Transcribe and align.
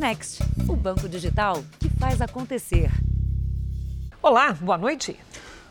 Next, 0.00 0.42
o 0.66 0.74
banco 0.74 1.06
digital 1.06 1.62
que 1.78 1.90
faz 1.90 2.22
acontecer. 2.22 2.90
Olá, 4.22 4.50
boa 4.54 4.78
noite. 4.78 5.14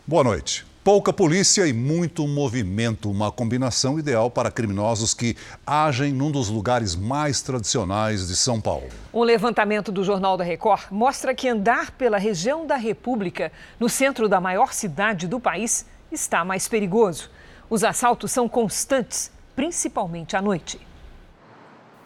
Boa 0.06 0.24
noite. 0.24 0.64
Pouca 0.84 1.12
polícia 1.12 1.66
e 1.66 1.74
muito 1.74 2.28
movimento, 2.28 3.10
uma 3.10 3.32
combinação 3.32 3.98
ideal 3.98 4.30
para 4.30 4.52
criminosos 4.52 5.16
que 5.16 5.36
agem 5.66 6.14
num 6.14 6.30
dos 6.30 6.48
lugares 6.48 6.96
mais 6.96 7.42
tradicionais 7.42 8.28
de 8.28 8.36
São 8.36 8.62
Paulo. 8.62 8.88
Um 9.12 9.24
levantamento 9.24 9.92
do 9.92 10.04
Jornal 10.04 10.38
da 10.38 10.44
Record 10.44 10.92
mostra 10.92 11.34
que 11.34 11.50
andar 11.50 11.90
pela 11.90 12.20
região 12.20 12.68
da 12.68 12.76
República, 12.76 13.52
no 13.80 13.90
centro 13.90 14.30
da 14.30 14.40
maior 14.40 14.74
cidade 14.74 15.28
do 15.28 15.40
país, 15.40 15.88
está 16.12 16.46
mais 16.46 16.68
perigoso. 16.68 17.32
Os 17.68 17.84
assaltos 17.84 18.32
são 18.32 18.48
constantes, 18.48 19.32
principalmente 19.56 20.36
à 20.38 20.42
noite. 20.42 20.80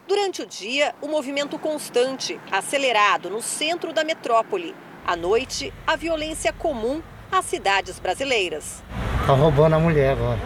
Durante 0.06 0.42
o 0.42 0.46
dia, 0.46 0.94
o 1.02 1.08
movimento 1.08 1.58
constante, 1.58 2.38
acelerado 2.52 3.30
no 3.30 3.42
centro 3.42 3.94
da 3.94 4.04
metrópole. 4.04 4.76
À 5.06 5.16
noite, 5.16 5.74
a 5.88 5.96
violência 5.96 6.52
comum 6.52 7.02
às 7.32 7.46
cidades 7.46 8.00
brasileiras. 8.00 8.84
Tá 9.26 9.34
roubando 9.34 9.76
a 9.76 9.80
mulher 9.80 10.12
agora. 10.12 10.40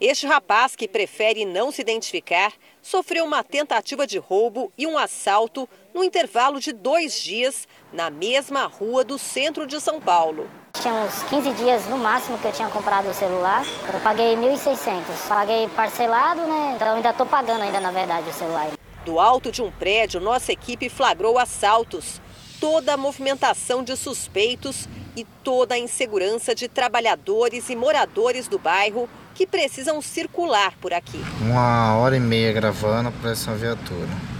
Este 0.00 0.26
rapaz, 0.26 0.74
que 0.74 0.88
prefere 0.88 1.44
não 1.44 1.70
se 1.70 1.82
identificar, 1.82 2.52
sofreu 2.80 3.24
uma 3.24 3.44
tentativa 3.44 4.06
de 4.06 4.18
roubo 4.18 4.72
e 4.78 4.86
um 4.86 4.96
assalto 4.96 5.68
no 5.92 6.02
intervalo 6.02 6.58
de 6.58 6.72
dois 6.72 7.22
dias 7.22 7.68
na 7.92 8.08
mesma 8.08 8.64
rua 8.64 9.04
do 9.04 9.18
centro 9.18 9.66
de 9.66 9.78
São 9.78 10.00
Paulo. 10.00 10.48
Tinha 10.80 10.92
uns 10.94 11.22
15 11.24 11.52
dias 11.52 11.86
no 11.86 11.96
máximo 11.96 12.36
que 12.38 12.46
eu 12.46 12.52
tinha 12.52 12.68
comprado 12.68 13.08
o 13.08 13.14
celular. 13.14 13.64
Eu 13.92 14.00
paguei 14.00 14.36
1.600. 14.36 15.02
Paguei 15.28 15.68
parcelado, 15.68 16.42
né? 16.42 16.72
Então 16.76 16.96
ainda 16.96 17.10
estou 17.10 17.24
pagando 17.24 17.62
ainda, 17.62 17.80
na 17.80 17.90
verdade, 17.90 18.28
o 18.28 18.32
celular. 18.32 18.68
Do 19.04 19.18
alto 19.20 19.52
de 19.52 19.62
um 19.62 19.70
prédio, 19.70 20.20
nossa 20.20 20.52
equipe 20.52 20.88
flagrou 20.88 21.38
assaltos. 21.38 22.20
Toda 22.60 22.94
a 22.94 22.96
movimentação 22.96 23.82
de 23.82 23.96
suspeitos 23.96 24.88
e 25.16 25.24
toda 25.42 25.74
a 25.74 25.78
insegurança 25.78 26.54
de 26.54 26.68
trabalhadores 26.68 27.70
e 27.70 27.76
moradores 27.76 28.48
do 28.48 28.58
bairro 28.58 29.08
que 29.34 29.46
precisam 29.46 30.00
circular 30.02 30.74
por 30.80 30.92
aqui. 30.92 31.22
Uma 31.40 31.96
hora 31.96 32.16
e 32.16 32.20
meia 32.20 32.52
gravando 32.52 33.12
para 33.12 33.30
essa 33.30 33.52
viatura. 33.54 34.33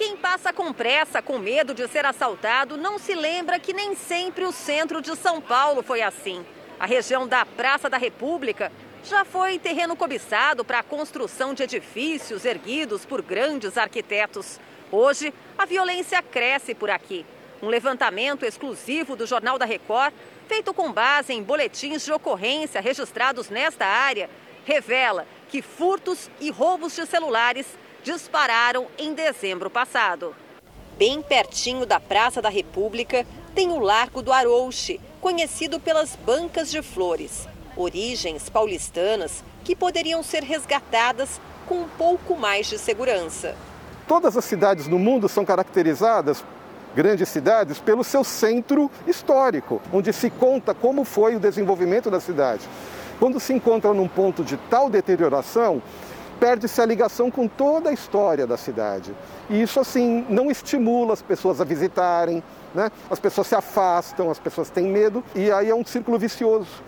Quem 0.00 0.16
passa 0.16 0.50
com 0.50 0.72
pressa, 0.72 1.20
com 1.20 1.38
medo 1.38 1.74
de 1.74 1.86
ser 1.86 2.06
assaltado, 2.06 2.78
não 2.78 2.98
se 2.98 3.14
lembra 3.14 3.58
que 3.58 3.74
nem 3.74 3.94
sempre 3.94 4.46
o 4.46 4.50
centro 4.50 5.02
de 5.02 5.14
São 5.14 5.42
Paulo 5.42 5.82
foi 5.82 6.00
assim. 6.00 6.42
A 6.78 6.86
região 6.86 7.28
da 7.28 7.44
Praça 7.44 7.90
da 7.90 7.98
República 7.98 8.72
já 9.04 9.26
foi 9.26 9.58
terreno 9.58 9.94
cobiçado 9.94 10.64
para 10.64 10.78
a 10.78 10.82
construção 10.82 11.52
de 11.52 11.64
edifícios 11.64 12.46
erguidos 12.46 13.04
por 13.04 13.20
grandes 13.20 13.76
arquitetos. 13.76 14.58
Hoje, 14.90 15.34
a 15.58 15.66
violência 15.66 16.22
cresce 16.22 16.74
por 16.74 16.88
aqui. 16.88 17.26
Um 17.60 17.68
levantamento 17.68 18.46
exclusivo 18.46 19.14
do 19.14 19.26
Jornal 19.26 19.58
da 19.58 19.66
Record, 19.66 20.14
feito 20.48 20.72
com 20.72 20.90
base 20.90 21.34
em 21.34 21.42
boletins 21.42 22.06
de 22.06 22.10
ocorrência 22.10 22.80
registrados 22.80 23.50
nesta 23.50 23.84
área, 23.84 24.30
revela 24.64 25.26
que 25.50 25.60
furtos 25.60 26.30
e 26.40 26.50
roubos 26.50 26.96
de 26.96 27.04
celulares 27.04 27.66
dispararam 28.02 28.86
em 28.98 29.14
dezembro 29.14 29.68
passado. 29.68 30.34
Bem 30.96 31.22
pertinho 31.22 31.86
da 31.86 32.00
Praça 32.00 32.40
da 32.40 32.48
República 32.48 33.26
tem 33.54 33.70
o 33.70 33.78
Largo 33.78 34.22
do 34.22 34.32
Arouche, 34.32 35.00
conhecido 35.20 35.78
pelas 35.78 36.16
bancas 36.16 36.70
de 36.70 36.82
flores. 36.82 37.48
Origens 37.76 38.48
paulistanas 38.48 39.44
que 39.64 39.76
poderiam 39.76 40.22
ser 40.22 40.42
resgatadas 40.42 41.40
com 41.66 41.82
um 41.82 41.88
pouco 41.88 42.36
mais 42.36 42.66
de 42.66 42.78
segurança. 42.78 43.54
Todas 44.06 44.36
as 44.36 44.44
cidades 44.44 44.88
do 44.88 44.98
mundo 44.98 45.28
são 45.28 45.44
caracterizadas 45.44 46.44
grandes 46.94 47.28
cidades 47.28 47.78
pelo 47.78 48.02
seu 48.02 48.24
centro 48.24 48.90
histórico, 49.06 49.80
onde 49.92 50.12
se 50.12 50.28
conta 50.28 50.74
como 50.74 51.04
foi 51.04 51.36
o 51.36 51.40
desenvolvimento 51.40 52.10
da 52.10 52.18
cidade. 52.18 52.68
Quando 53.18 53.38
se 53.38 53.52
encontra 53.52 53.92
num 53.92 54.08
ponto 54.08 54.42
de 54.42 54.56
tal 54.68 54.88
deterioração, 54.88 55.82
perde-se 56.40 56.80
a 56.80 56.86
ligação 56.86 57.30
com 57.30 57.46
toda 57.46 57.90
a 57.90 57.92
história 57.92 58.46
da 58.46 58.56
cidade. 58.56 59.14
E 59.50 59.60
isso, 59.60 59.78
assim, 59.78 60.24
não 60.30 60.50
estimula 60.50 61.12
as 61.12 61.20
pessoas 61.20 61.60
a 61.60 61.64
visitarem, 61.64 62.42
né? 62.74 62.90
as 63.10 63.20
pessoas 63.20 63.46
se 63.46 63.54
afastam, 63.54 64.30
as 64.30 64.38
pessoas 64.38 64.70
têm 64.70 64.86
medo, 64.86 65.22
e 65.34 65.52
aí 65.52 65.68
é 65.68 65.74
um 65.74 65.84
círculo 65.84 66.18
vicioso 66.18 66.82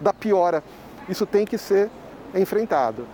da 0.00 0.12
piora. 0.12 0.62
Isso 1.08 1.24
tem 1.24 1.46
que 1.46 1.56
ser 1.56 1.90
enfrentado. 2.34 3.06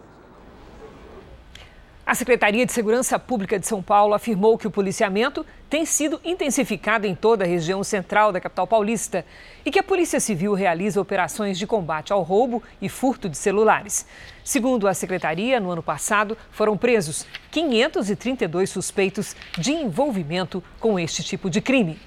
A 2.07 2.15
Secretaria 2.15 2.65
de 2.65 2.73
Segurança 2.73 3.19
Pública 3.19 3.59
de 3.59 3.67
São 3.67 3.83
Paulo 3.83 4.15
afirmou 4.15 4.57
que 4.57 4.69
o 4.69 4.71
policiamento 4.71 5.45
tem 5.69 5.85
sido 5.85 6.21
intensificado 6.25 7.05
em 7.05 7.17
toda 7.17 7.43
a 7.43 7.49
região 7.49 7.83
central 7.83 8.31
da 8.31 8.41
capital 8.41 8.65
paulista 8.65 9.27
e 9.65 9.73
que 9.73 9.79
a 9.81 9.83
Polícia 9.83 10.21
Civil 10.21 10.55
realiza 10.55 11.01
operações 11.01 11.59
de 11.59 11.67
combate 11.67 12.13
ao 12.13 12.23
roubo 12.23 12.63
e 12.81 12.89
furto 12.89 13.29
de 13.29 13.37
celulares. 13.37 14.07
Segundo 14.45 14.87
a 14.87 14.95
secretaria, 14.95 15.59
no 15.59 15.73
ano 15.73 15.83
passado 15.83 16.39
foram 16.53 16.77
presos 16.77 17.27
532 17.51 18.71
suspeitos 18.71 19.35
de 19.59 19.73
envolvimento 19.73 20.63
com 20.79 21.01
este 21.01 21.25
tipo 21.25 21.51
de 21.51 21.61
crime. 21.61 21.99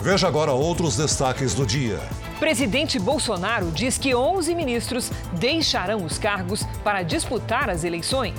Veja 0.00 0.26
agora 0.26 0.50
outros 0.50 0.96
destaques 0.96 1.54
do 1.54 1.64
dia. 1.64 2.00
Presidente 2.38 2.98
Bolsonaro 2.98 3.70
diz 3.70 3.96
que 3.96 4.14
11 4.14 4.54
ministros 4.54 5.10
deixarão 5.32 6.04
os 6.04 6.18
cargos 6.18 6.62
para 6.84 7.02
disputar 7.02 7.70
as 7.70 7.82
eleições. 7.82 8.34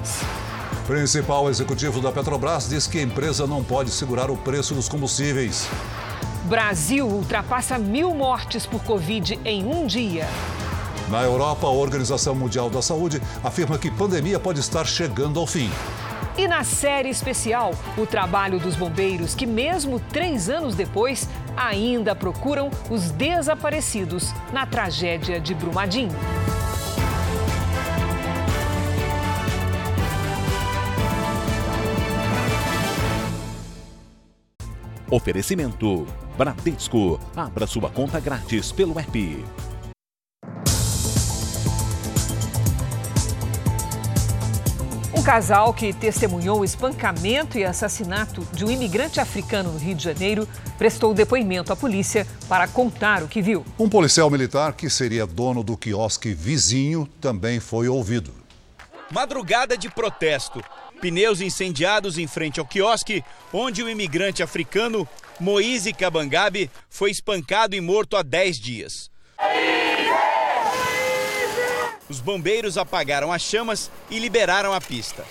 Principal 0.85 1.49
executivo 1.49 1.99
da 1.99 2.11
Petrobras 2.11 2.69
diz 2.69 2.85
que 2.85 2.99
a 2.99 3.01
empresa 3.01 3.47
não 3.47 3.63
pode 3.63 3.89
segurar 3.89 4.29
o 4.29 4.37
preço 4.37 4.75
dos 4.75 4.87
combustíveis. 4.87 5.67
Brasil 6.43 7.07
ultrapassa 7.07 7.77
mil 7.77 8.13
mortes 8.13 8.65
por 8.65 8.81
Covid 8.83 9.39
em 9.43 9.65
um 9.65 9.87
dia. 9.87 10.27
Na 11.09 11.23
Europa, 11.23 11.67
a 11.67 11.71
Organização 11.71 12.35
Mundial 12.35 12.69
da 12.69 12.81
Saúde 12.81 13.21
afirma 13.43 13.77
que 13.77 13.89
pandemia 13.89 14.39
pode 14.39 14.59
estar 14.59 14.85
chegando 14.85 15.39
ao 15.39 15.47
fim. 15.47 15.69
E 16.37 16.47
na 16.47 16.63
série 16.63 17.09
especial, 17.09 17.71
o 17.97 18.05
trabalho 18.05 18.59
dos 18.59 18.75
bombeiros 18.75 19.33
que, 19.33 19.47
mesmo 19.47 19.99
três 19.99 20.51
anos 20.51 20.75
depois, 20.75 21.27
ainda 21.55 22.15
procuram 22.15 22.69
os 22.91 23.09
desaparecidos 23.09 24.31
na 24.53 24.63
tragédia 24.63 25.39
de 25.39 25.55
Brumadinho. 25.55 26.15
Oferecimento: 35.09 36.05
Bradesco. 36.37 37.19
Abra 37.35 37.65
sua 37.65 37.89
conta 37.89 38.19
grátis 38.19 38.71
pelo 38.71 38.99
app. 38.99 39.45
Casal 45.27 45.73
que 45.73 45.91
testemunhou 45.91 46.61
o 46.61 46.63
espancamento 46.63 47.57
e 47.57 47.65
assassinato 47.65 48.47
de 48.53 48.63
um 48.63 48.71
imigrante 48.71 49.19
africano 49.19 49.73
no 49.73 49.77
Rio 49.77 49.93
de 49.93 50.01
Janeiro 50.01 50.47
prestou 50.77 51.13
depoimento 51.13 51.73
à 51.73 51.75
polícia 51.75 52.25
para 52.47 52.65
contar 52.65 53.21
o 53.21 53.27
que 53.27 53.41
viu. 53.41 53.65
Um 53.77 53.89
policial 53.89 54.29
militar 54.29 54.71
que 54.71 54.89
seria 54.89 55.27
dono 55.27 55.65
do 55.65 55.75
quiosque 55.75 56.33
vizinho 56.33 57.05
também 57.19 57.59
foi 57.59 57.89
ouvido. 57.89 58.31
Madrugada 59.11 59.77
de 59.77 59.89
protesto. 59.89 60.63
Pneus 61.01 61.41
incendiados 61.41 62.17
em 62.17 62.25
frente 62.25 62.61
ao 62.61 62.65
quiosque, 62.65 63.21
onde 63.51 63.83
o 63.83 63.89
imigrante 63.89 64.41
africano 64.41 65.05
Moise 65.41 65.91
Kabangabe 65.91 66.71
foi 66.89 67.11
espancado 67.11 67.75
e 67.75 67.81
morto 67.81 68.15
há 68.15 68.23
10 68.23 68.57
dias. 68.57 69.11
Os 72.09 72.21
bombeiros 72.21 72.77
apagaram 72.77 73.31
as 73.31 73.41
chamas 73.41 73.91
e 74.09 74.17
liberaram 74.17 74.73
a 74.73 74.79
pista. 74.79 75.25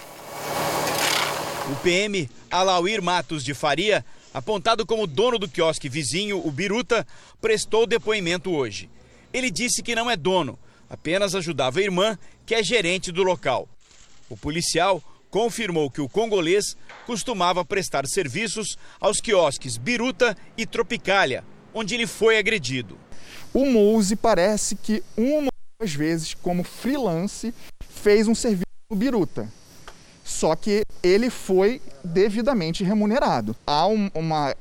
O 1.71 1.77
PM 1.77 2.29
Alauir 2.51 3.03
Matos 3.03 3.43
de 3.43 3.55
Faria, 3.55 4.05
apontado 4.33 4.85
como 4.85 5.07
dono 5.07 5.39
do 5.39 5.49
quiosque 5.49 5.89
vizinho, 5.89 6.47
o 6.47 6.51
Biruta, 6.51 7.07
prestou 7.41 7.87
depoimento 7.87 8.55
hoje. 8.55 8.91
Ele 9.33 9.51
disse 9.51 9.83
que 9.83 9.95
não 9.95 10.11
é 10.11 10.17
dono, 10.17 10.59
apenas 10.89 11.35
ajudava 11.35 11.79
a 11.81 11.83
irmã, 11.83 12.19
que 12.45 12.55
é 12.55 12.63
gerente 12.63 13.11
do 13.11 13.23
local. 13.23 13.69
O 14.29 14.37
policial 14.37 15.03
confirmou 15.31 15.91
que 15.91 16.01
o 16.01 16.09
congolês 16.09 16.77
costumava 17.07 17.65
prestar 17.65 18.07
serviços 18.07 18.77
aos 19.01 19.21
quiosques 19.21 19.77
Biruta 19.77 20.37
e 20.57 20.67
Tropicália, 20.67 21.43
onde 21.75 21.95
ele 21.95 22.07
foi 22.07 22.39
agredido. 22.39 22.99
O 23.53 23.65
Mouse 23.65 24.15
parece 24.15 24.77
que 24.77 25.03
uma 25.17 25.56
duas 25.79 25.95
vezes 25.95 26.35
como 26.35 26.65
freelance 26.65 27.53
fez 27.89 28.27
um 28.27 28.35
serviço 28.35 28.65
no 28.91 28.97
Biruta. 28.97 29.49
Só 30.25 30.57
que 30.57 30.83
ele 31.03 31.31
foi 31.31 31.81
devidamente 32.03 32.83
remunerado. 32.83 33.55
Há 33.67 33.87
um, 33.87 34.11
uma 34.15 34.55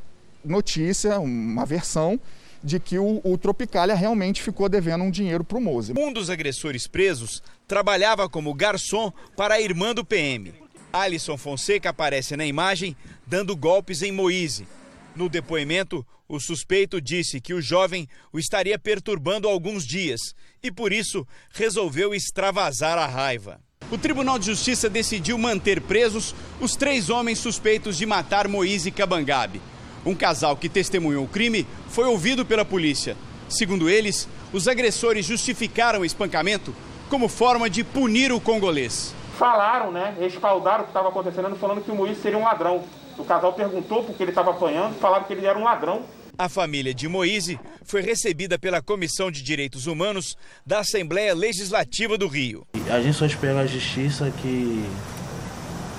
notícia, 0.43 1.19
uma 1.19 1.65
versão 1.65 2.19
de 2.63 2.79
que 2.79 2.99
o, 2.99 3.21
o 3.23 3.37
Tropicália 3.37 3.95
realmente 3.95 4.41
ficou 4.41 4.67
devendo 4.67 5.03
um 5.03 5.11
dinheiro 5.11 5.43
para 5.43 5.57
o 5.57 5.61
Mouse. 5.61 5.93
Um 5.97 6.11
dos 6.11 6.29
agressores 6.29 6.87
presos 6.87 7.41
trabalhava 7.67 8.27
como 8.29 8.53
garçom 8.53 9.11
para 9.35 9.55
a 9.55 9.61
irmã 9.61 9.93
do 9.93 10.03
PM. 10.03 10.53
Alisson 10.91 11.37
Fonseca 11.37 11.89
aparece 11.89 12.35
na 12.35 12.45
imagem 12.45 12.95
dando 13.25 13.55
golpes 13.55 14.01
em 14.01 14.11
Moise. 14.11 14.67
No 15.15 15.29
depoimento, 15.29 16.05
o 16.27 16.39
suspeito 16.41 16.99
disse 16.99 17.39
que 17.39 17.53
o 17.53 17.61
jovem 17.61 18.07
o 18.33 18.39
estaria 18.39 18.77
perturbando 18.77 19.47
alguns 19.47 19.85
dias 19.85 20.19
e, 20.61 20.69
por 20.69 20.91
isso, 20.91 21.25
resolveu 21.51 22.13
extravasar 22.13 22.97
a 22.97 23.05
raiva. 23.05 23.61
O 23.89 23.97
Tribunal 23.97 24.37
de 24.37 24.47
Justiça 24.47 24.89
decidiu 24.89 25.37
manter 25.37 25.79
presos 25.79 26.35
os 26.59 26.75
três 26.75 27.09
homens 27.09 27.39
suspeitos 27.39 27.97
de 27.97 28.05
matar 28.05 28.47
Moise 28.47 28.91
Cabangabe. 28.91 29.61
Um 30.05 30.13
casal 30.13 30.57
que 30.57 30.67
testemunhou 30.67 31.23
o 31.23 31.29
crime 31.29 31.65
foi 31.87 32.05
ouvido 32.05 32.45
pela 32.45 32.65
polícia. 32.65 33.15
Segundo 33.47 33.89
eles, 33.89 34.27
os 34.51 34.67
agressores 34.67 35.25
justificaram 35.25 36.01
o 36.01 36.05
espancamento 36.05 36.75
como 37.09 37.29
forma 37.29 37.69
de 37.69 37.83
punir 37.83 38.31
o 38.33 38.41
congolês. 38.41 39.13
Falaram, 39.37 39.91
né? 39.91 40.15
Respaldaram 40.19 40.81
o 40.81 40.83
que 40.83 40.89
estava 40.89 41.09
acontecendo, 41.09 41.55
falando 41.55 41.81
que 41.81 41.91
o 41.91 41.95
Moise 41.95 42.19
seria 42.19 42.37
um 42.37 42.43
ladrão. 42.43 42.83
O 43.17 43.23
casal 43.23 43.53
perguntou 43.53 44.03
porque 44.03 44.21
ele 44.21 44.31
estava 44.31 44.51
apanhando, 44.51 44.99
falaram 44.99 45.23
que 45.25 45.33
ele 45.33 45.45
era 45.45 45.57
um 45.57 45.63
ladrão. 45.63 46.03
A 46.37 46.49
família 46.49 46.93
de 46.93 47.07
Moise 47.07 47.57
foi 47.83 48.01
recebida 48.01 48.59
pela 48.59 48.81
Comissão 48.81 49.31
de 49.31 49.41
Direitos 49.41 49.87
Humanos 49.87 50.37
da 50.65 50.79
Assembleia 50.79 51.33
Legislativa 51.33 52.17
do 52.17 52.27
Rio. 52.27 52.67
A 52.89 53.01
gente 53.01 53.15
só 53.15 53.25
espera 53.25 53.61
a 53.61 53.65
justiça 53.65 54.29
que 54.41 54.83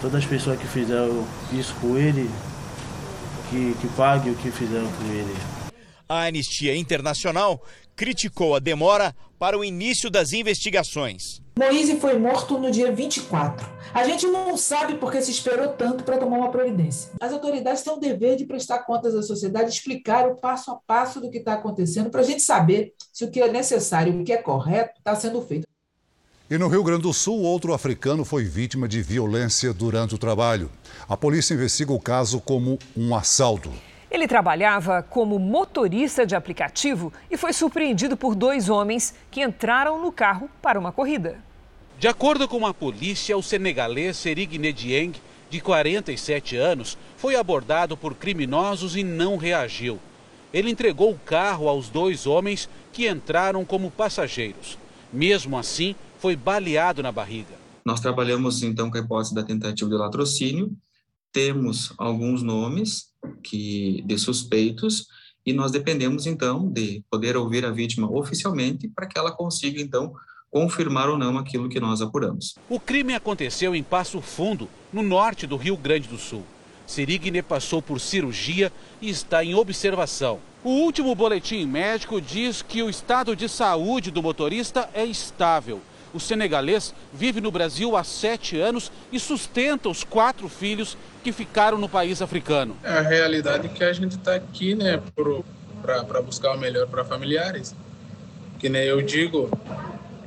todas 0.03 0.23
as 0.23 0.27
pessoas 0.27 0.59
que 0.59 0.67
fizeram 0.67 1.27
isso 1.53 1.75
com 1.81 1.97
ele, 1.97 2.29
que, 3.49 3.75
que 3.81 3.89
paguem 3.97 4.33
o 4.33 4.37
que 4.37 4.51
fizeram 4.51 4.91
com 4.93 5.05
ele. 5.05 5.35
A 6.09 6.27
Anistia 6.27 6.77
Internacional 6.77 7.63
criticou 7.97 8.55
a 8.55 8.59
demora 8.59 9.17
para 9.39 9.59
o 9.59 9.65
início 9.65 10.11
das 10.11 10.33
investigações. 10.33 11.41
Moise 11.59 11.99
foi 11.99 12.19
morto 12.19 12.59
no 12.59 12.71
dia 12.71 12.93
24. 12.93 13.67
A 13.95 14.05
gente 14.05 14.27
não 14.27 14.59
sabe 14.59 14.97
por 14.97 15.11
que 15.11 15.23
se 15.23 15.31
esperou 15.31 15.69
tanto 15.69 16.05
para 16.05 16.19
tomar 16.19 16.37
uma 16.37 16.51
providência. 16.51 17.11
As 17.19 17.33
autoridades 17.33 17.83
têm 17.83 17.95
o 17.95 17.99
dever 17.99 18.37
de 18.37 18.45
prestar 18.45 18.81
contas 18.81 19.15
à 19.15 19.23
sociedade, 19.23 19.71
explicar 19.71 20.29
o 20.29 20.37
passo 20.37 20.71
a 20.71 20.77
passo 20.87 21.19
do 21.19 21.31
que 21.31 21.39
está 21.39 21.55
acontecendo, 21.55 22.11
para 22.11 22.21
a 22.21 22.25
gente 22.25 22.43
saber 22.43 22.93
se 23.11 23.25
o 23.25 23.31
que 23.31 23.41
é 23.41 23.51
necessário 23.51 24.13
e 24.13 24.21
o 24.21 24.25
que 24.25 24.33
é 24.33 24.37
correto 24.37 24.99
está 24.99 25.15
sendo 25.15 25.41
feito. 25.41 25.67
E 26.49 26.59
no 26.59 26.69
Rio 26.69 26.85
Grande 26.85 27.03
do 27.03 27.13
Sul, 27.13 27.41
outro 27.41 27.73
africano 27.73 28.25
foi 28.25 28.45
vítima 28.45 28.87
de 28.87 29.03
violência 29.03 29.73
durante 29.73 30.15
o 30.15 30.19
trabalho. 30.19 30.71
A 31.09 31.17
polícia 31.17 31.55
investiga 31.55 31.93
o 31.93 31.99
caso 31.99 32.41
como 32.41 32.79
um 32.97 33.17
assalto. 33.17 33.73
Ele 34.11 34.29
trabalhava 34.29 35.03
como 35.03 35.39
motorista 35.39 36.25
de 36.25 36.37
aplicativo 36.37 37.13
e 37.31 37.37
foi 37.37 37.53
surpreendido 37.53 38.17
por 38.17 38.35
dois 38.35 38.69
homens 38.69 39.15
que 39.31 39.43
entraram 39.43 40.01
no 40.01 40.13
carro 40.13 40.49
para 40.63 40.79
uma 40.79 40.93
corrida. 40.93 41.39
De 41.99 42.07
acordo 42.07 42.47
com 42.47 42.67
a 42.67 42.73
polícia, 42.73 43.37
o 43.37 43.43
senegalês 43.43 44.17
Serigne 44.17 44.73
Dieng, 44.73 45.13
de 45.51 45.61
47 45.61 46.57
anos, 46.57 46.97
foi 47.17 47.37
abordado 47.37 47.97
por 47.97 48.15
criminosos 48.15 48.97
e 48.97 49.03
não 49.03 49.37
reagiu. 49.37 49.99
Ele 50.53 50.71
entregou 50.71 51.11
o 51.11 51.19
carro 51.19 51.69
aos 51.69 51.89
dois 51.89 52.27
homens 52.27 52.69
que 52.93 53.09
entraram 53.09 53.65
como 53.65 53.91
passageiros. 53.91 54.79
Mesmo 55.13 55.59
assim, 55.59 55.97
foi 56.19 56.37
baleado 56.37 57.03
na 57.03 57.11
barriga. 57.11 57.55
Nós 57.85 58.01
trabalhamos 58.01 58.63
então 58.63 58.91
com 58.91 58.99
a 58.99 59.01
hipótese 59.01 59.35
da 59.35 59.43
tentativa 59.43 59.91
de 59.91 59.97
latrocínio 59.97 60.77
temos 61.37 61.93
alguns 61.99 62.43
nomes 62.43 63.11
que 63.47 64.03
de 64.05 64.19
suspeitos 64.19 65.07
e 65.45 65.53
nós 65.53 65.71
dependemos 65.71 66.27
então 66.27 66.69
de 66.69 67.05
poder 67.09 67.37
ouvir 67.37 67.65
a 67.65 67.71
vítima 67.71 68.11
oficialmente 68.11 68.89
para 68.89 69.07
que 69.07 69.17
ela 69.17 69.31
consiga 69.31 69.81
então 69.81 70.13
confirmar 70.51 71.09
ou 71.09 71.17
não 71.17 71.39
aquilo 71.39 71.69
que 71.69 71.79
nós 71.79 72.01
apuramos. 72.01 72.55
O 72.69 72.81
crime 72.81 73.15
aconteceu 73.15 73.75
em 73.75 73.83
Passo 73.83 74.21
Fundo, 74.21 74.69
no 74.93 75.03
norte 75.03 75.47
do 75.47 75.57
Rio 75.57 75.77
Grande 75.77 76.09
do 76.09 76.19
Sul. 76.19 76.45
Sirigne 76.87 77.43
passou 77.43 77.83
por 77.83 78.01
cirurgia 78.01 78.73
e 79.01 79.09
está 79.09 79.45
em 79.45 79.55
observação. 79.55 80.39
O 80.65 80.71
último 80.71 81.15
boletim 81.15 81.65
médico 81.67 82.21
diz 82.21 82.63
que 82.63 82.83
o 82.83 82.91
estado 82.91 83.37
de 83.37 83.49
saúde 83.49 84.11
do 84.11 84.23
motorista 84.23 84.89
é 84.95 85.05
estável 85.05 85.81
o 86.17 86.21
senegalês 86.21 86.95
vive 87.13 87.41
no 87.41 87.51
Brasil 87.51 87.95
há 87.95 88.03
sete 88.03 88.59
anos 88.59 88.91
e 89.13 89.21
sustenta 89.21 89.89
os 89.89 90.03
quatro 90.03 90.49
filhos 90.49 90.97
que 91.23 91.31
ficaram 91.31 91.77
no 91.77 91.89
país 91.89 92.23
africano. 92.23 92.75
É 92.83 92.89
a 92.89 93.03
realidade 93.03 93.69
que 93.69 93.85
a 93.85 93.93
gente 93.93 94.17
está 94.17 94.35
aqui, 94.35 94.75
né, 94.75 95.01
para 95.83 96.23
buscar 96.23 96.55
o 96.55 96.59
melhor 96.59 96.87
para 96.87 97.05
familiares. 97.05 97.75
Que 98.59 98.71
nem 98.71 98.85
eu 98.85 99.03
digo, 99.03 99.51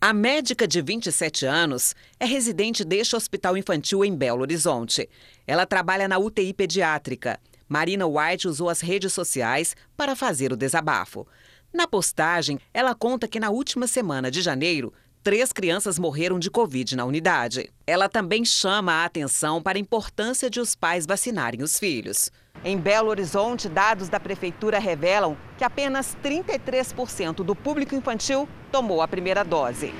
A 0.01 0.13
médica 0.13 0.65
de 0.65 0.81
27 0.81 1.45
anos 1.45 1.93
é 2.17 2.25
residente 2.25 2.85
deste 2.85 3.17
hospital 3.17 3.57
infantil 3.57 4.05
em 4.05 4.15
Belo 4.15 4.41
Horizonte. 4.41 5.09
Ela 5.45 5.65
trabalha 5.65 6.07
na 6.07 6.17
UTI 6.17 6.53
pediátrica. 6.53 7.37
Marina 7.67 8.07
White 8.07 8.47
usou 8.47 8.69
as 8.69 8.79
redes 8.79 9.11
sociais 9.11 9.75
para 9.97 10.15
fazer 10.15 10.53
o 10.53 10.57
desabafo. 10.57 11.27
Na 11.73 11.85
postagem, 11.85 12.59
ela 12.73 12.95
conta 12.95 13.27
que 13.27 13.39
na 13.39 13.49
última 13.49 13.87
semana 13.87 14.31
de 14.31 14.41
janeiro, 14.41 14.93
três 15.23 15.51
crianças 15.51 15.99
morreram 15.99 16.39
de 16.39 16.49
Covid 16.49 16.95
na 16.95 17.05
unidade. 17.05 17.69
Ela 17.85 18.09
também 18.09 18.43
chama 18.45 18.93
a 18.93 19.05
atenção 19.05 19.61
para 19.61 19.77
a 19.77 19.81
importância 19.81 20.49
de 20.49 20.59
os 20.59 20.75
pais 20.75 21.05
vacinarem 21.05 21.61
os 21.61 21.77
filhos. 21.77 22.31
Em 22.63 22.77
Belo 22.77 23.09
Horizonte, 23.09 23.69
dados 23.69 24.09
da 24.09 24.19
prefeitura 24.19 24.79
revelam 24.79 25.37
que 25.57 25.63
apenas 25.63 26.17
33% 26.23 27.35
do 27.35 27.55
público 27.55 27.95
infantil 27.95 28.47
tomou 28.71 29.01
a 29.01 29.07
primeira 29.07 29.43
dose. 29.43 29.93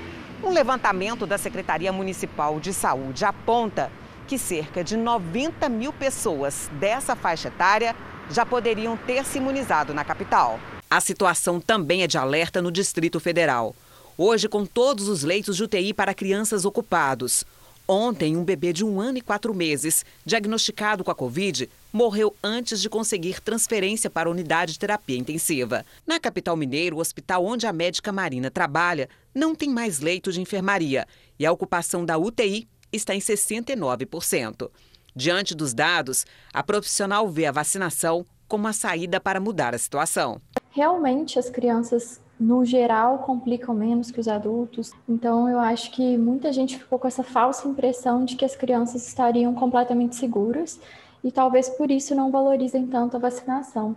Um 0.43 0.49
levantamento 0.49 1.25
da 1.25 1.37
Secretaria 1.37 1.91
Municipal 1.91 2.59
de 2.59 2.73
Saúde 2.73 3.25
aponta 3.25 3.91
que 4.27 4.37
cerca 4.37 4.83
de 4.83 4.95
90 4.95 5.67
mil 5.69 5.91
pessoas 5.91 6.69
dessa 6.73 7.15
faixa 7.15 7.47
etária 7.47 7.95
já 8.29 8.45
poderiam 8.45 8.95
ter 8.95 9.25
se 9.25 9.37
imunizado 9.37 9.93
na 9.93 10.05
capital. 10.05 10.59
A 10.89 10.99
situação 10.99 11.59
também 11.59 12.03
é 12.03 12.07
de 12.07 12.17
alerta 12.17 12.61
no 12.61 12.71
Distrito 12.71 13.19
Federal. 13.19 13.75
Hoje, 14.21 14.49
com 14.49 14.65
todos 14.65 15.07
os 15.07 15.23
leitos 15.23 15.55
de 15.55 15.63
UTI 15.63 15.93
para 15.93 16.13
crianças 16.13 16.65
ocupados. 16.65 17.45
Ontem, 17.87 18.35
um 18.35 18.43
bebê 18.43 18.73
de 18.73 18.83
um 18.83 18.99
ano 18.99 19.17
e 19.17 19.21
quatro 19.21 19.53
meses, 19.53 20.03
diagnosticado 20.25 21.05
com 21.05 21.09
a 21.09 21.15
Covid, 21.15 21.69
morreu 21.93 22.35
antes 22.43 22.81
de 22.81 22.89
conseguir 22.89 23.39
transferência 23.39 24.09
para 24.09 24.27
a 24.27 24.31
unidade 24.33 24.73
de 24.73 24.79
terapia 24.79 25.17
intensiva. 25.17 25.85
Na 26.05 26.19
capital 26.19 26.57
mineira, 26.57 26.93
o 26.93 26.99
hospital 26.99 27.45
onde 27.45 27.65
a 27.65 27.71
médica 27.71 28.11
Marina 28.11 28.51
trabalha 28.51 29.07
não 29.33 29.55
tem 29.55 29.69
mais 29.69 30.01
leito 30.01 30.33
de 30.33 30.41
enfermaria 30.41 31.07
e 31.39 31.45
a 31.45 31.51
ocupação 31.53 32.03
da 32.03 32.17
UTI 32.17 32.67
está 32.91 33.15
em 33.15 33.19
69%. 33.19 34.69
Diante 35.15 35.55
dos 35.55 35.73
dados, 35.73 36.25
a 36.51 36.61
profissional 36.61 37.29
vê 37.29 37.45
a 37.45 37.53
vacinação 37.53 38.25
como 38.49 38.67
a 38.67 38.73
saída 38.73 39.17
para 39.21 39.39
mudar 39.39 39.73
a 39.73 39.77
situação. 39.77 40.41
Realmente, 40.71 41.39
as 41.39 41.49
crianças, 41.49 42.19
no 42.39 42.63
geral, 42.63 43.19
complicam 43.19 43.75
menos 43.75 44.11
que 44.11 44.19
os 44.19 44.27
adultos. 44.27 44.91
Então, 45.07 45.49
eu 45.49 45.59
acho 45.59 45.91
que 45.91 46.17
muita 46.17 46.53
gente 46.53 46.77
ficou 46.77 46.97
com 46.97 47.07
essa 47.07 47.23
falsa 47.23 47.67
impressão 47.67 48.23
de 48.23 48.35
que 48.35 48.45
as 48.45 48.55
crianças 48.55 49.05
estariam 49.05 49.53
completamente 49.53 50.15
seguras 50.15 50.79
e 51.23 51.31
talvez 51.31 51.67
por 51.69 51.91
isso 51.91 52.15
não 52.15 52.31
valorizem 52.31 52.87
tanto 52.87 53.17
a 53.17 53.19
vacinação. 53.19 53.95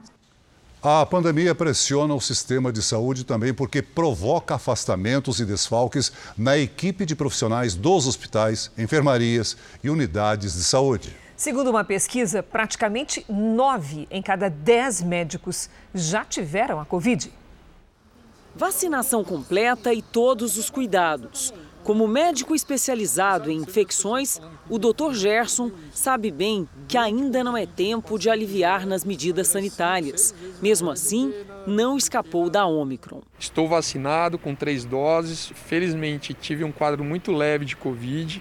A 0.83 1.07
pandemia 1.07 1.55
pressiona 1.55 2.13
o 2.13 2.21
sistema 2.21 2.73
de 2.73 2.83
saúde 2.83 3.23
também 3.23 3.55
porque 3.55 3.81
provoca 3.81 4.57
afastamentos 4.57 5.39
e 5.39 5.45
desfalques 5.45 6.13
na 6.37 6.59
equipe 6.59 7.07
de 7.07 7.15
profissionais 7.15 7.77
dos 7.77 8.09
hospitais, 8.09 8.73
enfermarias 8.77 9.57
e 9.85 9.89
unidades 9.89 10.55
de 10.55 10.65
saúde. 10.65 11.15
Segundo 11.37 11.71
uma 11.71 11.85
pesquisa, 11.85 12.43
praticamente 12.43 13.25
nove 13.29 14.09
em 14.11 14.21
cada 14.21 14.49
dez 14.49 15.01
médicos 15.01 15.71
já 15.95 16.25
tiveram 16.25 16.81
a 16.81 16.85
Covid. 16.85 17.33
Vacinação 18.54 19.25
completa 19.25 19.94
e 19.94 20.02
todos 20.02 20.59
os 20.59 20.68
cuidados. 20.68 21.54
Como 21.82 22.06
médico 22.06 22.54
especializado 22.54 23.50
em 23.50 23.56
infecções, 23.56 24.40
o 24.68 24.78
Dr. 24.78 25.14
Gerson 25.14 25.73
sabe 25.92 26.30
bem 26.30 26.68
que 26.87 26.97
ainda 26.97 27.42
não 27.42 27.56
é 27.56 27.66
tempo 27.66 28.18
de 28.18 28.30
aliviar 28.30 28.87
nas 28.87 29.04
medidas 29.04 29.49
sanitárias. 29.49 30.35
Mesmo 30.61 30.90
assim, 30.90 31.32
não 31.66 31.97
escapou 31.97 32.49
da 32.49 32.66
Omicron. 32.66 33.23
Estou 33.38 33.66
vacinado 33.66 34.38
com 34.38 34.54
três 34.54 34.85
doses. 34.85 35.50
Felizmente, 35.66 36.35
tive 36.35 36.62
um 36.62 36.71
quadro 36.71 37.02
muito 37.02 37.32
leve 37.32 37.64
de 37.64 37.75
Covid 37.75 38.40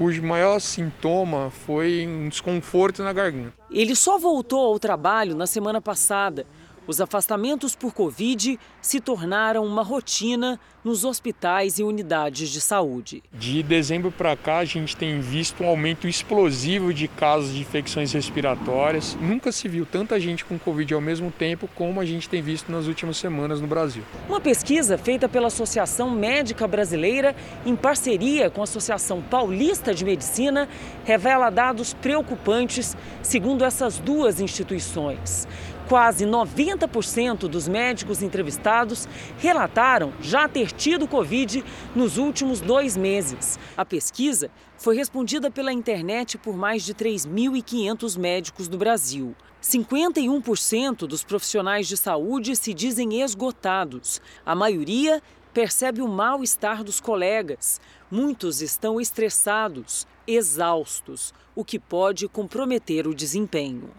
cujo 0.00 0.22
maior 0.22 0.58
sintoma 0.60 1.50
foi 1.50 2.06
um 2.06 2.30
desconforto 2.30 3.02
na 3.02 3.12
garganta. 3.12 3.52
Ele 3.70 3.94
só 3.94 4.16
voltou 4.16 4.64
ao 4.64 4.78
trabalho 4.78 5.36
na 5.36 5.46
semana 5.46 5.78
passada 5.78 6.46
os 6.90 7.00
afastamentos 7.00 7.76
por 7.76 7.94
Covid 7.94 8.58
se 8.82 9.00
tornaram 9.00 9.64
uma 9.64 9.80
rotina 9.80 10.58
nos 10.82 11.04
hospitais 11.04 11.78
e 11.78 11.84
unidades 11.84 12.48
de 12.48 12.60
saúde. 12.60 13.22
De 13.32 13.62
dezembro 13.62 14.10
para 14.10 14.36
cá, 14.36 14.58
a 14.58 14.64
gente 14.64 14.96
tem 14.96 15.20
visto 15.20 15.62
um 15.62 15.68
aumento 15.68 16.08
explosivo 16.08 16.92
de 16.92 17.06
casos 17.06 17.52
de 17.52 17.60
infecções 17.60 18.12
respiratórias. 18.12 19.16
Nunca 19.20 19.52
se 19.52 19.68
viu 19.68 19.86
tanta 19.86 20.18
gente 20.18 20.44
com 20.44 20.58
Covid 20.58 20.92
ao 20.92 21.00
mesmo 21.00 21.30
tempo 21.30 21.68
como 21.76 22.00
a 22.00 22.04
gente 22.04 22.28
tem 22.28 22.42
visto 22.42 22.72
nas 22.72 22.86
últimas 22.86 23.18
semanas 23.18 23.60
no 23.60 23.68
Brasil. 23.68 24.02
Uma 24.28 24.40
pesquisa 24.40 24.98
feita 24.98 25.28
pela 25.28 25.46
Associação 25.46 26.10
Médica 26.10 26.66
Brasileira, 26.66 27.36
em 27.64 27.76
parceria 27.76 28.50
com 28.50 28.62
a 28.62 28.64
Associação 28.64 29.22
Paulista 29.22 29.94
de 29.94 30.04
Medicina, 30.04 30.68
revela 31.04 31.50
dados 31.50 31.94
preocupantes, 31.94 32.96
segundo 33.22 33.64
essas 33.64 33.98
duas 33.98 34.40
instituições. 34.40 35.46
Quase 35.90 36.24
90% 36.24 37.48
dos 37.48 37.66
médicos 37.66 38.22
entrevistados 38.22 39.08
relataram 39.38 40.12
já 40.20 40.48
ter 40.48 40.70
tido 40.70 41.08
Covid 41.08 41.64
nos 41.96 42.16
últimos 42.16 42.60
dois 42.60 42.96
meses. 42.96 43.58
A 43.76 43.84
pesquisa 43.84 44.52
foi 44.78 44.94
respondida 44.94 45.50
pela 45.50 45.72
internet 45.72 46.38
por 46.38 46.56
mais 46.56 46.84
de 46.84 46.94
3.500 46.94 48.16
médicos 48.16 48.68
do 48.68 48.78
Brasil. 48.78 49.34
51% 49.60 51.08
dos 51.08 51.24
profissionais 51.24 51.88
de 51.88 51.96
saúde 51.96 52.54
se 52.54 52.72
dizem 52.72 53.20
esgotados. 53.20 54.22
A 54.46 54.54
maioria 54.54 55.20
percebe 55.52 56.00
o 56.00 56.06
mal-estar 56.06 56.84
dos 56.84 57.00
colegas. 57.00 57.80
Muitos 58.08 58.62
estão 58.62 59.00
estressados, 59.00 60.06
exaustos, 60.24 61.34
o 61.52 61.64
que 61.64 61.80
pode 61.80 62.28
comprometer 62.28 63.08
o 63.08 63.14
desempenho. 63.14 63.90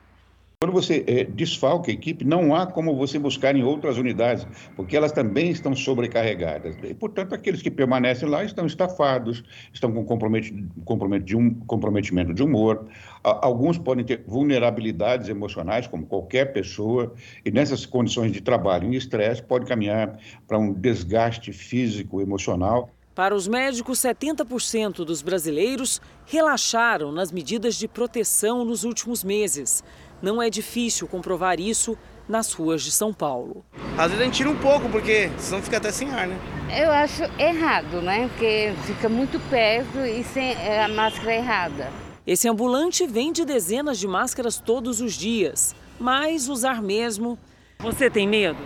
Quando 0.62 0.74
você 0.74 1.04
é, 1.08 1.24
desfalca 1.24 1.90
a 1.90 1.94
equipe, 1.96 2.24
não 2.24 2.54
há 2.54 2.68
como 2.68 2.96
você 2.96 3.18
buscar 3.18 3.56
em 3.56 3.64
outras 3.64 3.98
unidades, 3.98 4.46
porque 4.76 4.96
elas 4.96 5.12
também 5.12 5.50
estão 5.50 5.76
sobrecarregadas. 5.76 6.78
E, 6.84 6.94
portanto, 6.94 7.34
aqueles 7.34 7.64
que 7.64 7.72
permanecem 7.72 8.30
lá 8.30 8.44
estão 8.44 8.68
estafados, 8.68 9.44
estão 9.74 9.92
com 9.92 10.06
comprometimento 10.06 12.32
de 12.32 12.44
humor. 12.44 12.86
Alguns 13.24 13.80
podem 13.80 14.06
ter 14.06 14.24
vulnerabilidades 14.28 15.30
emocionais, 15.30 15.88
como 15.88 16.06
qualquer 16.06 16.54
pessoa, 16.54 17.12
e 17.44 17.50
nessas 17.50 17.88
condições 17.88 18.32
de 18.32 18.40
trabalho 18.40 18.88
em 18.88 18.94
estresse, 18.94 19.42
pode 19.42 19.66
caminhar 19.66 20.20
para 20.48 20.60
um 20.60 20.72
desgaste 20.72 21.52
físico, 21.52 22.22
emocional. 22.22 22.92
Para 23.14 23.36
os 23.36 23.46
médicos, 23.46 24.00
70% 24.00 25.04
dos 25.04 25.22
brasileiros 25.22 26.02
relaxaram 26.26 27.12
nas 27.12 27.30
medidas 27.30 27.76
de 27.76 27.86
proteção 27.86 28.64
nos 28.64 28.86
últimos 28.86 29.22
meses. 29.22 29.84
Não 30.22 30.42
é 30.42 30.50
difícil 30.50 31.08
comprovar 31.08 31.60
isso 31.60 31.98
nas 32.28 32.54
ruas 32.54 32.82
de 32.82 32.92
São 32.92 33.14
Paulo. 33.14 33.66
Às 33.98 34.12
vezes 34.12 34.22
a 34.22 34.24
gente 34.24 34.36
tira 34.36 34.50
um 34.50 34.56
pouco, 34.56 34.88
porque 34.88 35.30
senão 35.38 35.62
fica 35.62 35.76
até 35.76 35.92
sem 35.92 36.10
ar, 36.10 36.26
né? 36.26 36.38
Eu 36.82 36.90
acho 36.90 37.24
errado, 37.38 38.02
né? 38.02 38.30
Porque 38.30 38.74
fica 38.86 39.10
muito 39.10 39.38
perto 39.50 40.00
e 40.00 40.24
sem 40.24 40.54
é, 40.54 40.86
a 40.86 40.88
máscara 40.88 41.34
é 41.34 41.38
errada. 41.38 41.92
Esse 42.26 42.48
ambulante 42.48 43.06
vende 43.06 43.44
dezenas 43.44 44.00
de 44.00 44.08
máscaras 44.08 44.58
todos 44.58 45.02
os 45.02 45.14
dias, 45.14 45.76
mas 46.00 46.48
usar 46.48 46.82
mesmo. 46.82 47.38
Você 47.80 48.10
tem 48.10 48.26
medo? 48.26 48.60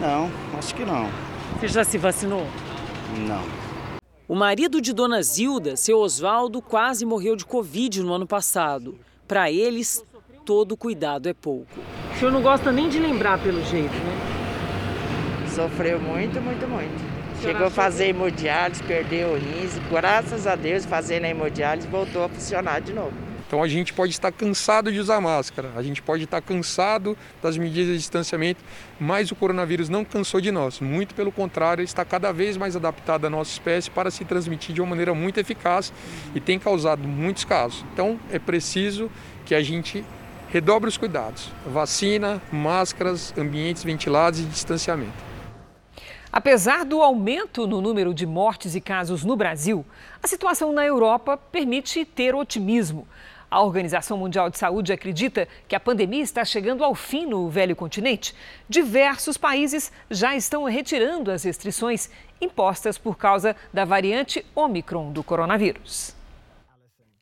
Não, 0.00 0.30
acho 0.56 0.74
que 0.74 0.84
não. 0.84 1.25
Você 1.58 1.68
já 1.68 1.84
se 1.84 1.96
vacinou? 1.96 2.46
Não. 3.26 3.42
O 4.28 4.34
marido 4.34 4.78
de 4.78 4.92
Dona 4.92 5.22
Zilda, 5.22 5.74
seu 5.74 5.98
Oswaldo, 5.98 6.60
quase 6.60 7.06
morreu 7.06 7.34
de 7.34 7.46
Covid 7.46 8.02
no 8.02 8.12
ano 8.12 8.26
passado. 8.26 8.98
Para 9.26 9.50
eles, 9.50 10.04
todo 10.44 10.76
cuidado 10.76 11.28
é 11.30 11.32
pouco. 11.32 11.80
O 12.14 12.18
senhor 12.18 12.30
não 12.30 12.42
gosta 12.42 12.70
nem 12.70 12.90
de 12.90 12.98
lembrar 12.98 13.42
pelo 13.42 13.64
jeito, 13.64 13.94
né? 13.94 15.48
Sofreu 15.48 15.98
muito, 15.98 16.40
muito, 16.42 16.68
muito. 16.68 17.16
Chegou 17.40 17.68
a 17.68 17.70
fazer 17.70 18.08
hemodiálise, 18.08 18.82
perdeu 18.82 19.28
o 19.28 19.34
rins, 19.36 19.78
graças 19.90 20.46
a 20.46 20.56
Deus, 20.56 20.84
fazendo 20.84 21.24
a 21.24 21.28
hemodiálise, 21.28 21.88
voltou 21.88 22.22
a 22.24 22.28
funcionar 22.28 22.80
de 22.80 22.92
novo. 22.92 23.25
Então 23.46 23.62
a 23.62 23.68
gente 23.68 23.92
pode 23.92 24.12
estar 24.12 24.32
cansado 24.32 24.90
de 24.90 24.98
usar 24.98 25.20
máscara, 25.20 25.70
a 25.76 25.82
gente 25.82 26.02
pode 26.02 26.24
estar 26.24 26.40
cansado 26.40 27.16
das 27.40 27.56
medidas 27.56 27.92
de 27.92 27.98
distanciamento, 27.98 28.62
mas 28.98 29.30
o 29.30 29.36
coronavírus 29.36 29.88
não 29.88 30.04
cansou 30.04 30.40
de 30.40 30.50
nós. 30.50 30.80
Muito 30.80 31.14
pelo 31.14 31.30
contrário, 31.30 31.82
está 31.84 32.04
cada 32.04 32.32
vez 32.32 32.56
mais 32.56 32.74
adaptado 32.74 33.24
à 33.24 33.30
nossa 33.30 33.52
espécie 33.52 33.90
para 33.90 34.10
se 34.10 34.24
transmitir 34.24 34.74
de 34.74 34.80
uma 34.80 34.90
maneira 34.90 35.14
muito 35.14 35.38
eficaz 35.38 35.92
e 36.34 36.40
tem 36.40 36.58
causado 36.58 37.06
muitos 37.06 37.44
casos. 37.44 37.84
Então 37.92 38.18
é 38.30 38.38
preciso 38.38 39.10
que 39.44 39.54
a 39.54 39.62
gente 39.62 40.04
redobre 40.48 40.88
os 40.88 40.96
cuidados: 40.96 41.52
vacina, 41.64 42.42
máscaras, 42.50 43.32
ambientes 43.38 43.84
ventilados 43.84 44.40
e 44.40 44.44
distanciamento. 44.44 45.36
Apesar 46.32 46.84
do 46.84 47.00
aumento 47.00 47.66
no 47.66 47.80
número 47.80 48.12
de 48.12 48.26
mortes 48.26 48.74
e 48.74 48.80
casos 48.80 49.24
no 49.24 49.36
Brasil, 49.36 49.86
a 50.22 50.26
situação 50.26 50.72
na 50.72 50.84
Europa 50.84 51.36
permite 51.36 52.04
ter 52.04 52.34
otimismo. 52.34 53.06
A 53.48 53.62
Organização 53.62 54.18
Mundial 54.18 54.50
de 54.50 54.58
Saúde 54.58 54.92
acredita 54.92 55.46
que 55.68 55.76
a 55.76 55.80
pandemia 55.80 56.22
está 56.22 56.44
chegando 56.44 56.82
ao 56.82 56.96
fim 56.96 57.26
no 57.26 57.48
velho 57.48 57.76
continente. 57.76 58.34
Diversos 58.68 59.36
países 59.36 59.92
já 60.10 60.34
estão 60.34 60.64
retirando 60.64 61.30
as 61.30 61.44
restrições 61.44 62.10
impostas 62.40 62.98
por 62.98 63.16
causa 63.16 63.54
da 63.72 63.84
variante 63.84 64.44
Omicron 64.54 65.12
do 65.12 65.22
coronavírus. 65.22 66.15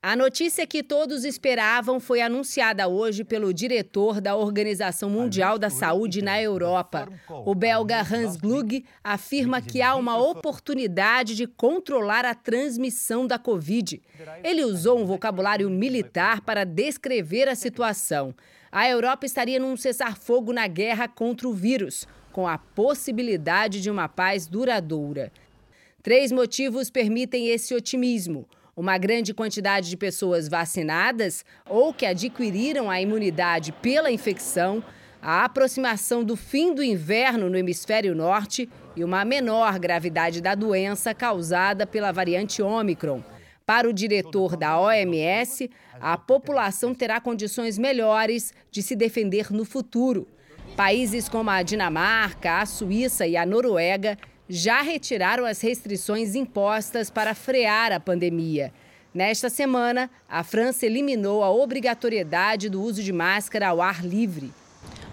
A 0.07 0.15
notícia 0.15 0.67
que 0.67 0.83
todos 0.83 1.25
esperavam 1.25 1.99
foi 1.99 2.21
anunciada 2.21 2.87
hoje 2.87 3.25
pelo 3.25 3.55
diretor 3.55 4.21
da 4.21 4.37
Organização 4.37 5.09
Mundial 5.09 5.59
da 5.59 5.71
Saúde 5.71 6.21
na 6.21 6.39
Europa. 6.39 7.09
O 7.27 7.55
belga 7.55 8.03
Hans 8.03 8.37
Glug 8.37 8.85
afirma 9.03 9.63
que 9.63 9.81
há 9.81 9.95
uma 9.95 10.19
oportunidade 10.19 11.35
de 11.35 11.47
controlar 11.47 12.27
a 12.27 12.35
transmissão 12.35 13.27
da 13.27 13.39
Covid. 13.39 14.03
Ele 14.43 14.63
usou 14.63 14.99
um 14.99 15.07
vocabulário 15.07 15.71
militar 15.71 16.43
para 16.43 16.65
descrever 16.65 17.49
a 17.49 17.55
situação. 17.55 18.35
A 18.71 18.87
Europa 18.87 19.25
estaria 19.25 19.59
num 19.59 19.75
cessar-fogo 19.75 20.53
na 20.53 20.67
guerra 20.67 21.09
contra 21.09 21.49
o 21.49 21.55
vírus, 21.55 22.07
com 22.31 22.47
a 22.47 22.59
possibilidade 22.59 23.81
de 23.81 23.91
uma 23.91 24.07
paz 24.07 24.47
duradoura. 24.47 25.33
Três 26.03 26.31
motivos 26.31 26.91
permitem 26.91 27.49
esse 27.49 27.75
otimismo 27.75 28.47
uma 28.77 28.99
grande 28.99 29.33
quantidade 29.33 29.89
de 29.89 29.97
pessoas 29.97 30.49
vacinadas 30.49 31.45
ou 31.69 31.93
que 31.93 32.07
adquiriram 32.07 32.91
a 32.91 33.01
imunidade 33.01 33.73
pela 33.73 34.11
infecção, 34.11 34.83
a 35.23 35.45
aproximação 35.45 36.23
do 36.23 36.37
fim 36.37 36.75
do 36.75 36.83
inverno 36.83 37.49
no 37.49 37.57
hemisfério 37.57 38.15
norte 38.15 38.69
e 38.97 39.03
uma 39.03 39.25
menor 39.25 39.79
gravidade 39.79 40.41
da 40.41 40.55
doença 40.55 41.15
causada 41.15 41.87
pela 41.87 42.13
variante 42.13 42.61
Omicron. 42.61 43.23
Para 43.65 43.89
o 43.89 43.93
diretor 43.93 44.57
da 44.57 44.79
OMS, 44.79 45.71
a 45.99 46.19
população 46.19 46.95
terá 46.95 47.19
condições 47.21 47.79
melhores 47.79 48.53
de 48.71 48.83
se 48.83 48.95
defender 48.95 49.51
no 49.51 49.65
futuro. 49.65 50.29
Países 50.77 51.29
como 51.29 51.49
a 51.49 51.63
Dinamarca, 51.63 52.61
a 52.61 52.67
Suíça 52.67 53.27
e 53.27 53.37
a 53.37 53.47
Noruega 53.47 54.19
já 54.49 54.83
retiraram 54.83 55.45
as 55.45 55.61
restrições 55.61 56.35
impostas 56.35 57.11
para 57.11 57.35
frear 57.35 57.93
a 57.93 58.01
pandemia. 58.01 58.73
Nesta 59.13 59.49
semana, 59.49 60.11
a 60.29 60.43
França 60.43 60.87
eliminou 60.87 61.43
a 61.45 61.51
obrigatoriedade 61.51 62.69
do 62.69 62.83
uso 62.83 63.03
de 63.03 63.13
máscara 63.13 63.69
ao 63.69 63.81
ar 63.81 64.05
livre. 64.05 64.53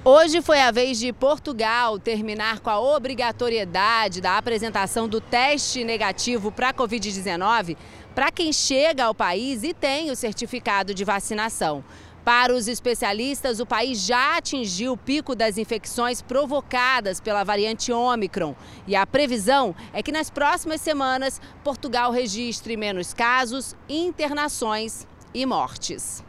Hoje 0.04 0.42
foi 0.42 0.60
a 0.60 0.72
vez 0.72 0.98
de 0.98 1.14
Portugal 1.14 2.00
terminar 2.00 2.60
com 2.60 2.72
a 2.72 2.80
obrigatoriedade 2.80 4.20
da 4.20 4.36
apresentação 4.36 5.08
do 5.08 5.22
teste 5.22 5.84
negativo 5.84 6.52
para 6.52 6.70
a 6.70 6.74
Covid-19 6.74 7.78
para 8.16 8.32
quem 8.32 8.52
chega 8.52 9.06
ao 9.06 9.16
país 9.16 9.64
e 9.64 9.74
tem 9.74 10.12
o 10.12 10.16
certificado 10.16 10.94
de 10.94 11.06
vacinação. 11.06 11.84
Para 12.24 12.54
os 12.54 12.68
especialistas, 12.68 13.60
o 13.60 13.66
país 13.66 14.06
já 14.06 14.38
atingiu 14.38 14.94
o 14.94 14.98
pico 14.98 15.36
das 15.36 15.58
infecções 15.58 16.22
provocadas 16.22 17.20
pela 17.20 17.44
variante 17.44 17.92
Omicron. 17.92 18.56
E 18.88 18.96
a 18.96 19.08
previsão 19.08 19.76
é 19.92 20.04
que 20.04 20.12
nas 20.12 20.30
próximas 20.30 20.82
semanas, 20.82 21.42
Portugal 21.64 22.12
registre 22.12 22.78
menos 22.78 23.12
casos, 23.12 23.76
internações 23.90 25.08
e 25.34 25.46
mortes. 25.48 26.24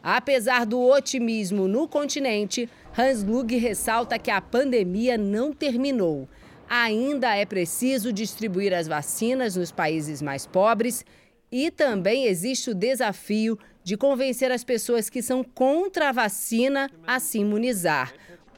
Apesar 0.00 0.64
do 0.64 0.80
otimismo 0.80 1.66
no 1.66 1.88
continente, 1.88 2.70
Hans 2.96 3.24
Lug 3.24 3.56
ressalta 3.56 4.18
que 4.18 4.30
a 4.30 4.40
pandemia 4.40 5.18
não 5.18 5.52
terminou. 5.52 6.28
Ainda 6.68 7.34
é 7.34 7.44
preciso 7.44 8.12
distribuir 8.12 8.72
as 8.72 8.86
vacinas 8.86 9.56
nos 9.56 9.72
países 9.72 10.22
mais 10.22 10.46
pobres 10.46 11.04
e 11.50 11.68
também 11.70 12.26
existe 12.26 12.70
o 12.70 12.74
desafio 12.74 13.58
de 13.82 13.96
convencer 13.96 14.50
as 14.52 14.64
pessoas 14.64 15.08
que 15.08 15.22
são 15.22 15.42
contra 15.42 16.08
a 16.08 16.12
vacina 16.12 16.90
a 17.06 17.18
se 17.18 17.38
imunizar. 17.38 18.12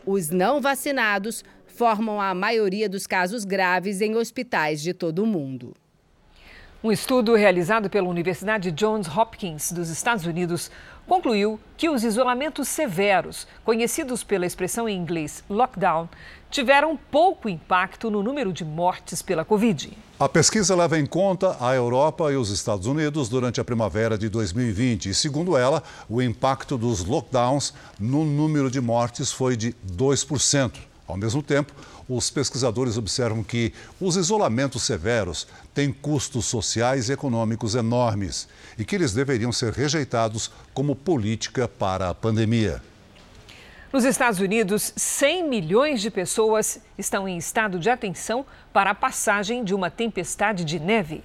Os 0.04 0.30
não 0.30 0.60
vacinados 0.60 1.44
formam 1.66 2.20
a 2.20 2.34
maioria 2.34 2.88
dos 2.88 3.06
casos 3.06 3.44
graves 3.44 4.00
em 4.00 4.16
hospitais 4.16 4.82
de 4.82 4.92
todo 4.92 5.22
o 5.22 5.26
mundo. 5.26 5.74
Um 6.84 6.90
estudo 6.90 7.36
realizado 7.36 7.88
pela 7.88 8.08
Universidade 8.08 8.72
Johns 8.72 9.06
Hopkins 9.06 9.70
dos 9.70 9.88
Estados 9.88 10.26
Unidos 10.26 10.68
concluiu 11.06 11.60
que 11.76 11.88
os 11.88 12.02
isolamentos 12.02 12.66
severos, 12.66 13.46
conhecidos 13.64 14.24
pela 14.24 14.46
expressão 14.46 14.88
em 14.88 14.98
inglês 14.98 15.44
lockdown, 15.48 16.08
tiveram 16.50 16.96
pouco 16.96 17.48
impacto 17.48 18.10
no 18.10 18.20
número 18.20 18.52
de 18.52 18.64
mortes 18.64 19.22
pela 19.22 19.44
Covid. 19.44 19.96
A 20.22 20.28
pesquisa 20.28 20.76
leva 20.76 20.96
em 21.00 21.04
conta 21.04 21.56
a 21.58 21.74
Europa 21.74 22.30
e 22.30 22.36
os 22.36 22.48
Estados 22.48 22.86
Unidos 22.86 23.28
durante 23.28 23.60
a 23.60 23.64
primavera 23.64 24.16
de 24.16 24.28
2020 24.28 25.08
e, 25.08 25.14
segundo 25.14 25.56
ela, 25.56 25.82
o 26.08 26.22
impacto 26.22 26.78
dos 26.78 27.04
lockdowns 27.04 27.74
no 27.98 28.24
número 28.24 28.70
de 28.70 28.80
mortes 28.80 29.32
foi 29.32 29.56
de 29.56 29.74
2%. 29.84 30.74
Ao 31.08 31.16
mesmo 31.16 31.42
tempo, 31.42 31.72
os 32.08 32.30
pesquisadores 32.30 32.96
observam 32.96 33.42
que 33.42 33.74
os 34.00 34.14
isolamentos 34.14 34.84
severos 34.84 35.48
têm 35.74 35.92
custos 35.92 36.44
sociais 36.44 37.08
e 37.08 37.14
econômicos 37.14 37.74
enormes 37.74 38.46
e 38.78 38.84
que 38.84 38.94
eles 38.94 39.12
deveriam 39.12 39.50
ser 39.50 39.72
rejeitados 39.72 40.52
como 40.72 40.94
política 40.94 41.66
para 41.66 42.08
a 42.08 42.14
pandemia. 42.14 42.80
Nos 43.92 44.06
Estados 44.06 44.40
Unidos, 44.40 44.94
100 44.96 45.46
milhões 45.46 46.00
de 46.00 46.11
pessoas 46.11 46.80
estão 46.96 47.28
em 47.28 47.37
estado 47.37 47.78
de 47.78 47.90
atenção 47.90 48.46
para 48.72 48.92
a 48.92 48.94
passagem 48.94 49.62
de 49.62 49.75
uma 49.75 49.90
tempestade 49.90 50.64
de 50.64 50.80
neve. 50.80 51.22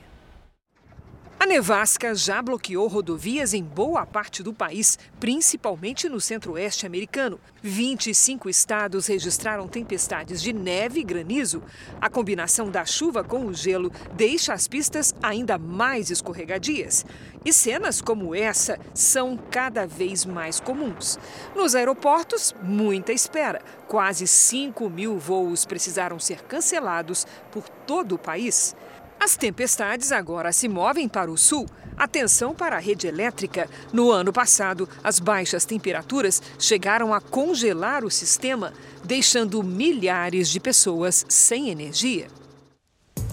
A 1.39 1.45
nevasca 1.45 2.15
já 2.15 2.41
bloqueou 2.41 2.87
rodovias 2.87 3.53
em 3.53 3.63
boa 3.63 4.07
parte 4.07 4.41
do 4.41 4.51
país, 4.51 4.97
principalmente 5.19 6.09
no 6.09 6.19
centro-oeste 6.19 6.87
americano. 6.87 7.39
25 7.61 8.49
estados 8.49 9.05
registraram 9.05 9.67
tempestades 9.67 10.41
de 10.41 10.51
neve 10.51 11.01
e 11.01 11.03
granizo. 11.03 11.61
A 12.01 12.09
combinação 12.09 12.71
da 12.71 12.85
chuva 12.85 13.23
com 13.23 13.45
o 13.45 13.53
gelo 13.53 13.91
deixa 14.15 14.51
as 14.51 14.67
pistas 14.67 15.13
ainda 15.21 15.59
mais 15.59 16.09
escorregadias. 16.09 17.05
E 17.45 17.53
cenas 17.53 18.01
como 18.01 18.33
essa 18.33 18.79
são 18.95 19.37
cada 19.37 19.85
vez 19.85 20.25
mais 20.25 20.59
comuns. 20.59 21.19
Nos 21.55 21.75
aeroportos, 21.75 22.55
muita 22.63 23.13
espera. 23.13 23.61
Quase 23.87 24.25
5 24.25 24.89
mil 24.89 25.19
voos 25.19 25.65
precisaram 25.65 26.19
ser 26.19 26.41
cancelados 26.45 27.27
por 27.51 27.69
todo 27.69 28.15
o 28.15 28.19
país. 28.19 28.75
As 29.19 29.35
tempestades 29.35 30.11
agora 30.11 30.51
se 30.51 30.67
movem 30.67 31.07
para 31.07 31.31
o 31.31 31.37
sul. 31.37 31.65
Atenção 31.97 32.53
para 32.53 32.75
a 32.75 32.79
rede 32.79 33.07
elétrica. 33.07 33.67
No 33.91 34.11
ano 34.11 34.31
passado, 34.31 34.87
as 35.03 35.19
baixas 35.19 35.65
temperaturas 35.65 36.41
chegaram 36.59 37.13
a 37.13 37.19
congelar 37.19 38.05
o 38.05 38.11
sistema, 38.11 38.71
deixando 39.03 39.63
milhares 39.63 40.47
de 40.47 40.59
pessoas 40.59 41.25
sem 41.27 41.69
energia. 41.69 42.27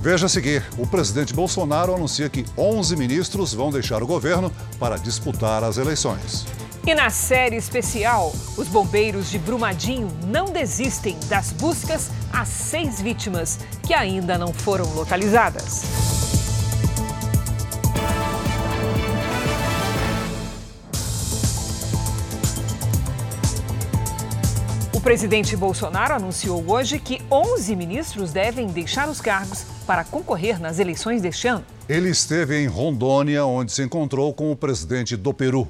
Veja 0.05 0.27
a 0.27 0.29
seguir: 0.29 0.63
o 0.77 0.87
presidente 0.87 1.33
Bolsonaro 1.33 1.95
anuncia 1.95 2.29
que 2.29 2.45
11 2.59 2.95
ministros 2.95 3.55
vão 3.55 3.71
deixar 3.71 4.03
o 4.03 4.07
governo 4.07 4.53
para 4.79 4.99
disputar 4.99 5.65
as 5.65 5.79
eleições. 5.79 6.45
E 6.87 6.95
na 6.95 7.09
série 7.09 7.57
especial, 7.57 8.31
os 8.59 8.69
bombeiros 8.69 9.31
de 9.31 9.39
Brumadinho 9.39 10.09
não 10.27 10.53
desistem 10.53 11.19
das 11.31 11.53
buscas 11.53 12.11
às 12.31 12.49
seis 12.49 13.01
vítimas 13.01 13.59
que 13.83 13.95
ainda 13.95 14.37
não 14.37 14.53
foram 14.53 14.85
localizadas. 14.93 15.85
O 24.93 25.01
presidente 25.01 25.57
Bolsonaro 25.57 26.13
anunciou 26.13 26.63
hoje 26.71 26.99
que 26.99 27.23
11 27.31 27.75
ministros 27.75 28.33
devem 28.35 28.67
deixar 28.67 29.09
os 29.09 29.19
cargos 29.19 29.65
para 29.87 30.05
concorrer 30.05 30.61
nas 30.61 30.79
eleições 30.79 31.23
deste 31.23 31.49
ano. 31.49 31.65
Ele 31.89 32.09
esteve 32.09 32.57
em 32.57 32.67
Rondônia, 32.67 33.45
onde 33.45 33.73
se 33.73 33.83
encontrou 33.83 34.33
com 34.33 34.51
o 34.51 34.57
presidente 34.57 35.17
do 35.17 35.33
Peru, 35.33 35.69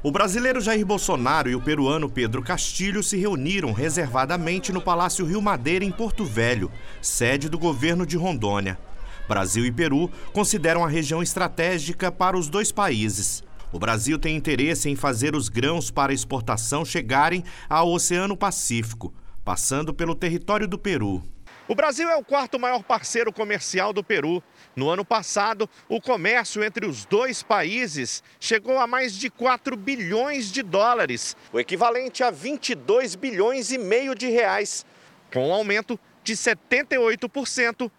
o 0.00 0.12
brasileiro 0.12 0.60
Jair 0.60 0.86
Bolsonaro 0.86 1.50
e 1.50 1.56
o 1.56 1.60
peruano 1.60 2.08
Pedro 2.08 2.40
Castilho 2.40 3.02
se 3.02 3.16
reuniram 3.16 3.72
reservadamente 3.72 4.72
no 4.72 4.80
Palácio 4.80 5.26
Rio 5.26 5.42
Madeira, 5.42 5.84
em 5.84 5.90
Porto 5.90 6.24
Velho, 6.24 6.70
sede 7.02 7.48
do 7.48 7.58
governo 7.58 8.06
de 8.06 8.16
Rondônia. 8.16 8.78
Brasil 9.26 9.66
e 9.66 9.72
Peru 9.72 10.08
consideram 10.32 10.84
a 10.84 10.88
região 10.88 11.20
estratégica 11.20 12.12
para 12.12 12.38
os 12.38 12.48
dois 12.48 12.70
países. 12.70 13.42
O 13.72 13.78
Brasil 13.80 14.20
tem 14.20 14.36
interesse 14.36 14.88
em 14.88 14.94
fazer 14.94 15.34
os 15.34 15.48
grãos 15.48 15.90
para 15.90 16.12
exportação 16.12 16.84
chegarem 16.84 17.42
ao 17.68 17.90
Oceano 17.90 18.36
Pacífico, 18.36 19.12
passando 19.44 19.92
pelo 19.92 20.14
território 20.14 20.68
do 20.68 20.78
Peru. 20.78 21.24
O 21.68 21.74
Brasil 21.74 22.08
é 22.08 22.16
o 22.16 22.24
quarto 22.24 22.58
maior 22.58 22.82
parceiro 22.82 23.30
comercial 23.30 23.92
do 23.92 24.02
Peru. 24.02 24.42
No 24.74 24.88
ano 24.88 25.04
passado, 25.04 25.68
o 25.86 26.00
comércio 26.00 26.64
entre 26.64 26.86
os 26.86 27.04
dois 27.04 27.42
países 27.42 28.22
chegou 28.40 28.78
a 28.78 28.86
mais 28.86 29.12
de 29.12 29.28
4 29.28 29.76
bilhões 29.76 30.50
de 30.50 30.62
dólares, 30.62 31.36
o 31.52 31.60
equivalente 31.60 32.24
a 32.24 32.30
22 32.30 33.14
bilhões 33.16 33.70
e 33.70 33.76
meio 33.76 34.14
de 34.14 34.28
reais, 34.28 34.86
com 35.30 35.50
um 35.50 35.52
aumento 35.52 36.00
de 36.24 36.32
78% 36.32 37.90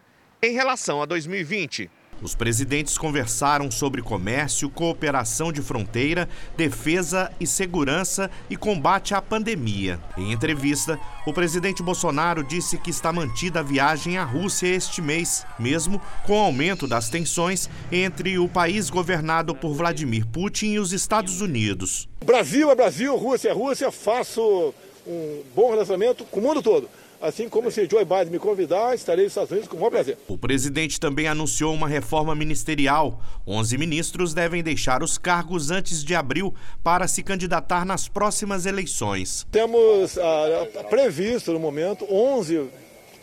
em 0.42 0.52
relação 0.52 1.00
a 1.04 1.06
2020. 1.06 1.92
Os 2.22 2.36
presidentes 2.36 2.98
conversaram 2.98 3.72
sobre 3.72 4.02
comércio, 4.02 4.70
cooperação 4.70 5.52
de 5.54 5.62
fronteira, 5.62 6.28
defesa 6.58 7.32
e 7.40 7.48
segurança 7.48 8.30
e 8.50 8.58
combate 8.58 9.14
à 9.14 9.22
pandemia. 9.22 10.00
Em 10.18 10.34
entrevista, 10.34 11.00
o 11.26 11.34
presidente 11.34 11.82
Bolsonaro 11.82 12.44
disse 12.44 12.78
que 12.78 12.90
está 12.90 13.14
mantida 13.14 13.62
a 13.62 13.64
viagem 13.64 14.18
à 14.18 14.24
Rússia 14.26 14.68
este 14.68 15.02
mês, 15.02 15.46
mesmo 15.58 16.02
com 16.26 16.34
o 16.34 16.44
aumento 16.44 16.88
das 16.88 17.10
tensões 17.10 17.70
entre 17.90 18.38
o 18.38 18.50
país 18.50 18.90
governado 18.90 19.56
por 19.56 19.74
Vladimir 19.74 20.26
Putin 20.28 20.74
e 20.74 20.80
os 20.80 20.92
Estados 20.92 21.40
Unidos. 21.40 22.10
Brasil 22.26 22.70
é 22.70 22.76
Brasil, 22.76 23.16
Rússia 23.16 23.50
é 23.50 23.54
Rússia, 23.54 23.92
faço 23.92 24.74
um 25.08 25.42
bom 25.56 25.72
relacionamento 25.72 26.26
com 26.26 26.40
o 26.40 26.44
mundo 26.44 26.62
todo. 26.62 26.90
Assim 27.22 27.50
como 27.50 27.70
se 27.70 27.86
Joe 27.86 28.06
Biden 28.06 28.32
me 28.32 28.40
convidar, 28.40 28.96
estarei 28.96 29.26
nos 29.26 29.32
Estados 29.34 29.52
Unidos 29.52 29.68
com 29.68 29.76
o 29.76 29.80
maior 29.80 29.92
prazer. 29.92 30.18
O 30.26 30.38
presidente 30.38 30.98
também 30.98 31.28
anunciou 31.28 31.74
uma 31.74 31.88
reforma 31.88 32.34
ministerial. 32.34 33.22
11 33.46 33.78
ministros 33.78 34.34
devem 34.34 34.64
deixar 34.64 35.04
os 35.04 35.18
cargos 35.18 35.70
antes 35.70 36.02
de 36.02 36.16
abril 36.16 36.54
para 36.82 37.10
se 37.10 37.22
candidatar 37.22 37.84
nas 37.84 38.08
próximas 38.08 38.66
eleições. 38.66 39.46
Temos 39.52 40.18
ah, 40.18 40.86
previsto, 40.90 41.52
no 41.52 41.60
momento, 41.60 42.06
11 42.10 42.70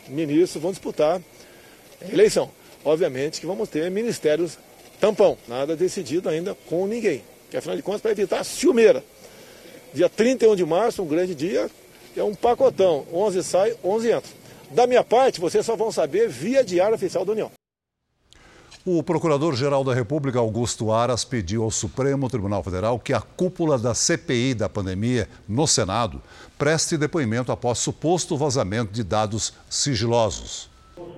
ministros 0.09 0.62
vão 0.62 0.72
disputar 0.72 1.22
a 2.02 2.12
eleição. 2.12 2.50
Obviamente 2.85 3.40
que 3.40 3.46
vamos 3.46 3.68
ter 3.70 3.90
ministérios 3.90 4.59
tampão, 5.00 5.38
nada 5.48 5.74
decidido 5.74 6.28
ainda 6.28 6.54
com 6.66 6.87
ninguém. 6.87 7.22
Que 7.50 7.56
afinal 7.56 7.76
de 7.76 7.82
contas, 7.82 8.02
para 8.02 8.11
evitar 8.11 8.40
a 8.40 8.44
ciumeira. 8.44 9.02
Dia 9.94 10.11
31 10.11 10.54
de 10.54 10.66
março, 10.66 11.02
um 11.02 11.06
grande 11.06 11.35
dia, 11.35 11.70
é 12.16 12.24
um 12.24 12.35
pacotão. 12.35 13.07
11 13.12 13.42
sai, 13.42 13.74
11 13.85 14.11
entra. 14.11 14.31
Da 14.70 14.87
minha 14.87 15.05
parte, 15.05 15.40
vocês 15.40 15.64
só 15.64 15.76
vão 15.76 15.92
saber 15.92 16.29
via 16.29 16.64
diário 16.64 16.94
oficial 16.94 17.24
da 17.24 17.33
União. 17.33 17.50
O 18.85 19.02
Procurador-Geral 19.02 19.83
da 19.83 19.92
República, 19.92 20.38
Augusto 20.38 20.92
Aras, 20.92 21.24
pediu 21.24 21.64
ao 21.64 21.72
Supremo 21.72 22.31
Tribunal 22.31 22.62
Federal 22.62 23.00
que 23.00 23.12
a 23.12 23.20
cúpula 23.20 23.76
da 23.76 23.94
CPI 23.94 24.55
da 24.55 24.68
pandemia 24.68 25.29
no 25.48 25.66
Senado 25.66 26.22
preste 26.57 26.96
depoimento 26.96 27.50
após 27.50 27.81
suposto 27.81 28.37
vazamento 28.37 28.92
de 28.92 29.02
dados 29.02 29.52
sigilosos. 29.68 30.70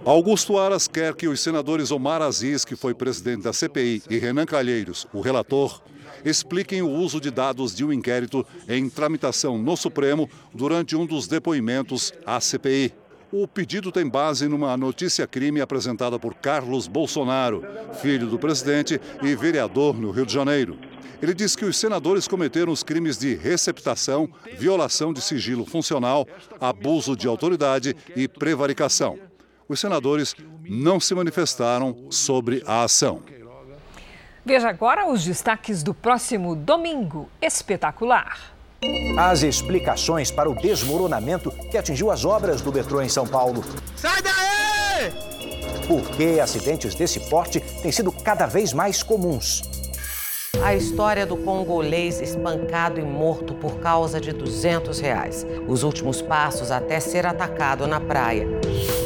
Augusto 0.03 0.57
Aras 0.57 0.89
quer 0.89 1.15
que 1.15 1.29
os 1.29 1.41
senadores 1.41 1.91
Omar 1.91 2.23
Aziz, 2.23 2.65
que 2.65 2.75
foi 2.75 2.95
presidente 2.95 3.43
da 3.43 3.53
CPI, 3.53 4.03
e 4.09 4.17
Renan 4.17 4.47
Calheiros, 4.47 5.07
o 5.13 5.21
relator, 5.21 5.83
expliquem 6.25 6.83
o 6.83 6.91
uso 6.91 7.21
de 7.21 7.31
dados 7.31 7.75
de 7.75 7.85
um 7.85 7.93
inquérito 7.93 8.47
em 8.69 8.89
tramitação 8.89 9.59
no 9.59 9.77
Supremo 9.77 10.29
durante 10.55 10.97
um 10.97 11.07
dos 11.07 11.27
depoimentos 11.27 12.13
à 12.25 12.41
CPI. 12.41 12.93
O 13.31 13.47
pedido 13.47 13.93
tem 13.93 14.09
base 14.09 14.49
numa 14.49 14.77
notícia-crime 14.77 15.61
apresentada 15.61 16.19
por 16.19 16.35
Carlos 16.35 16.89
Bolsonaro, 16.89 17.63
filho 18.01 18.27
do 18.27 18.39
presidente 18.39 18.99
e 19.23 19.37
vereador 19.37 19.95
no 19.99 20.11
Rio 20.11 20.25
de 20.25 20.33
Janeiro. 20.33 20.79
Ele 21.21 21.35
diz 21.35 21.57
que 21.57 21.65
os 21.65 21.77
senadores 21.77 22.29
cometeram 22.29 22.73
os 22.73 22.83
crimes 22.83 23.19
de 23.19 23.35
receptação, 23.35 24.31
violação 24.57 25.13
de 25.13 25.21
sigilo 25.21 25.67
funcional, 25.67 26.27
abuso 26.61 27.17
de 27.17 27.27
autoridade 27.27 27.95
e 28.17 28.29
prevaricação. 28.29 29.19
Os 29.69 29.81
senadores 29.81 30.35
não 30.67 30.99
se 30.99 31.15
manifestaram 31.15 32.07
sobre 32.11 32.63
a 32.65 32.85
ação. 32.85 33.23
Veja 34.49 34.71
agora 34.71 35.07
os 35.07 35.23
destaques 35.23 35.83
do 35.83 35.93
próximo 35.93 36.57
domingo 36.57 37.29
espetacular. 37.39 38.55
As 39.19 39.43
explicações 39.43 40.31
para 40.31 40.49
o 40.49 40.55
desmoronamento 40.55 41.51
que 41.71 41.77
atingiu 41.77 42.11
as 42.11 42.25
obras 42.25 42.63
do 42.63 42.73
metrô 42.73 43.03
em 43.03 43.11
São 43.11 43.27
Paulo. 43.27 43.63
Sai 43.95 44.23
daí! 44.23 45.13
Por 45.87 46.01
que 46.13 46.41
acidentes 46.41 46.95
desse 46.95 47.29
porte 47.29 47.61
têm 47.61 47.93
sido 47.93 48.11
cada 48.11 48.47
vez 48.47 48.73
mais 48.73 49.03
comuns? 49.03 49.61
A 50.65 50.75
história 50.75 51.27
do 51.27 51.37
congolês 51.37 52.19
espancado 52.19 52.99
e 52.99 53.05
morto 53.05 53.53
por 53.53 53.79
causa 53.81 54.19
de 54.19 54.33
200 54.33 54.99
reais. 54.99 55.47
Os 55.69 55.83
últimos 55.83 56.23
passos 56.23 56.71
até 56.71 57.01
ser 57.01 57.27
atacado 57.27 57.87
na 57.87 58.01
praia. 58.01 58.49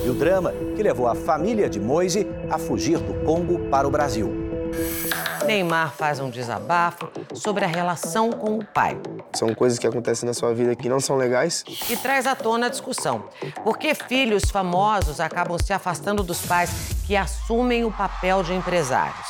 E 0.07 0.09
o 0.09 0.15
drama 0.15 0.53
que 0.77 0.83
levou 0.85 1.09
a 1.09 1.17
família 1.17 1.69
de 1.69 1.81
Moise 1.81 2.29
a 2.49 2.59
fugir 2.59 2.99
do 2.99 3.25
Congo 3.25 3.59
para 3.69 3.89
o 3.89 3.91
Brasil. 3.91 4.42
Neymar 5.45 5.93
faz 5.93 6.21
um 6.21 6.31
desabafo 6.31 7.11
sobre 7.35 7.65
a 7.65 7.69
relação 7.69 8.31
com 8.31 8.59
o 8.59 8.65
pai. 8.65 8.99
São 9.35 9.55
coisas 9.55 9.79
que 9.79 9.87
acontecem 9.87 10.27
na 10.27 10.35
sua 10.35 10.55
vida 10.55 10.75
que 10.77 10.89
não 10.89 11.01
são 11.01 11.17
legais. 11.17 11.65
E 11.89 11.97
traz 11.97 12.27
à 12.27 12.35
tona 12.35 12.67
a 12.67 12.69
discussão. 12.69 13.25
Por 13.65 13.79
que 13.79 13.95
filhos 13.95 14.45
famosos 14.51 15.21
acabam 15.21 15.59
se 15.59 15.73
afastando 15.73 16.23
dos 16.23 16.45
pais 16.47 16.71
que 17.07 17.17
assumem 17.17 17.85
o 17.85 17.91
papel 17.91 18.43
de 18.43 18.55
empresários? 18.55 19.27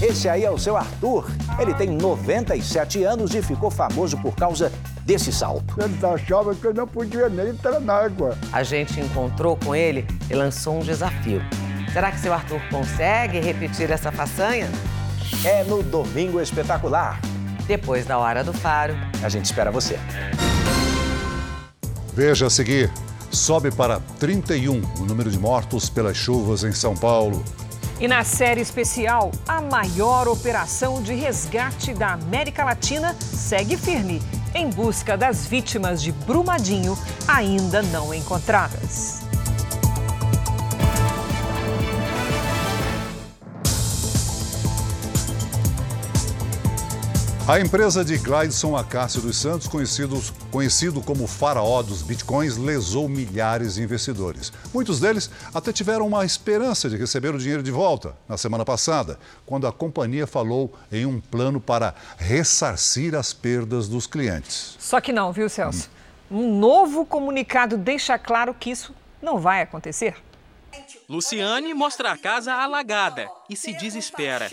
Esse 0.00 0.30
aí 0.30 0.44
é 0.44 0.50
o 0.50 0.56
seu 0.56 0.78
Arthur. 0.78 1.26
Ele 1.58 1.74
tem 1.74 1.90
97 1.90 3.04
anos 3.04 3.34
e 3.34 3.42
ficou 3.42 3.70
famoso 3.70 4.16
por 4.16 4.34
causa 4.34 4.72
desse 5.02 5.30
salto. 5.30 5.76
Eles 5.78 6.02
achavam 6.02 6.54
que 6.54 6.66
eu 6.66 6.72
não 6.72 6.86
podia 6.86 7.28
nem 7.28 7.48
entrar 7.48 7.78
na 7.80 7.94
água. 7.94 8.38
A 8.50 8.62
gente 8.62 8.98
encontrou 8.98 9.58
com 9.58 9.74
ele 9.74 10.06
e 10.30 10.34
lançou 10.34 10.76
um 10.76 10.80
desafio. 10.80 11.42
Será 11.92 12.10
que 12.10 12.18
seu 12.18 12.32
Arthur 12.32 12.60
consegue 12.70 13.40
repetir 13.40 13.90
essa 13.90 14.10
façanha? 14.10 14.70
É 15.44 15.64
no 15.64 15.82
Domingo 15.82 16.40
Espetacular. 16.40 17.20
Depois 17.66 18.04
da 18.04 18.18
Hora 18.18 18.44
do 18.44 18.52
Faro. 18.52 18.94
A 19.22 19.28
gente 19.28 19.46
espera 19.46 19.70
você. 19.70 19.98
Veja 22.12 22.46
a 22.46 22.50
seguir. 22.50 22.90
Sobe 23.30 23.70
para 23.70 24.00
31 24.18 24.82
o 24.98 25.04
número 25.04 25.30
de 25.30 25.38
mortos 25.38 25.88
pelas 25.88 26.16
chuvas 26.16 26.64
em 26.64 26.72
São 26.72 26.94
Paulo. 26.96 27.44
E 28.00 28.08
na 28.08 28.24
série 28.24 28.60
especial, 28.60 29.30
a 29.46 29.60
maior 29.60 30.26
operação 30.26 31.02
de 31.02 31.14
resgate 31.14 31.94
da 31.94 32.14
América 32.14 32.64
Latina 32.64 33.14
segue 33.20 33.76
firme 33.76 34.20
em 34.54 34.68
busca 34.68 35.16
das 35.16 35.46
vítimas 35.46 36.02
de 36.02 36.10
Brumadinho 36.12 36.98
ainda 37.28 37.82
não 37.82 38.12
encontradas. 38.12 39.29
A 47.50 47.58
empresa 47.58 48.04
de 48.04 48.16
Glideson 48.16 48.76
Acácio 48.76 49.20
dos 49.20 49.36
Santos, 49.36 49.66
conhecido, 49.66 50.22
conhecido 50.52 51.00
como 51.00 51.26
faraó 51.26 51.82
dos 51.82 52.00
bitcoins, 52.00 52.56
lesou 52.56 53.08
milhares 53.08 53.74
de 53.74 53.82
investidores. 53.82 54.52
Muitos 54.72 55.00
deles 55.00 55.28
até 55.52 55.72
tiveram 55.72 56.06
uma 56.06 56.24
esperança 56.24 56.88
de 56.88 56.96
receber 56.96 57.34
o 57.34 57.38
dinheiro 57.38 57.60
de 57.60 57.72
volta 57.72 58.14
na 58.28 58.38
semana 58.38 58.64
passada, 58.64 59.18
quando 59.44 59.66
a 59.66 59.72
companhia 59.72 60.28
falou 60.28 60.72
em 60.92 61.04
um 61.04 61.20
plano 61.20 61.60
para 61.60 61.92
ressarcir 62.16 63.16
as 63.16 63.32
perdas 63.32 63.88
dos 63.88 64.06
clientes. 64.06 64.76
Só 64.78 65.00
que 65.00 65.12
não, 65.12 65.32
viu, 65.32 65.48
Celso? 65.48 65.90
Um 66.30 66.56
novo 66.56 67.04
comunicado 67.04 67.76
deixa 67.76 68.16
claro 68.16 68.54
que 68.54 68.70
isso 68.70 68.94
não 69.20 69.40
vai 69.40 69.60
acontecer. 69.60 70.14
Luciane 71.08 71.74
mostra 71.74 72.12
a 72.12 72.16
casa 72.16 72.54
alagada 72.54 73.28
e 73.48 73.56
se 73.56 73.72
desespera. 73.72 74.48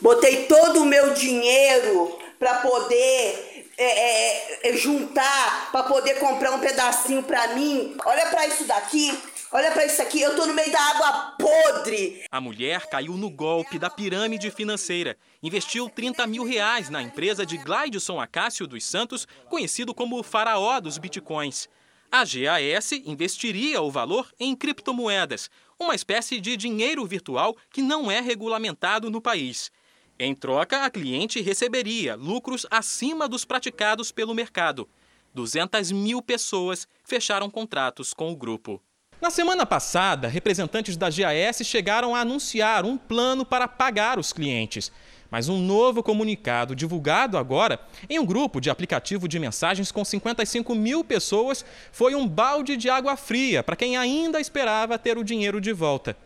Botei 0.00 0.46
todo 0.46 0.82
o 0.82 0.84
meu 0.84 1.14
dinheiro 1.14 2.18
para 2.42 2.54
poder 2.54 3.68
é, 3.78 3.84
é, 3.84 4.70
é, 4.70 4.76
juntar, 4.76 5.70
para 5.70 5.84
poder 5.84 6.14
comprar 6.18 6.50
um 6.50 6.58
pedacinho 6.58 7.22
para 7.22 7.54
mim. 7.54 7.96
Olha 8.04 8.26
para 8.26 8.48
isso 8.48 8.64
daqui. 8.64 9.16
Olha 9.52 9.70
para 9.70 9.86
isso 9.86 10.02
aqui, 10.02 10.20
eu 10.20 10.34
tô 10.34 10.44
no 10.46 10.52
meio 10.52 10.72
da 10.72 10.80
água 10.80 11.36
podre. 11.38 12.24
A 12.32 12.40
mulher 12.40 12.88
caiu 12.88 13.16
no 13.16 13.30
golpe 13.30 13.78
da 13.78 13.88
pirâmide 13.88 14.50
financeira. 14.50 15.16
Investiu 15.40 15.88
30 15.88 16.26
mil 16.26 16.42
reais 16.42 16.90
na 16.90 17.00
empresa 17.00 17.46
de 17.46 17.58
Glideson 17.58 18.20
Acácio 18.20 18.66
dos 18.66 18.84
Santos, 18.84 19.28
conhecido 19.48 19.94
como 19.94 20.18
o 20.18 20.22
faraó 20.24 20.80
dos 20.80 20.98
bitcoins. 20.98 21.68
A 22.10 22.24
GAS 22.24 22.90
investiria 23.04 23.80
o 23.80 23.90
valor 23.90 24.26
em 24.40 24.56
criptomoedas, 24.56 25.48
uma 25.78 25.94
espécie 25.94 26.40
de 26.40 26.56
dinheiro 26.56 27.06
virtual 27.06 27.56
que 27.70 27.82
não 27.82 28.10
é 28.10 28.20
regulamentado 28.20 29.10
no 29.10 29.20
país. 29.20 29.70
Em 30.18 30.34
troca, 30.34 30.84
a 30.84 30.90
cliente 30.90 31.40
receberia 31.40 32.14
lucros 32.14 32.66
acima 32.70 33.28
dos 33.28 33.44
praticados 33.44 34.12
pelo 34.12 34.34
mercado. 34.34 34.88
200 35.34 35.90
mil 35.92 36.20
pessoas 36.20 36.86
fecharam 37.04 37.50
contratos 37.50 38.12
com 38.12 38.30
o 38.30 38.36
grupo. 38.36 38.80
Na 39.20 39.30
semana 39.30 39.64
passada, 39.64 40.28
representantes 40.28 40.96
da 40.96 41.08
GAS 41.08 41.64
chegaram 41.64 42.14
a 42.14 42.20
anunciar 42.20 42.84
um 42.84 42.98
plano 42.98 43.44
para 43.44 43.68
pagar 43.68 44.18
os 44.18 44.32
clientes. 44.32 44.90
Mas 45.30 45.48
um 45.48 45.58
novo 45.58 46.02
comunicado 46.02 46.76
divulgado 46.76 47.38
agora 47.38 47.80
em 48.10 48.18
um 48.18 48.26
grupo 48.26 48.60
de 48.60 48.68
aplicativo 48.68 49.26
de 49.26 49.38
mensagens 49.38 49.90
com 49.90 50.04
55 50.04 50.74
mil 50.74 51.02
pessoas 51.02 51.64
foi 51.90 52.14
um 52.14 52.28
balde 52.28 52.76
de 52.76 52.90
água 52.90 53.16
fria 53.16 53.62
para 53.62 53.76
quem 53.76 53.96
ainda 53.96 54.40
esperava 54.40 54.98
ter 54.98 55.16
o 55.16 55.24
dinheiro 55.24 55.60
de 55.60 55.72
volta. 55.72 56.16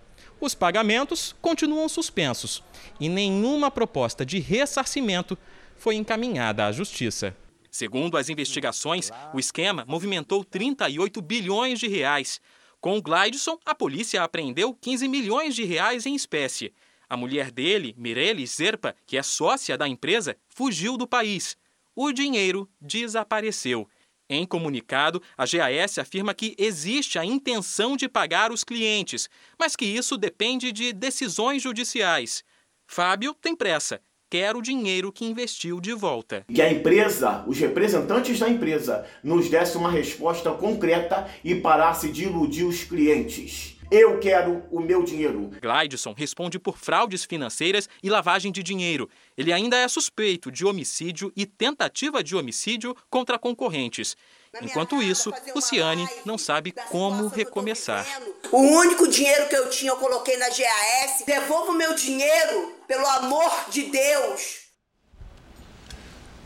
Os 0.40 0.54
pagamentos 0.54 1.34
continuam 1.40 1.88
suspensos 1.88 2.62
e 3.00 3.08
nenhuma 3.08 3.70
proposta 3.70 4.24
de 4.24 4.38
ressarcimento 4.38 5.36
foi 5.76 5.94
encaminhada 5.94 6.66
à 6.66 6.72
Justiça. 6.72 7.34
Segundo 7.70 8.16
as 8.16 8.28
investigações, 8.28 9.10
o 9.32 9.38
esquema 9.38 9.84
movimentou 9.86 10.44
38 10.44 11.20
bilhões 11.22 11.78
de 11.78 11.88
reais. 11.88 12.40
Com 12.80 12.96
o 12.96 13.02
Glideson, 13.02 13.58
a 13.64 13.74
polícia 13.74 14.22
apreendeu 14.22 14.74
15 14.74 15.08
milhões 15.08 15.54
de 15.54 15.64
reais 15.64 16.06
em 16.06 16.14
espécie. 16.14 16.72
A 17.08 17.16
mulher 17.16 17.50
dele, 17.50 17.94
Mirelle 17.96 18.46
Zerpa, 18.46 18.94
que 19.06 19.16
é 19.16 19.22
sócia 19.22 19.76
da 19.76 19.88
empresa, 19.88 20.36
fugiu 20.48 20.96
do 20.96 21.06
país. 21.06 21.56
O 21.94 22.12
dinheiro 22.12 22.68
desapareceu. 22.80 23.88
Em 24.28 24.44
comunicado, 24.44 25.22
a 25.38 25.44
GAS 25.46 25.98
afirma 25.98 26.34
que 26.34 26.56
existe 26.58 27.18
a 27.18 27.24
intenção 27.24 27.96
de 27.96 28.08
pagar 28.08 28.50
os 28.50 28.64
clientes, 28.64 29.30
mas 29.58 29.76
que 29.76 29.84
isso 29.84 30.16
depende 30.16 30.72
de 30.72 30.92
decisões 30.92 31.62
judiciais. 31.62 32.42
Fábio 32.88 33.34
tem 33.34 33.54
pressa, 33.54 34.00
quer 34.28 34.56
o 34.56 34.62
dinheiro 34.62 35.12
que 35.12 35.24
investiu 35.24 35.80
de 35.80 35.92
volta. 35.92 36.44
Que 36.52 36.60
a 36.60 36.72
empresa, 36.72 37.44
os 37.46 37.58
representantes 37.58 38.38
da 38.38 38.48
empresa, 38.48 39.06
nos 39.22 39.48
desse 39.48 39.76
uma 39.76 39.90
resposta 39.90 40.50
concreta 40.50 41.28
e 41.44 41.54
parasse 41.54 42.10
de 42.10 42.24
iludir 42.24 42.64
os 42.64 42.82
clientes. 42.82 43.75
Eu 43.90 44.18
quero 44.18 44.64
o 44.70 44.80
meu 44.80 45.04
dinheiro. 45.04 45.50
Glideson 45.60 46.12
responde 46.12 46.58
por 46.58 46.76
fraudes 46.76 47.24
financeiras 47.24 47.88
e 48.02 48.10
lavagem 48.10 48.50
de 48.50 48.62
dinheiro. 48.62 49.08
Ele 49.36 49.52
ainda 49.52 49.76
é 49.76 49.86
suspeito 49.86 50.50
de 50.50 50.66
homicídio 50.66 51.32
e 51.36 51.46
tentativa 51.46 52.22
de 52.22 52.34
homicídio 52.34 52.96
contra 53.08 53.38
concorrentes. 53.38 54.16
Enquanto 54.60 55.00
isso, 55.02 55.32
Luciane 55.54 56.08
não 56.24 56.36
sabe 56.36 56.72
como 56.90 57.28
recomeçar. 57.28 58.06
O 58.50 58.58
único 58.58 59.06
dinheiro 59.06 59.48
que 59.48 59.56
eu 59.56 59.70
tinha 59.70 59.92
eu 59.92 59.96
coloquei 59.96 60.36
na 60.36 60.48
GAS. 60.48 61.24
Devolva 61.24 61.72
o 61.72 61.76
meu 61.76 61.94
dinheiro, 61.94 62.72
pelo 62.88 63.06
amor 63.06 63.66
de 63.70 63.84
Deus. 63.84 64.65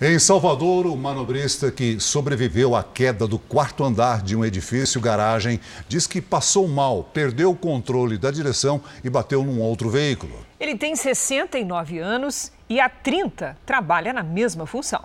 Em 0.03 0.19
Salvador, 0.19 0.87
o 0.87 0.97
manobrista 0.97 1.71
que 1.71 2.01
sobreviveu 2.01 2.75
à 2.75 2.83
queda 2.83 3.29
do 3.29 3.39
quarto 3.39 3.85
andar 3.85 4.23
de 4.23 4.35
um 4.35 4.43
edifício 4.43 4.99
garagem 4.99 5.61
diz 5.87 6.07
que 6.07 6.23
passou 6.23 6.67
mal, 6.67 7.05
perdeu 7.05 7.51
o 7.51 7.55
controle 7.55 8.17
da 8.17 8.31
direção 8.31 8.81
e 9.05 9.11
bateu 9.11 9.45
num 9.45 9.61
outro 9.61 9.91
veículo. 9.91 10.33
Ele 10.59 10.75
tem 10.75 10.97
69 10.97 11.99
anos 11.99 12.51
e 12.67 12.81
há 12.81 12.89
30 12.89 13.59
trabalha 13.67 14.11
na 14.11 14.23
mesma 14.23 14.65
função. 14.65 15.05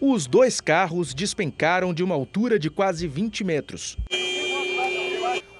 Os 0.00 0.26
dois 0.26 0.60
carros 0.60 1.14
despencaram 1.14 1.94
de 1.94 2.02
uma 2.02 2.16
altura 2.16 2.58
de 2.58 2.68
quase 2.68 3.06
20 3.06 3.44
metros. 3.44 3.96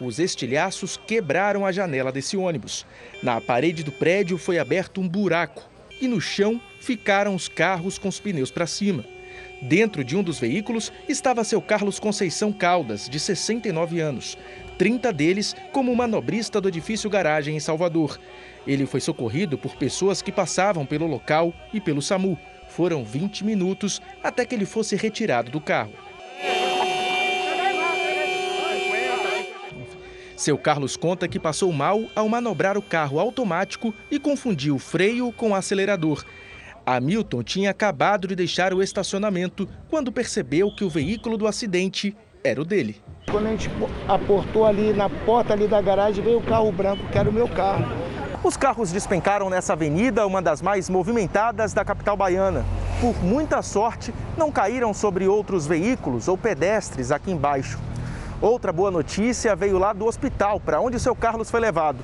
Os 0.01 0.19
estilhaços 0.19 0.97
quebraram 0.97 1.65
a 1.65 1.71
janela 1.71 2.11
desse 2.11 2.37
ônibus. 2.37 2.85
Na 3.23 3.41
parede 3.41 3.85
do 3.85 3.93
prédio 3.93 4.37
foi 4.37 4.59
aberto 4.59 5.01
um 5.01 5.09
buraco 5.09 5.76
e 6.01 6.09
no 6.09 6.21
chão 6.21 6.61
ficaram 6.81 7.35
os 7.35 7.49
carros 7.49 7.99
com 7.99 8.09
os 8.09 8.21
pneus 8.21 8.51
para 8.51 8.67
cima. 8.67 9.05
Dentro 9.61 10.05
de 10.05 10.17
um 10.17 10.23
dos 10.23 10.39
veículos 10.39 10.93
estava 11.09 11.45
seu 11.45 11.61
Carlos 11.63 11.99
Conceição 11.99 12.53
Caldas, 12.53 13.09
de 13.09 13.19
69 13.19 14.01
anos, 14.01 14.37
30 14.77 15.13
deles 15.13 15.57
como 15.73 15.95
manobrista 15.95 16.61
do 16.61 16.69
edifício 16.69 17.09
garagem 17.09 17.57
em 17.57 17.61
Salvador. 17.61 18.21
Ele 18.67 18.85
foi 18.85 19.01
socorrido 19.01 19.57
por 19.57 19.77
pessoas 19.77 20.21
que 20.21 20.33
passavam 20.33 20.85
pelo 20.85 21.07
local 21.07 21.55
e 21.73 21.81
pelo 21.81 22.03
SAMU. 22.03 22.39
Foram 22.69 23.05
20 23.05 23.45
minutos 23.45 24.03
até 24.23 24.45
que 24.45 24.55
ele 24.55 24.67
fosse 24.67 24.97
retirado 24.97 25.51
do 25.51 25.61
carro. 25.61 25.93
Seu 30.37 30.59
Carlos 30.59 30.99
conta 30.99 31.27
que 31.27 31.41
passou 31.41 31.73
mal 31.73 32.03
ao 32.15 32.29
manobrar 32.29 32.77
o 32.77 32.83
carro 32.83 33.19
automático 33.19 33.95
e 34.11 34.19
confundiu 34.19 34.75
o 34.75 34.79
freio 34.79 35.33
com 35.33 35.51
o 35.51 35.55
acelerador. 35.55 36.23
Hamilton 36.85 37.43
tinha 37.43 37.71
acabado 37.71 38.29
de 38.29 38.37
deixar 38.37 38.75
o 38.75 38.83
estacionamento 38.83 39.67
quando 39.89 40.13
percebeu 40.13 40.71
que 40.71 40.85
o 40.85 40.91
veículo 40.91 41.39
do 41.39 41.47
acidente 41.47 42.15
era 42.45 42.61
o 42.61 42.67
dele. 42.67 43.01
Quando 43.31 43.47
a 43.47 43.51
gente 43.51 43.71
aportou 44.07 44.67
ali 44.67 44.93
na 44.93 45.09
porta 45.09 45.55
ali 45.55 45.67
da 45.67 45.81
garagem, 45.81 46.23
veio 46.23 46.39
o 46.39 46.43
carro 46.43 46.71
branco, 46.71 47.09
que 47.11 47.19
era 47.19 47.29
o 47.29 47.33
meu 47.33 47.49
carro. 47.49 47.85
Os 48.45 48.57
carros 48.57 48.93
despencaram 48.93 49.49
nessa 49.49 49.73
avenida, 49.73 50.27
uma 50.27 50.41
das 50.43 50.61
mais 50.63 50.89
movimentadas 50.89 51.73
da 51.73 51.85
capital 51.85 52.17
baiana. 52.17 52.65
Por 53.01 53.25
muita 53.25 53.63
sorte, 53.63 54.15
não 54.37 54.53
caíram 54.53 54.95
sobre 54.95 55.27
outros 55.27 55.67
veículos 55.67 56.29
ou 56.29 56.39
pedestres 56.39 57.11
aqui 57.11 57.33
embaixo. 57.33 57.79
Outra 58.41 58.71
boa 58.71 58.91
notícia 58.91 59.57
veio 59.57 59.79
lá 59.79 59.95
do 59.95 60.05
hospital, 60.05 60.61
para 60.61 60.81
onde 60.81 60.97
o 60.97 61.01
seu 61.01 61.17
Carlos 61.17 61.51
foi 61.51 61.59
levado. 61.59 61.99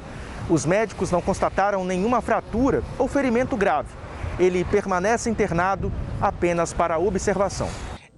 Os 0.49 0.64
médicos 0.64 1.11
não 1.11 1.21
constataram 1.21 1.85
nenhuma 1.85 2.23
fratura 2.23 2.83
ou 2.99 3.07
ferimento 3.07 3.57
grave. 3.57 3.88
Ele 4.38 4.64
permanece 4.64 5.29
internado 5.29 5.92
apenas 6.21 6.73
para 6.73 6.99
observação. 6.99 7.68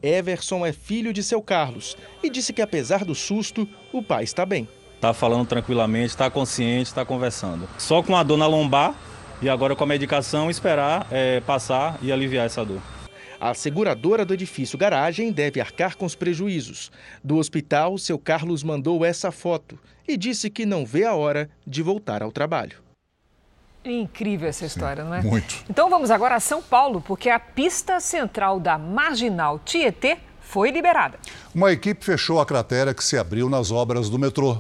Everson 0.00 0.64
é 0.64 0.72
filho 0.72 1.12
de 1.12 1.22
seu 1.22 1.42
Carlos 1.42 1.96
e 2.22 2.30
disse 2.30 2.52
que, 2.52 2.62
apesar 2.62 3.04
do 3.04 3.14
susto, 3.14 3.66
o 3.92 4.02
pai 4.02 4.22
está 4.22 4.46
bem. 4.46 4.68
Está 4.94 5.12
falando 5.12 5.46
tranquilamente, 5.46 6.08
está 6.08 6.30
consciente, 6.30 6.88
está 6.88 7.04
conversando. 7.04 7.68
Só 7.78 8.02
com 8.02 8.16
a 8.16 8.22
dor 8.22 8.36
na 8.36 8.46
lombar 8.46 8.94
e 9.42 9.48
agora 9.48 9.74
com 9.74 9.82
a 9.82 9.86
medicação 9.86 10.48
esperar 10.48 11.06
é, 11.10 11.40
passar 11.40 11.98
e 12.00 12.12
aliviar 12.12 12.46
essa 12.46 12.64
dor. 12.64 12.80
A 13.40 13.52
seguradora 13.54 14.24
do 14.24 14.32
edifício 14.34 14.78
garagem 14.78 15.32
deve 15.32 15.60
arcar 15.60 15.96
com 15.96 16.06
os 16.06 16.14
prejuízos. 16.14 16.90
Do 17.22 17.36
hospital, 17.36 17.98
seu 17.98 18.18
Carlos 18.18 18.62
mandou 18.62 19.04
essa 19.04 19.30
foto 19.30 19.78
e 20.06 20.16
disse 20.16 20.50
que 20.50 20.64
não 20.64 20.84
vê 20.86 21.04
a 21.04 21.14
hora 21.14 21.50
de 21.66 21.82
voltar 21.82 22.22
ao 22.22 22.32
trabalho. 22.32 22.82
Incrível 23.84 24.48
essa 24.48 24.64
história, 24.64 25.02
Sim, 25.02 25.08
não 25.10 25.14
é? 25.16 25.22
Muito. 25.22 25.64
Então 25.68 25.90
vamos 25.90 26.10
agora 26.10 26.36
a 26.36 26.40
São 26.40 26.62
Paulo, 26.62 27.02
porque 27.02 27.28
a 27.28 27.38
pista 27.38 28.00
central 28.00 28.58
da 28.58 28.78
Marginal 28.78 29.58
Tietê 29.58 30.16
foi 30.40 30.70
liberada. 30.70 31.18
Uma 31.54 31.72
equipe 31.72 32.04
fechou 32.04 32.40
a 32.40 32.46
cratera 32.46 32.94
que 32.94 33.04
se 33.04 33.18
abriu 33.18 33.50
nas 33.50 33.70
obras 33.70 34.08
do 34.08 34.18
metrô. 34.18 34.58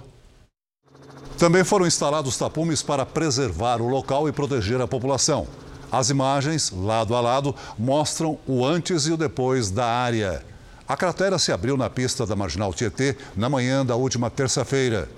Também 1.38 1.64
foram 1.64 1.86
instalados 1.86 2.36
tapumes 2.36 2.82
para 2.82 3.04
preservar 3.04 3.80
o 3.80 3.88
local 3.88 4.28
e 4.28 4.32
proteger 4.32 4.80
a 4.80 4.86
população. 4.86 5.46
As 5.94 6.10
imagens, 6.10 6.72
lado 6.72 7.14
a 7.14 7.20
lado, 7.20 7.54
mostram 7.78 8.36
o 8.48 8.66
antes 8.66 9.06
e 9.06 9.12
o 9.12 9.16
depois 9.16 9.70
da 9.70 9.86
área. 9.86 10.42
A 10.88 10.96
cratera 10.96 11.38
se 11.38 11.52
abriu 11.52 11.76
na 11.76 11.88
pista 11.88 12.26
da 12.26 12.34
Marginal 12.34 12.74
Tietê 12.74 13.16
na 13.36 13.48
manhã 13.48 13.86
da 13.86 13.94
última 13.94 14.28
terça-feira. 14.28 15.08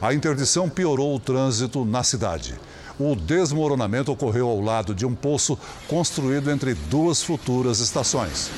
A 0.00 0.14
interdição 0.14 0.68
piorou 0.68 1.16
o 1.16 1.18
trânsito 1.18 1.84
na 1.84 2.04
cidade. 2.04 2.54
O 2.96 3.16
desmoronamento 3.16 4.12
ocorreu 4.12 4.48
ao 4.48 4.60
lado 4.60 4.94
de 4.94 5.04
um 5.04 5.16
poço 5.16 5.58
construído 5.88 6.48
entre 6.48 6.74
duas 6.74 7.20
futuras 7.20 7.80
estações. 7.80 8.52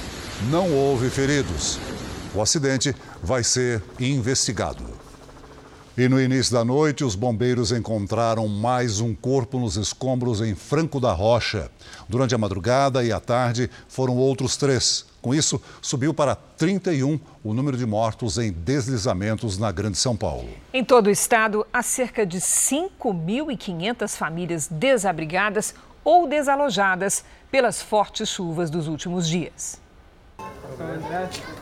Não 0.50 0.70
houve 0.74 1.08
feridos. 1.08 1.78
O 2.34 2.42
acidente 2.42 2.94
vai 3.22 3.42
ser 3.42 3.82
investigado. 3.98 4.91
E 5.96 6.08
no 6.08 6.18
início 6.18 6.54
da 6.54 6.64
noite, 6.64 7.04
os 7.04 7.14
bombeiros 7.14 7.70
encontraram 7.70 8.48
mais 8.48 8.98
um 8.98 9.14
corpo 9.14 9.58
nos 9.58 9.76
escombros 9.76 10.40
em 10.40 10.54
Franco 10.54 10.98
da 10.98 11.12
Rocha. 11.12 11.70
Durante 12.08 12.34
a 12.34 12.38
madrugada 12.38 13.04
e 13.04 13.12
a 13.12 13.20
tarde, 13.20 13.70
foram 13.88 14.16
outros 14.16 14.56
três. 14.56 15.04
Com 15.20 15.34
isso, 15.34 15.60
subiu 15.82 16.14
para 16.14 16.34
31 16.34 17.20
o 17.44 17.52
número 17.52 17.76
de 17.76 17.84
mortos 17.84 18.38
em 18.38 18.50
deslizamentos 18.50 19.58
na 19.58 19.70
Grande 19.70 19.98
São 19.98 20.16
Paulo. 20.16 20.48
Em 20.72 20.82
todo 20.82 21.08
o 21.08 21.10
estado, 21.10 21.66
há 21.70 21.82
cerca 21.82 22.24
de 22.24 22.38
5.500 22.38 24.16
famílias 24.16 24.68
desabrigadas 24.68 25.74
ou 26.02 26.26
desalojadas 26.26 27.22
pelas 27.50 27.82
fortes 27.82 28.30
chuvas 28.30 28.70
dos 28.70 28.88
últimos 28.88 29.28
dias. 29.28 29.81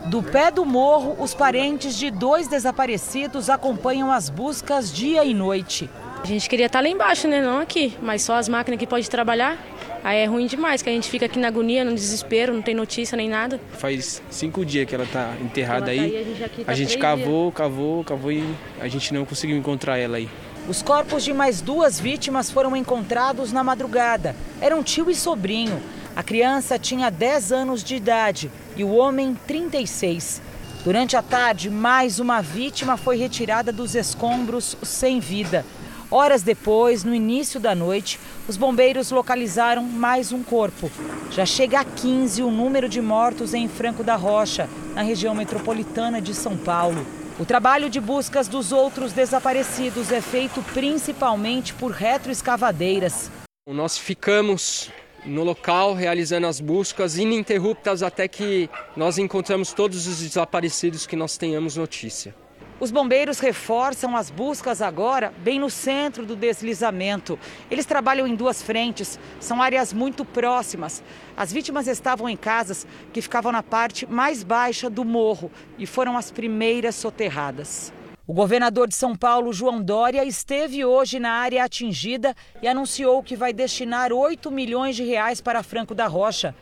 Do 0.07 0.23
pé 0.23 0.51
do 0.51 0.65
morro, 0.65 1.17
os 1.19 1.35
parentes 1.35 1.97
de 1.97 2.11
dois 2.11 2.49
desaparecidos 2.49 3.51
acompanham 3.51 4.11
as 4.11 4.29
buscas 4.29 4.93
dia 4.93 5.25
e 5.25 5.35
noite. 5.35 5.91
A 6.23 6.27
gente 6.27 6.49
queria 6.49 6.67
estar 6.67 6.81
lá 6.81 6.89
embaixo, 6.89 7.27
né? 7.27 7.41
Não 7.41 7.59
aqui, 7.61 7.97
mas 8.03 8.23
só 8.23 8.35
as 8.35 8.49
máquinas 8.49 8.79
que 8.79 8.87
podem 8.87 9.05
trabalhar. 9.07 9.59
Aí 10.03 10.19
é 10.19 10.25
ruim 10.27 10.47
demais, 10.47 10.81
que 10.81 10.89
a 10.89 10.93
gente 10.93 11.11
fica 11.11 11.27
aqui 11.27 11.39
na 11.39 11.49
agonia, 11.49 11.85
no 11.85 11.95
desespero, 11.95 12.55
não 12.55 12.63
tem 12.63 12.75
notícia 12.75 13.17
nem 13.17 13.29
nada. 13.29 13.61
Faz 13.73 14.23
cinco 14.31 14.65
dias 14.65 14.89
que 14.89 14.95
ela 14.95 15.07
tá 15.07 15.35
enterrada 15.41 15.93
Ela 15.93 16.03
tá 16.03 16.07
aí. 16.07 16.17
aí, 16.17 16.23
a 16.23 16.25
gente 16.25 16.65
tá 16.65 16.73
a 16.73 16.75
gente 16.75 16.99
cavou, 16.99 17.53
cavou, 17.53 18.05
cavou 18.05 18.33
e 18.33 18.45
a 18.81 18.89
gente 18.89 19.13
não 19.13 19.27
conseguiu 19.27 19.57
encontrar 19.57 19.99
ela 19.99 20.17
aí. 20.17 20.29
Os 20.69 20.83
corpos 20.83 21.25
de 21.25 21.33
mais 21.33 21.61
duas 21.61 21.99
vítimas 22.01 22.51
foram 22.51 22.75
encontrados 22.77 23.53
na 23.53 23.63
madrugada. 23.63 24.35
Eram 24.61 24.83
tio 24.83 25.11
e 25.11 25.15
sobrinho. 25.15 25.83
A 26.17 26.23
criança 26.23 26.79
tinha 26.79 27.09
10 27.09 27.53
anos 27.53 27.85
de 27.85 27.95
idade 27.95 28.51
e 28.77 28.83
o 28.83 28.95
homem 28.95 29.37
36. 29.47 30.43
Durante 30.85 31.17
a 31.17 31.23
tarde, 31.23 31.71
mais 31.71 32.19
uma 32.19 32.41
vítima 32.41 32.97
foi 32.97 33.17
retirada 33.17 33.71
dos 33.71 33.95
escombros 33.95 34.77
sem 34.83 35.21
vida. 35.21 35.65
Horas 36.11 36.43
depois, 36.43 37.05
no 37.05 37.15
início 37.15 37.61
da 37.61 37.75
noite, 37.75 38.19
os 38.49 38.57
bombeiros 38.57 39.13
localizaram 39.13 39.85
mais 39.85 40.33
um 40.33 40.43
corpo. 40.43 40.91
Já 41.31 41.47
chega 41.47 41.81
a 41.81 41.85
15 41.85 42.43
o 42.43 42.51
número 42.51 42.89
de 42.89 43.01
mortos 43.01 43.55
em 43.55 43.69
Franco 43.69 44.03
da 44.03 44.17
Rocha, 44.17 44.69
na 44.95 45.03
região 45.03 45.35
metropolitana 45.35 46.21
de 46.21 46.35
São 46.35 46.57
Paulo. 46.57 47.07
O 47.39 47.45
trabalho 47.45 47.89
de 47.89 48.01
buscas 48.01 48.49
dos 48.49 48.73
outros 48.73 49.13
desaparecidos 49.13 50.11
é 50.11 50.21
feito 50.21 50.61
principalmente 50.75 51.73
por 51.73 51.93
retroescavadeiras. 51.93 53.31
Nós 53.69 53.97
ficamos 53.97 54.91
no 55.25 55.45
local 55.45 55.95
realizando 55.95 56.47
as 56.47 56.61
buscas 56.61 57.17
ininterruptas 57.19 58.03
até 58.03 58.27
que 58.27 58.69
nós 58.97 59.19
encontramos 59.19 59.73
todos 59.73 60.07
os 60.07 60.21
desaparecidos 60.21 61.07
que 61.07 61.17
nós 61.17 61.37
tenhamos 61.37 61.77
notícia. 61.77 62.35
Os 62.81 62.91
bombeiros 62.91 63.41
reforçam 63.41 64.17
as 64.17 64.31
buscas 64.31 64.81
agora 64.81 65.35
bem 65.39 65.61
no 65.61 65.69
centro 65.69 66.25
do 66.25 66.35
deslizamento. 66.35 67.39
Eles 67.71 67.85
trabalham 67.85 68.27
em 68.27 68.35
duas 68.35 68.63
frentes, 68.63 69.19
são 69.39 69.61
áreas 69.61 69.93
muito 69.93 70.25
próximas. 70.25 71.03
As 71.37 71.53
vítimas 71.53 71.87
estavam 71.87 72.27
em 72.27 72.39
casas 72.39 72.87
que 73.13 73.21
ficavam 73.21 73.53
na 73.53 73.63
parte 73.63 74.07
mais 74.07 74.43
baixa 74.43 74.89
do 74.89 75.05
morro 75.05 75.51
e 75.79 75.85
foram 75.85 76.17
as 76.17 76.31
primeiras 76.31 76.95
soterradas. 76.95 77.93
O 78.31 78.33
governador 78.33 78.87
de 78.87 78.95
São 78.95 79.17
Paulo, 79.17 79.53
João 79.53 79.83
Dória, 79.83 80.25
esteve 80.25 80.85
hoje 80.85 81.19
na 81.19 81.33
área 81.33 81.65
atingida 81.65 82.33
e 82.63 82.69
anunciou 82.69 83.25
que 83.25 83.35
vai 83.35 83.53
destinar 83.53 84.13
8 84.13 84.53
milhões 84.53 84.95
de 84.95 85.03
reais 85.03 85.41
para 85.41 85.65
Franco 85.65 85.97
da 85.97 86.07
Rocha. 86.07 86.55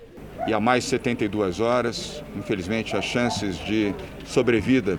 E 0.46 0.54
há 0.54 0.58
mais 0.58 0.84
de 0.84 0.88
72 0.88 1.60
horas, 1.60 2.24
infelizmente, 2.34 2.96
as 2.96 3.04
chances 3.04 3.58
de 3.58 3.94
sobrevida 4.24 4.98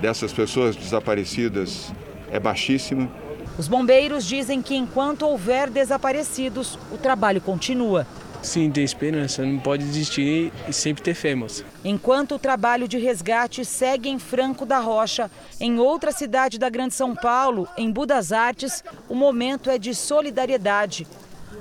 dessas 0.00 0.32
pessoas 0.32 0.76
desaparecidas 0.76 1.92
é 2.30 2.38
baixíssima. 2.38 3.10
Os 3.58 3.66
bombeiros 3.66 4.24
dizem 4.24 4.62
que 4.62 4.76
enquanto 4.76 5.26
houver 5.26 5.68
desaparecidos, 5.68 6.78
o 6.92 6.98
trabalho 6.98 7.40
continua. 7.40 8.06
Sim, 8.42 8.70
tem 8.70 8.84
esperança, 8.84 9.44
não 9.44 9.58
pode 9.58 9.84
desistir 9.84 10.52
e 10.68 10.72
sempre 10.72 11.02
ter 11.02 11.14
fé, 11.14 11.34
moça. 11.34 11.64
Enquanto 11.84 12.36
o 12.36 12.38
trabalho 12.38 12.86
de 12.86 12.98
resgate 12.98 13.64
segue 13.64 14.08
em 14.08 14.18
Franco 14.18 14.64
da 14.64 14.78
Rocha, 14.78 15.30
em 15.60 15.78
outra 15.78 16.12
cidade 16.12 16.58
da 16.58 16.68
Grande 16.68 16.94
São 16.94 17.14
Paulo, 17.14 17.68
em 17.76 17.90
Budas 17.90 18.32
Artes, 18.32 18.84
o 19.08 19.14
momento 19.14 19.70
é 19.70 19.78
de 19.78 19.94
solidariedade. 19.94 21.06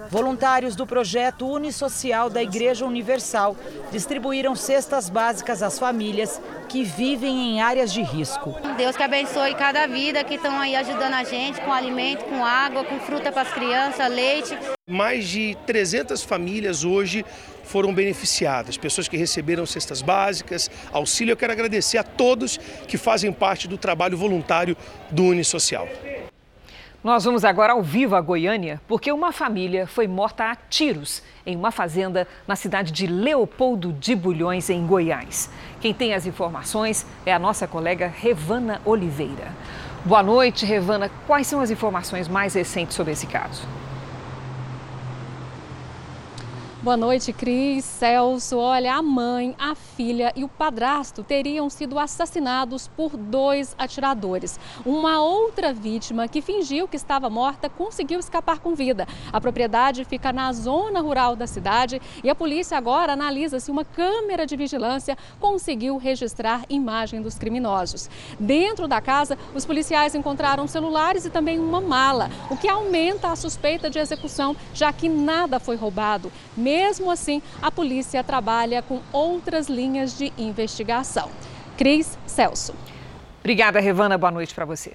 Voluntários 0.10 0.76
do 0.76 0.86
projeto 0.86 1.48
Unisocial 1.48 2.30
da 2.30 2.42
Igreja 2.42 2.86
Universal 2.86 3.56
distribuíram 3.92 4.56
cestas 4.56 5.10
básicas 5.10 5.64
às 5.64 5.80
famílias 5.80 6.42
que 6.70 6.84
vivem 6.84 7.56
em 7.56 7.62
áreas 7.62 7.92
de 7.92 8.02
risco. 8.02 8.56
Deus 8.78 8.96
que 8.96 9.04
abençoe 9.04 9.56
cada 9.56 9.88
vida 9.88 10.24
que 10.24 10.36
estão 10.36 10.58
aí 10.60 10.76
ajudando 10.76 11.14
a 11.14 11.24
gente 11.24 11.60
com 11.62 11.72
alimento, 11.72 12.26
com 12.26 12.44
água, 12.44 12.84
com 12.84 13.00
fruta 13.00 13.32
para 13.32 13.44
as 13.44 13.54
crianças, 13.54 14.10
leite. 14.10 14.58
Mais 14.88 15.28
de 15.28 15.58
300 15.66 16.24
famílias 16.24 16.84
hoje 16.84 17.26
foram 17.64 17.94
beneficiadas, 17.94 18.78
pessoas 18.78 19.08
que 19.08 19.18
receberam 19.18 19.66
cestas 19.66 20.02
básicas, 20.02 20.70
auxílio. 20.92 21.32
Eu 21.32 21.38
quero 21.38 21.52
agradecer 21.54 21.98
a 21.98 22.04
todos 22.04 22.60
que 22.88 22.98
fazem 22.98 23.32
parte 23.34 23.68
do 23.68 23.78
trabalho 23.78 24.18
voluntário 24.18 24.78
do 25.10 25.24
Unisocial. 25.24 25.88
Nós 27.06 27.24
vamos 27.24 27.46
agora 27.46 27.74
ao 27.74 27.84
vivo 27.84 28.16
a 28.16 28.20
Goiânia, 28.20 28.82
porque 28.88 29.12
uma 29.12 29.32
família 29.32 29.86
foi 29.86 30.08
morta 30.08 30.46
a 30.46 30.56
tiros 30.56 31.22
em 31.46 31.56
uma 31.56 31.70
fazenda 31.70 32.28
na 32.48 32.56
cidade 32.56 32.92
de 32.92 33.06
Leopoldo 33.06 33.94
de 33.94 34.16
Bulhões, 34.16 34.72
em 34.72 34.88
Goiás. 34.88 35.52
Quem 35.80 35.94
tem 35.94 36.16
as 36.16 36.26
informações 36.26 37.06
é 37.24 37.32
a 37.32 37.38
nossa 37.38 37.68
colega 37.68 38.08
Revana 38.08 38.82
Oliveira. 38.84 39.54
Boa 40.04 40.24
noite, 40.24 40.66
Revana. 40.66 41.12
Quais 41.28 41.46
são 41.46 41.62
as 41.62 41.70
informações 41.70 42.28
mais 42.28 42.56
recentes 42.56 42.96
sobre 42.96 43.14
esse 43.14 43.28
caso? 43.28 43.68
Boa 46.86 46.96
noite, 46.96 47.34
Cris, 47.34 47.84
Celso. 47.84 48.60
Olha, 48.60 48.94
a 48.94 49.02
mãe, 49.02 49.56
a 49.58 49.74
filha 49.74 50.32
e 50.36 50.44
o 50.44 50.48
padrasto 50.48 51.24
teriam 51.24 51.68
sido 51.68 51.98
assassinados 51.98 52.88
por 52.88 53.18
dois 53.18 53.74
atiradores. 53.76 54.60
Uma 54.86 55.20
outra 55.20 55.74
vítima 55.74 56.28
que 56.28 56.44
fingiu 56.44 56.88
que 56.88 56.96
estava 56.96 57.28
morta 57.28 57.72
conseguiu 57.72 58.20
escapar 58.20 58.60
com 58.60 58.76
vida. 58.76 59.08
A 59.34 59.42
propriedade 59.42 60.06
fica 60.06 60.32
na 60.32 60.54
zona 60.54 61.02
rural 61.02 61.36
da 61.36 61.48
cidade 61.48 62.00
e 62.24 62.30
a 62.30 62.36
polícia 62.36 62.78
agora 62.78 63.14
analisa 63.14 63.60
se 63.60 63.72
uma 63.72 63.84
câmera 63.84 64.46
de 64.46 64.56
vigilância 64.56 65.18
conseguiu 65.40 65.98
registrar 65.98 66.66
imagem 66.70 67.20
dos 67.20 67.34
criminosos. 67.34 68.08
Dentro 68.40 68.88
da 68.88 69.02
casa, 69.02 69.40
os 69.56 69.66
policiais 69.66 70.14
encontraram 70.14 70.68
celulares 70.68 71.26
e 71.26 71.32
também 71.32 71.58
uma 71.58 71.82
mala, 71.82 72.30
o 72.48 72.56
que 72.56 72.70
aumenta 72.70 73.32
a 73.32 73.36
suspeita 73.36 73.90
de 73.90 73.98
execução, 73.98 74.56
já 74.72 74.94
que 74.94 75.10
nada 75.10 75.60
foi 75.60 75.76
roubado. 75.76 76.32
Mesmo 76.56 76.75
assim, 77.12 77.42
a 77.62 77.72
polícia 77.72 78.24
trabalha 78.24 78.82
com 78.82 79.02
outras 79.12 79.68
linhas 79.68 80.18
de 80.18 80.34
investigação. 80.38 81.30
Cris 81.78 82.18
Celso. 82.26 82.74
Obrigada, 83.40 83.80
Revana. 83.80 84.18
Boa 84.18 84.32
noite 84.32 84.54
para 84.54 84.66
você. 84.66 84.94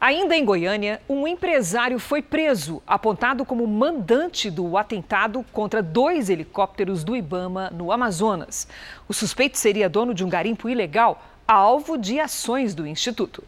Ainda 0.00 0.36
em 0.36 0.44
Goiânia, 0.44 1.00
um 1.08 1.28
empresário 1.28 1.96
foi 2.00 2.20
preso, 2.20 2.82
apontado 2.84 3.44
como 3.44 3.64
mandante 3.68 4.50
do 4.50 4.76
atentado 4.76 5.44
contra 5.52 5.80
dois 5.80 6.28
helicópteros 6.28 7.04
do 7.04 7.14
Ibama 7.14 7.70
no 7.70 7.92
Amazonas. 7.92 8.66
O 9.08 9.12
suspeito 9.12 9.56
seria 9.56 9.88
dono 9.88 10.12
de 10.12 10.24
um 10.24 10.28
garimpo 10.28 10.68
ilegal, 10.68 11.22
alvo 11.46 11.96
de 11.96 12.18
ações 12.18 12.74
do 12.74 12.84
Instituto. 12.84 13.44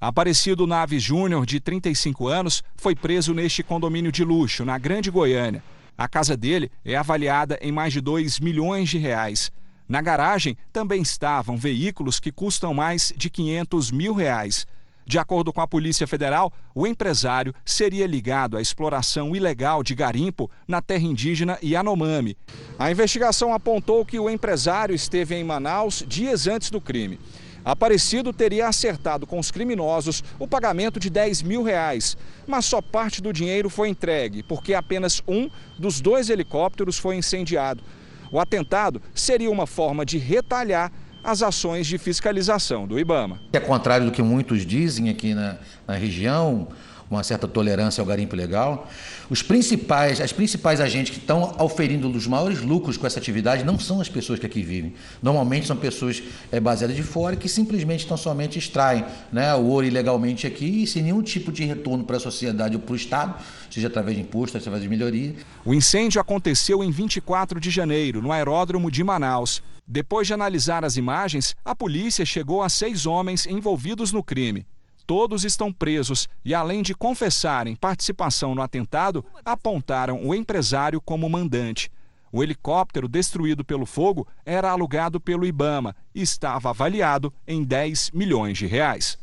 Aparecido 0.00 0.66
Naves 0.66 1.02
Júnior, 1.02 1.46
de 1.46 1.60
35 1.60 2.26
anos, 2.26 2.64
foi 2.76 2.96
preso 2.96 3.32
neste 3.32 3.62
condomínio 3.62 4.10
de 4.10 4.24
luxo, 4.24 4.64
na 4.64 4.76
Grande 4.76 5.08
Goiânia. 5.08 5.62
A 5.96 6.08
casa 6.08 6.36
dele 6.36 6.70
é 6.84 6.96
avaliada 6.96 7.58
em 7.62 7.70
mais 7.70 7.92
de 7.92 8.00
2 8.00 8.40
milhões 8.40 8.88
de 8.88 8.98
reais. 8.98 9.52
Na 9.88 10.00
garagem 10.00 10.56
também 10.72 11.02
estavam 11.02 11.56
veículos 11.56 12.18
que 12.18 12.32
custam 12.32 12.72
mais 12.72 13.12
de 13.16 13.28
500 13.30 13.90
mil 13.90 14.14
reais. 14.14 14.66
De 15.06 15.18
acordo 15.18 15.52
com 15.52 15.60
a 15.60 15.68
Polícia 15.68 16.06
Federal, 16.06 16.50
o 16.74 16.86
empresário 16.86 17.54
seria 17.64 18.06
ligado 18.06 18.56
à 18.56 18.62
exploração 18.62 19.36
ilegal 19.36 19.82
de 19.82 19.94
garimpo 19.94 20.50
na 20.66 20.80
terra 20.80 21.04
indígena 21.04 21.58
Yanomami. 21.62 22.36
A 22.78 22.90
investigação 22.90 23.52
apontou 23.52 24.04
que 24.04 24.18
o 24.18 24.30
empresário 24.30 24.94
esteve 24.94 25.34
em 25.34 25.44
Manaus 25.44 26.02
dias 26.08 26.46
antes 26.46 26.70
do 26.70 26.80
crime. 26.80 27.20
Aparecido 27.64 28.30
teria 28.30 28.68
acertado 28.68 29.26
com 29.26 29.38
os 29.38 29.50
criminosos 29.50 30.22
o 30.38 30.46
pagamento 30.46 31.00
de 31.00 31.08
10 31.08 31.42
mil 31.42 31.62
reais, 31.62 32.16
mas 32.46 32.66
só 32.66 32.82
parte 32.82 33.22
do 33.22 33.32
dinheiro 33.32 33.70
foi 33.70 33.88
entregue, 33.88 34.42
porque 34.42 34.74
apenas 34.74 35.22
um 35.26 35.48
dos 35.78 36.00
dois 36.00 36.28
helicópteros 36.28 36.98
foi 36.98 37.16
incendiado. 37.16 37.82
O 38.30 38.38
atentado 38.38 39.00
seria 39.14 39.50
uma 39.50 39.66
forma 39.66 40.04
de 40.04 40.18
retalhar 40.18 40.92
as 41.22 41.42
ações 41.42 41.86
de 41.86 41.96
fiscalização 41.96 42.86
do 42.86 42.98
IBAMA. 42.98 43.40
É 43.50 43.58
contrário 43.58 44.04
do 44.06 44.12
que 44.12 44.22
muitos 44.22 44.66
dizem 44.66 45.08
aqui 45.08 45.32
na, 45.32 45.56
na 45.86 45.94
região, 45.94 46.68
uma 47.14 47.22
certa 47.24 47.48
tolerância 47.48 48.00
ao 48.00 48.06
garimpo 48.06 48.36
legal. 48.36 48.88
Os 49.30 49.42
principais, 49.42 50.20
as 50.20 50.32
principais 50.32 50.80
agentes 50.80 51.12
que 51.12 51.18
estão 51.18 51.54
auferindo 51.58 52.08
os 52.10 52.26
maiores 52.26 52.60
lucros 52.60 52.96
com 52.96 53.06
essa 53.06 53.18
atividade 53.18 53.64
não 53.64 53.78
são 53.78 54.00
as 54.00 54.08
pessoas 54.08 54.38
que 54.38 54.46
aqui 54.46 54.62
vivem. 54.62 54.94
Normalmente 55.22 55.66
são 55.66 55.76
pessoas 55.76 56.22
é, 56.52 56.60
baseadas 56.60 56.96
de 56.96 57.02
fora 57.02 57.36
que 57.36 57.48
simplesmente 57.48 58.00
estão 58.00 58.16
somente 58.16 58.58
extraem 58.58 59.04
né, 59.32 59.54
o 59.54 59.64
ouro 59.64 59.86
ilegalmente 59.86 60.46
aqui 60.46 60.82
e 60.82 60.86
sem 60.86 61.02
nenhum 61.02 61.22
tipo 61.22 61.50
de 61.50 61.64
retorno 61.64 62.04
para 62.04 62.16
a 62.16 62.20
sociedade 62.20 62.76
ou 62.76 62.82
para 62.82 62.92
o 62.92 62.96
Estado, 62.96 63.34
seja 63.70 63.88
através 63.88 64.16
de 64.16 64.22
imposto, 64.22 64.58
através 64.58 64.82
de 64.82 64.88
melhoria. 64.88 65.34
O 65.64 65.72
incêndio 65.72 66.20
aconteceu 66.20 66.84
em 66.84 66.90
24 66.90 67.58
de 67.58 67.70
janeiro, 67.70 68.20
no 68.20 68.30
aeródromo 68.30 68.90
de 68.90 69.02
Manaus. 69.02 69.62
Depois 69.86 70.26
de 70.26 70.32
analisar 70.32 70.84
as 70.84 70.96
imagens, 70.96 71.54
a 71.64 71.74
polícia 71.74 72.24
chegou 72.24 72.62
a 72.62 72.68
seis 72.68 73.04
homens 73.04 73.46
envolvidos 73.46 74.12
no 74.12 74.22
crime. 74.22 74.66
Todos 75.06 75.44
estão 75.44 75.72
presos 75.72 76.28
e, 76.44 76.54
além 76.54 76.82
de 76.82 76.94
confessarem 76.94 77.76
participação 77.76 78.54
no 78.54 78.62
atentado, 78.62 79.24
apontaram 79.44 80.26
o 80.26 80.34
empresário 80.34 81.00
como 81.00 81.28
mandante. 81.28 81.90
O 82.32 82.42
helicóptero 82.42 83.06
destruído 83.06 83.64
pelo 83.64 83.86
fogo 83.86 84.26
era 84.44 84.70
alugado 84.70 85.20
pelo 85.20 85.46
Ibama 85.46 85.94
e 86.14 86.22
estava 86.22 86.70
avaliado 86.70 87.32
em 87.46 87.62
10 87.62 88.10
milhões 88.12 88.58
de 88.58 88.66
reais. 88.66 89.18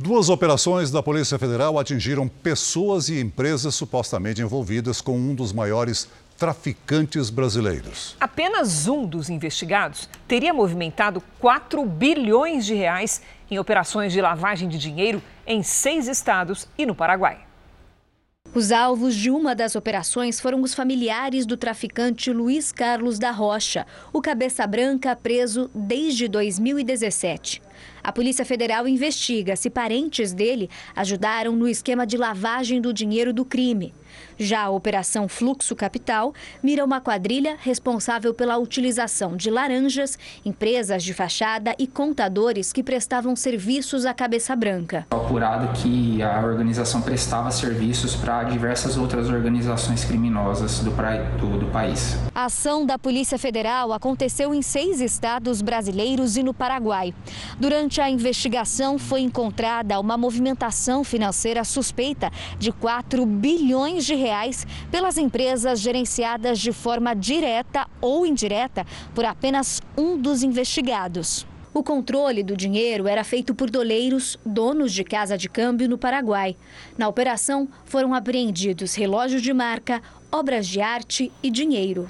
Duas 0.00 0.28
operações 0.28 0.90
da 0.90 1.02
Polícia 1.02 1.38
Federal 1.38 1.78
atingiram 1.78 2.28
pessoas 2.28 3.08
e 3.08 3.20
empresas 3.20 3.74
supostamente 3.74 4.40
envolvidas 4.40 5.00
com 5.00 5.18
um 5.18 5.34
dos 5.34 5.52
maiores 5.52 6.08
traficantes 6.38 7.28
brasileiros. 7.28 8.16
Apenas 8.20 8.86
um 8.86 9.04
dos 9.04 9.28
investigados 9.28 10.08
teria 10.28 10.54
movimentado 10.54 11.20
4 11.40 11.84
bilhões 11.84 12.64
de 12.64 12.74
reais 12.74 13.20
em 13.50 13.58
operações 13.58 14.12
de 14.12 14.20
lavagem 14.20 14.68
de 14.68 14.78
dinheiro 14.78 15.20
em 15.44 15.64
seis 15.64 16.06
estados 16.06 16.68
e 16.78 16.86
no 16.86 16.94
Paraguai. 16.94 17.48
Os 18.54 18.72
alvos 18.72 19.14
de 19.14 19.30
uma 19.30 19.54
das 19.54 19.76
operações 19.76 20.40
foram 20.40 20.62
os 20.62 20.72
familiares 20.72 21.44
do 21.44 21.56
traficante 21.56 22.32
Luiz 22.32 22.72
Carlos 22.72 23.18
da 23.18 23.30
Rocha, 23.30 23.86
o 24.10 24.22
cabeça 24.22 24.66
branca 24.66 25.14
preso 25.14 25.70
desde 25.74 26.28
2017. 26.28 27.60
A 28.02 28.10
Polícia 28.10 28.44
Federal 28.44 28.88
investiga 28.88 29.54
se 29.54 29.68
parentes 29.68 30.32
dele 30.32 30.70
ajudaram 30.96 31.54
no 31.54 31.68
esquema 31.68 32.06
de 32.06 32.16
lavagem 32.16 32.80
do 32.80 32.92
dinheiro 32.92 33.34
do 33.34 33.44
crime. 33.44 33.94
Já 34.38 34.62
a 34.62 34.70
Operação 34.70 35.28
Fluxo 35.28 35.74
Capital 35.74 36.32
mira 36.62 36.84
uma 36.84 37.00
quadrilha 37.00 37.56
responsável 37.60 38.32
pela 38.32 38.56
utilização 38.56 39.36
de 39.36 39.50
laranjas, 39.50 40.18
empresas 40.44 41.02
de 41.02 41.12
fachada 41.12 41.74
e 41.78 41.86
contadores 41.86 42.72
que 42.72 42.82
prestavam 42.82 43.34
serviços 43.34 44.06
à 44.06 44.14
Cabeça 44.14 44.54
Branca. 44.54 45.06
Apurado 45.10 45.72
que 45.80 46.22
a 46.22 46.40
organização 46.44 47.02
prestava 47.02 47.50
serviços 47.50 48.14
para 48.14 48.44
diversas 48.44 48.96
outras 48.96 49.28
organizações 49.28 50.04
criminosas 50.04 50.80
do, 50.80 50.92
pra... 50.92 51.16
do, 51.16 51.58
do 51.58 51.66
país. 51.66 52.16
A 52.34 52.44
ação 52.46 52.86
da 52.86 52.98
Polícia 52.98 53.38
Federal 53.38 53.92
aconteceu 53.92 54.54
em 54.54 54.62
seis 54.62 55.00
estados 55.00 55.60
brasileiros 55.60 56.36
e 56.36 56.42
no 56.42 56.54
Paraguai. 56.54 57.12
Durante 57.58 58.00
a 58.00 58.08
investigação, 58.08 58.98
foi 58.98 59.20
encontrada 59.20 59.98
uma 59.98 60.16
movimentação 60.16 61.02
financeira 61.02 61.64
suspeita 61.64 62.30
de 62.58 62.72
4 62.72 63.24
bilhões 63.26 64.04
de 64.08 64.14
reais 64.14 64.66
pelas 64.90 65.18
empresas 65.18 65.78
gerenciadas 65.80 66.58
de 66.58 66.72
forma 66.72 67.14
direta 67.14 67.86
ou 68.00 68.26
indireta 68.26 68.86
por 69.14 69.24
apenas 69.24 69.80
um 69.96 70.20
dos 70.20 70.42
investigados. 70.42 71.46
O 71.74 71.82
controle 71.82 72.42
do 72.42 72.56
dinheiro 72.56 73.06
era 73.06 73.22
feito 73.22 73.54
por 73.54 73.70
doleiros, 73.70 74.38
donos 74.44 74.92
de 74.92 75.04
casa 75.04 75.36
de 75.36 75.48
câmbio 75.48 75.88
no 75.88 75.98
Paraguai. 75.98 76.56
Na 76.96 77.06
operação, 77.06 77.68
foram 77.84 78.14
apreendidos 78.14 78.94
relógios 78.94 79.42
de 79.42 79.52
marca, 79.52 80.02
obras 80.32 80.66
de 80.66 80.80
arte 80.80 81.30
e 81.42 81.50
dinheiro. 81.50 82.08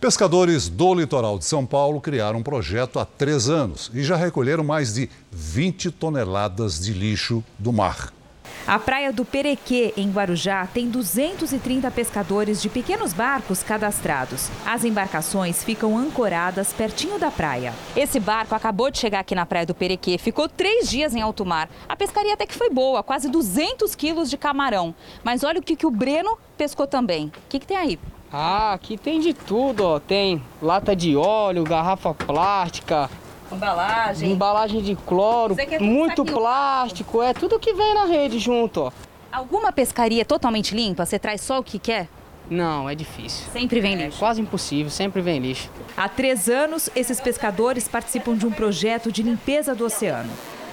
Pescadores 0.00 0.68
do 0.68 0.94
litoral 0.94 1.38
de 1.38 1.44
São 1.44 1.66
Paulo 1.66 2.00
criaram 2.00 2.38
um 2.38 2.42
projeto 2.42 2.98
há 2.98 3.04
três 3.04 3.48
anos 3.48 3.90
e 3.92 4.02
já 4.02 4.16
recolheram 4.16 4.64
mais 4.64 4.94
de 4.94 5.10
20 5.30 5.90
toneladas 5.90 6.80
de 6.80 6.92
lixo 6.92 7.44
do 7.58 7.72
mar. 7.72 8.12
A 8.68 8.78
praia 8.78 9.10
do 9.10 9.24
Perequê, 9.24 9.94
em 9.96 10.10
Guarujá, 10.10 10.66
tem 10.66 10.90
230 10.90 11.90
pescadores 11.90 12.60
de 12.60 12.68
pequenos 12.68 13.14
barcos 13.14 13.62
cadastrados. 13.62 14.50
As 14.62 14.84
embarcações 14.84 15.64
ficam 15.64 15.96
ancoradas 15.96 16.70
pertinho 16.74 17.18
da 17.18 17.30
praia. 17.30 17.72
Esse 17.96 18.20
barco 18.20 18.54
acabou 18.54 18.90
de 18.90 18.98
chegar 18.98 19.20
aqui 19.20 19.34
na 19.34 19.46
praia 19.46 19.64
do 19.64 19.74
Perequê, 19.74 20.18
ficou 20.18 20.50
três 20.50 20.86
dias 20.86 21.14
em 21.14 21.22
alto 21.22 21.46
mar. 21.46 21.70
A 21.88 21.96
pescaria 21.96 22.34
até 22.34 22.44
que 22.44 22.54
foi 22.54 22.68
boa, 22.68 23.02
quase 23.02 23.30
200 23.30 23.94
quilos 23.94 24.28
de 24.28 24.36
camarão. 24.36 24.94
Mas 25.24 25.42
olha 25.44 25.60
o 25.60 25.62
que, 25.62 25.74
que 25.74 25.86
o 25.86 25.90
Breno 25.90 26.36
pescou 26.58 26.86
também. 26.86 27.28
O 27.28 27.32
que, 27.48 27.60
que 27.60 27.66
tem 27.66 27.76
aí? 27.78 27.98
Ah, 28.30 28.74
aqui 28.74 28.98
tem 28.98 29.18
de 29.18 29.32
tudo, 29.32 29.82
ó. 29.82 29.98
Tem 29.98 30.42
lata 30.60 30.94
de 30.94 31.16
óleo, 31.16 31.64
garrafa 31.64 32.12
plástica, 32.12 33.08
Embalagem. 33.50 34.32
Embalagem 34.32 34.82
de 34.82 34.94
cloro, 34.94 35.56
muito 35.80 36.24
plástico, 36.24 37.22
é 37.22 37.32
tudo 37.32 37.58
que 37.58 37.72
vem 37.72 37.94
na 37.94 38.04
rede 38.04 38.38
junto, 38.38 38.82
ó. 38.82 38.92
Alguma 39.32 39.72
pescaria 39.72 40.24
totalmente 40.24 40.74
limpa? 40.74 41.04
Você 41.04 41.18
traz 41.18 41.40
só 41.40 41.58
o 41.58 41.62
que 41.62 41.78
quer? 41.78 42.08
Não, 42.50 42.88
é 42.88 42.94
difícil. 42.94 43.46
Sempre 43.52 43.80
vem 43.80 43.94
lixo? 43.94 44.16
É 44.16 44.18
quase 44.18 44.40
impossível, 44.40 44.90
sempre 44.90 45.20
vem 45.20 45.38
lixo. 45.38 45.70
Há 45.96 46.08
três 46.08 46.48
anos, 46.48 46.88
esses 46.96 47.20
pescadores 47.20 47.86
participam 47.86 48.34
de 48.34 48.46
um 48.46 48.50
projeto 48.50 49.12
de 49.12 49.22
limpeza 49.22 49.74
do 49.74 49.84
oceano. 49.84 50.30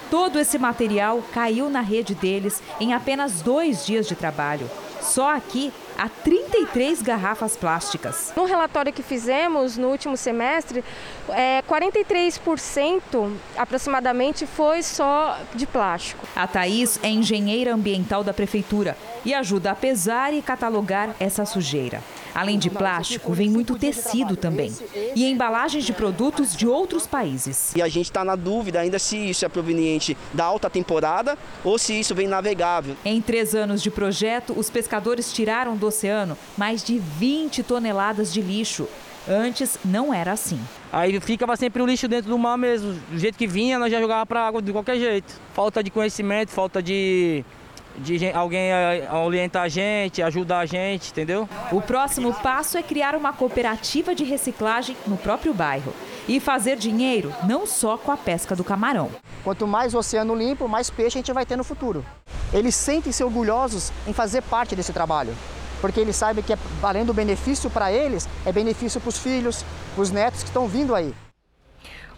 Todo 0.09 0.39
esse 0.39 0.57
material 0.57 1.21
caiu 1.33 1.69
na 1.69 1.81
rede 1.81 2.15
deles 2.15 2.61
em 2.79 2.93
apenas 2.93 3.41
dois 3.41 3.85
dias 3.85 4.07
de 4.07 4.15
trabalho. 4.15 4.69
Só 5.01 5.35
aqui 5.35 5.73
há 5.97 6.09
33 6.09 7.01
garrafas 7.01 7.55
plásticas. 7.55 8.33
No 8.35 8.45
relatório 8.45 8.93
que 8.93 9.03
fizemos 9.03 9.77
no 9.77 9.89
último 9.89 10.17
semestre, 10.17 10.83
é, 11.29 11.61
43% 11.63 13.31
aproximadamente 13.57 14.45
foi 14.45 14.83
só 14.83 15.37
de 15.53 15.65
plástico. 15.65 16.27
A 16.35 16.47
Thaís 16.47 16.99
é 17.03 17.09
engenheira 17.09 17.73
ambiental 17.73 18.23
da 18.23 18.33
prefeitura 18.33 18.97
e 19.23 19.33
ajuda 19.33 19.71
a 19.71 19.75
pesar 19.75 20.33
e 20.33 20.41
catalogar 20.41 21.15
essa 21.19 21.45
sujeira. 21.45 22.01
Além 22.35 22.59
de 22.59 22.69
plástico, 22.69 23.31
vem 23.31 23.49
muito 23.49 23.79
tecido 23.79 24.35
também. 24.35 24.73
E 25.15 25.25
embalagens 25.25 25.85
de 25.85 25.93
produtos 25.93 26.53
de 26.53 26.67
outros 26.67 27.07
países. 27.07 27.73
E 27.73 27.81
a 27.81 27.87
gente 27.87 28.07
está 28.07 28.25
na 28.25 28.35
dúvida 28.35 28.81
ainda 28.81 28.99
se 28.99 29.17
isso 29.17 29.45
é 29.45 29.49
proveniente 29.49 30.17
da 30.33 30.43
alta 30.43 30.69
temporada 30.69 31.37
ou 31.63 31.79
se 31.79 31.97
isso 31.97 32.13
vem 32.13 32.27
navegável. 32.27 32.97
Em 33.05 33.21
três 33.21 33.55
anos 33.55 33.81
de 33.81 33.89
projeto, 33.89 34.53
os 34.57 34.69
pescadores 34.69 35.31
tiraram 35.31 35.77
do 35.77 35.87
oceano 35.87 36.37
mais 36.57 36.83
de 36.83 36.99
20 36.99 37.63
toneladas 37.63 38.33
de 38.33 38.41
lixo. 38.41 38.85
Antes 39.27 39.79
não 39.83 40.13
era 40.13 40.33
assim. 40.33 40.59
Aí 40.91 41.19
ficava 41.21 41.55
sempre 41.55 41.81
o 41.81 41.85
lixo 41.85 42.07
dentro 42.07 42.29
do 42.29 42.37
mar 42.37 42.57
mesmo. 42.57 42.93
Do 43.09 43.17
jeito 43.17 43.37
que 43.37 43.47
vinha, 43.47 43.79
nós 43.79 43.91
já 43.91 43.99
jogava 43.99 44.25
para 44.25 44.45
água 44.45 44.61
de 44.61 44.73
qualquer 44.73 44.99
jeito. 44.99 45.39
Falta 45.53 45.81
de 45.81 45.89
conhecimento, 45.89 46.51
falta 46.51 46.83
de, 46.83 47.43
de 47.97 48.31
alguém 48.31 48.71
orientar 49.11 49.63
a 49.63 49.67
gente, 49.67 50.21
ajudar 50.21 50.59
a 50.59 50.65
gente, 50.65 51.11
entendeu? 51.11 51.47
O 51.71 51.81
próximo 51.81 52.33
passo 52.33 52.77
é 52.77 52.83
criar 52.83 53.15
uma 53.15 53.33
cooperativa 53.33 54.13
de 54.13 54.23
reciclagem 54.23 54.95
no 55.07 55.17
próprio 55.17 55.53
bairro 55.53 55.93
e 56.27 56.39
fazer 56.39 56.77
dinheiro 56.77 57.33
não 57.47 57.65
só 57.65 57.97
com 57.97 58.11
a 58.11 58.17
pesca 58.17 58.55
do 58.55 58.63
camarão. 58.63 59.09
Quanto 59.43 59.67
mais 59.67 59.93
oceano 59.93 60.35
limpo, 60.35 60.67
mais 60.67 60.89
peixe 60.89 61.17
a 61.17 61.21
gente 61.21 61.33
vai 61.33 61.45
ter 61.45 61.55
no 61.55 61.63
futuro. 61.63 62.05
Eles 62.53 62.75
sentem-se 62.75 63.23
orgulhosos 63.23 63.91
em 64.07 64.13
fazer 64.13 64.41
parte 64.41 64.75
desse 64.75 64.93
trabalho 64.93 65.35
porque 65.81 65.99
eles 65.99 66.15
sabem 66.15 66.43
que, 66.43 66.57
além 66.81 67.05
do 67.05 67.13
benefício 67.13 67.69
para 67.69 67.91
eles, 67.91 68.27
é 68.43 68.51
benefício 68.51 68.99
para 68.99 69.09
os 69.09 69.19
filhos, 69.19 69.63
para 69.93 70.01
os 70.01 70.09
netos 70.09 70.41
que 70.41 70.49
estão 70.49 70.67
vindo 70.67 70.95
aí. 70.95 71.13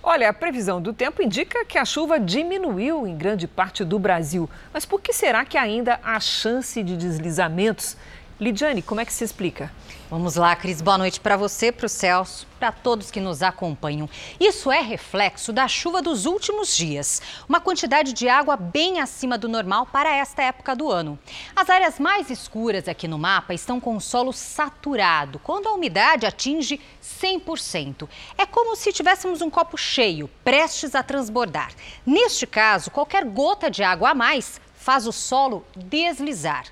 Olha, 0.09 0.29
a 0.29 0.33
previsão 0.33 0.81
do 0.81 0.93
tempo 0.93 1.21
indica 1.21 1.65
que 1.65 1.77
a 1.77 1.83
chuva 1.83 2.17
diminuiu 2.17 3.05
em 3.05 3.17
grande 3.17 3.45
parte 3.45 3.83
do 3.83 3.99
Brasil. 3.99 4.49
Mas 4.71 4.85
por 4.85 5.01
que 5.01 5.11
será 5.11 5.43
que 5.43 5.57
ainda 5.57 5.99
há 6.01 6.17
chance 6.17 6.81
de 6.81 6.95
deslizamentos? 6.95 7.97
Lidiane, 8.39 8.83
como 8.83 9.01
é 9.01 9.05
que 9.05 9.11
se 9.11 9.23
explica? 9.23 9.71
Vamos 10.11 10.35
lá, 10.35 10.55
Cris. 10.55 10.79
Boa 10.79 10.95
noite 10.95 11.19
para 11.19 11.35
você, 11.35 11.71
para 11.71 11.88
o 11.88 11.89
Celso, 11.89 12.45
para 12.59 12.71
todos 12.71 13.09
que 13.09 13.19
nos 13.19 13.41
acompanham. 13.41 14.07
Isso 14.39 14.71
é 14.71 14.79
reflexo 14.79 15.51
da 15.51 15.67
chuva 15.67 16.03
dos 16.03 16.27
últimos 16.27 16.77
dias. 16.77 17.19
Uma 17.49 17.59
quantidade 17.59 18.13
de 18.13 18.29
água 18.29 18.55
bem 18.55 18.99
acima 18.99 19.39
do 19.39 19.49
normal 19.49 19.88
para 19.88 20.15
esta 20.15 20.43
época 20.43 20.75
do 20.75 20.91
ano. 20.91 21.17
As 21.55 21.67
áreas 21.67 21.97
mais 21.97 22.29
escuras 22.29 22.88
aqui 22.88 23.07
no 23.07 23.17
mapa 23.17 23.55
estão 23.55 23.79
com 23.79 23.95
o 23.95 24.01
solo 24.01 24.31
saturado, 24.31 25.39
quando 25.39 25.67
a 25.67 25.73
umidade 25.73 26.27
atinge 26.27 26.79
100%. 27.03 28.07
É 28.38 28.45
como 28.45 28.75
se 28.75 28.93
tivéssemos 28.93 29.41
um 29.41 29.49
copo 29.49 29.79
cheio, 29.79 30.29
prestes 30.43 30.93
a 30.93 31.01
transbordar. 31.01 31.71
Neste 32.05 32.45
caso, 32.45 32.91
qualquer 32.91 33.25
gota 33.25 33.67
de 33.67 33.81
água 33.81 34.11
a 34.11 34.15
mais 34.15 34.61
faz 34.75 35.07
o 35.07 35.11
solo 35.11 35.65
deslizar. 35.75 36.65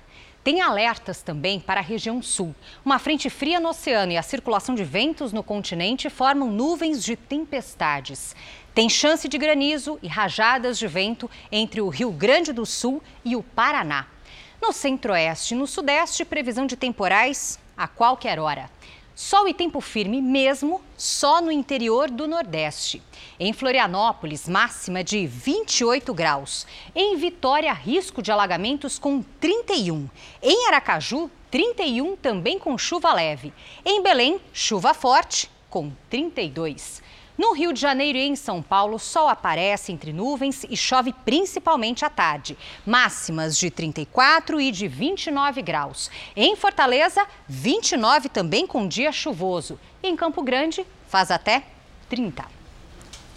Tem 0.46 0.60
alertas 0.60 1.22
também 1.22 1.58
para 1.58 1.80
a 1.80 1.82
região 1.82 2.22
sul. 2.22 2.54
Uma 2.84 3.00
frente 3.00 3.28
fria 3.28 3.58
no 3.58 3.70
oceano 3.70 4.12
e 4.12 4.16
a 4.16 4.22
circulação 4.22 4.76
de 4.76 4.84
ventos 4.84 5.32
no 5.32 5.42
continente 5.42 6.08
formam 6.08 6.52
nuvens 6.52 7.02
de 7.02 7.16
tempestades. 7.16 8.32
Tem 8.72 8.88
chance 8.88 9.26
de 9.26 9.38
granizo 9.38 9.98
e 10.00 10.06
rajadas 10.06 10.78
de 10.78 10.86
vento 10.86 11.28
entre 11.50 11.80
o 11.80 11.88
Rio 11.88 12.12
Grande 12.12 12.52
do 12.52 12.64
Sul 12.64 13.02
e 13.24 13.34
o 13.34 13.42
Paraná. 13.42 14.06
No 14.62 14.72
centro-oeste 14.72 15.52
e 15.52 15.56
no 15.56 15.66
sudeste, 15.66 16.24
previsão 16.24 16.64
de 16.64 16.76
temporais 16.76 17.58
a 17.76 17.88
qualquer 17.88 18.38
hora. 18.38 18.70
Sol 19.18 19.48
e 19.48 19.54
tempo 19.54 19.80
firme 19.80 20.20
mesmo 20.20 20.82
só 20.94 21.40
no 21.40 21.50
interior 21.50 22.10
do 22.10 22.28
Nordeste. 22.28 23.02
Em 23.40 23.50
Florianópolis, 23.50 24.46
máxima 24.46 25.02
de 25.02 25.26
28 25.26 26.12
graus. 26.12 26.66
Em 26.94 27.16
Vitória, 27.16 27.72
risco 27.72 28.20
de 28.20 28.30
alagamentos 28.30 28.98
com 28.98 29.22
31. 29.40 30.06
Em 30.42 30.66
Aracaju, 30.66 31.30
31 31.50 32.14
também 32.16 32.58
com 32.58 32.76
chuva 32.76 33.10
leve. 33.14 33.54
Em 33.86 34.02
Belém, 34.02 34.38
chuva 34.52 34.92
forte 34.92 35.50
com 35.70 35.90
32. 36.10 37.02
No 37.38 37.52
Rio 37.52 37.72
de 37.72 37.80
Janeiro 37.80 38.16
e 38.16 38.22
em 38.22 38.34
São 38.34 38.62
Paulo, 38.62 38.98
sol 38.98 39.28
aparece 39.28 39.92
entre 39.92 40.10
nuvens 40.10 40.64
e 40.70 40.76
chove 40.76 41.12
principalmente 41.24 42.02
à 42.02 42.08
tarde. 42.08 42.56
Máximas 42.86 43.58
de 43.58 43.70
34 43.70 44.58
e 44.58 44.70
de 44.70 44.88
29 44.88 45.60
graus. 45.60 46.10
Em 46.34 46.56
Fortaleza, 46.56 47.26
29 47.46 48.30
também 48.30 48.66
com 48.66 48.88
dia 48.88 49.12
chuvoso. 49.12 49.78
Em 50.02 50.16
Campo 50.16 50.42
Grande, 50.42 50.86
faz 51.08 51.30
até 51.30 51.64
30. 52.08 52.44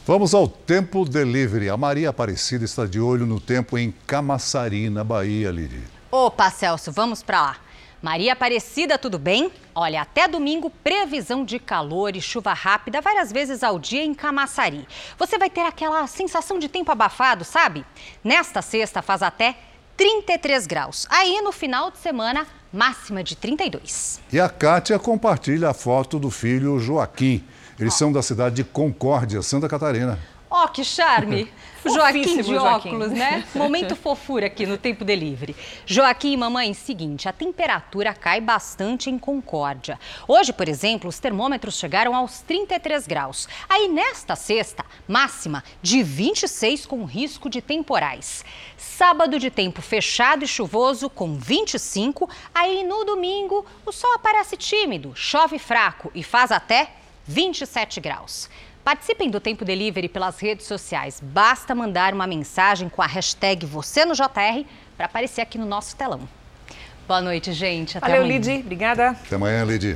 Vamos 0.06 0.34
ao 0.34 0.48
Tempo 0.48 1.04
Delivery. 1.04 1.70
A 1.70 1.76
Maria 1.76 2.10
Aparecida 2.10 2.64
está 2.64 2.86
de 2.86 3.02
olho 3.02 3.26
no 3.26 3.40
tempo 3.40 3.78
em 3.78 3.94
Camaçari, 4.08 4.90
na 4.90 5.04
Bahia, 5.04 5.52
Lili. 5.52 5.84
Opa, 6.10 6.50
Celso, 6.50 6.92
vamos 6.92 7.22
para 7.22 7.42
lá. 7.42 7.58
Maria 8.02 8.32
Aparecida, 8.32 8.98
tudo 8.98 9.20
bem? 9.20 9.52
Olha, 9.76 10.02
até 10.02 10.26
domingo, 10.26 10.70
previsão 10.70 11.44
de 11.44 11.60
calor 11.60 12.16
e 12.16 12.22
chuva 12.22 12.54
rápida 12.54 13.02
várias 13.02 13.30
vezes 13.30 13.62
ao 13.62 13.78
dia 13.78 14.04
em 14.04 14.14
Camaçari. 14.14 14.88
Você 15.18 15.38
vai 15.38 15.50
ter 15.50 15.62
aquela 15.62 16.08
sensação 16.08 16.58
de 16.58 16.70
tempo 16.70 16.90
abafado, 16.92 17.44
sabe? 17.44 17.86
Nesta 18.24 18.62
sexta 18.62 19.02
faz 19.02 19.22
até 19.22 19.58
33 19.98 20.66
graus. 20.66 21.06
Aí 21.10 21.42
no 21.42 21.52
final 21.52 21.92
de 21.92 21.98
semana, 21.98 22.48
máxima 22.72 23.22
de 23.22 23.36
32. 23.36 24.22
E 24.32 24.40
a 24.40 24.48
Kátia 24.48 24.98
compartilha 24.98 25.70
a 25.70 25.74
foto 25.74 26.18
do 26.18 26.32
filho 26.32 26.80
Joaquim. 26.80 27.44
Eles 27.78 27.96
são 27.96 28.14
da 28.14 28.22
cidade 28.22 28.56
de 28.56 28.64
Concórdia, 28.64 29.42
Santa 29.42 29.68
Catarina. 29.68 30.18
Ó, 30.50 30.66
oh, 30.66 30.68
que 30.68 30.84
charme! 30.84 31.52
Joaquim 31.86 32.42
de 32.42 32.58
óculos, 32.58 33.12
né? 33.12 33.46
Momento 33.56 33.96
fofura 33.96 34.48
aqui 34.48 34.66
no 34.66 34.78
Tempo 34.78 35.06
Delivery. 35.06 35.56
Joaquim, 35.86 36.36
mamãe, 36.36 36.74
seguinte, 36.74 37.30
a 37.30 37.34
temperatura 37.34 38.14
cai 38.14 38.42
bastante 38.42 39.10
em 39.10 39.18
Concórdia. 39.18 40.00
Hoje, 40.28 40.52
por 40.52 40.68
exemplo, 40.68 41.08
os 41.08 41.20
termômetros 41.20 41.78
chegaram 41.78 42.16
aos 42.16 42.42
33 42.42 43.08
graus. 43.08 43.48
Aí 43.70 43.88
nesta 43.88 44.36
sexta, 44.36 44.84
máxima 45.08 45.64
de 45.82 46.04
26 46.04 46.86
com 46.86 47.06
risco 47.06 47.50
de 47.50 47.62
temporais. 47.62 48.44
Sábado 48.76 49.40
de 49.40 49.50
tempo 49.50 49.82
fechado 49.82 50.44
e 50.44 50.48
chuvoso 50.48 51.10
com 51.10 51.38
25. 51.38 52.30
Aí 52.54 52.84
no 52.84 53.06
domingo, 53.06 53.66
o 53.86 53.92
sol 53.92 54.14
aparece 54.16 54.58
tímido, 54.58 55.14
chove 55.16 55.60
fraco 55.60 56.12
e 56.14 56.24
faz 56.24 56.52
até 56.52 56.94
27 57.26 58.02
graus. 58.02 58.50
Participem 58.90 59.30
do 59.30 59.40
Tempo 59.40 59.64
Delivery 59.64 60.10
pelas 60.10 60.40
redes 60.40 60.66
sociais. 60.66 61.22
Basta 61.22 61.76
mandar 61.76 62.12
uma 62.12 62.26
mensagem 62.26 62.90
com 62.90 63.04
a 63.04 63.06
hashtag 63.06 63.64
você 63.64 64.04
no 64.04 64.16
JR 64.16 64.66
para 64.98 65.06
aparecer 65.06 65.42
aqui 65.42 65.60
no 65.60 65.66
nosso 65.68 65.96
telão. 65.96 66.22
Boa 67.08 67.22
noite, 67.22 67.54
gente. 67.54 68.00
Até 68.00 68.08
Valeu, 68.08 68.24
amanhã. 68.24 68.40
Lidi. 68.40 68.64
Obrigada. 68.66 69.10
Até 69.10 69.36
amanhã, 69.36 69.64
Lidi. 69.64 69.96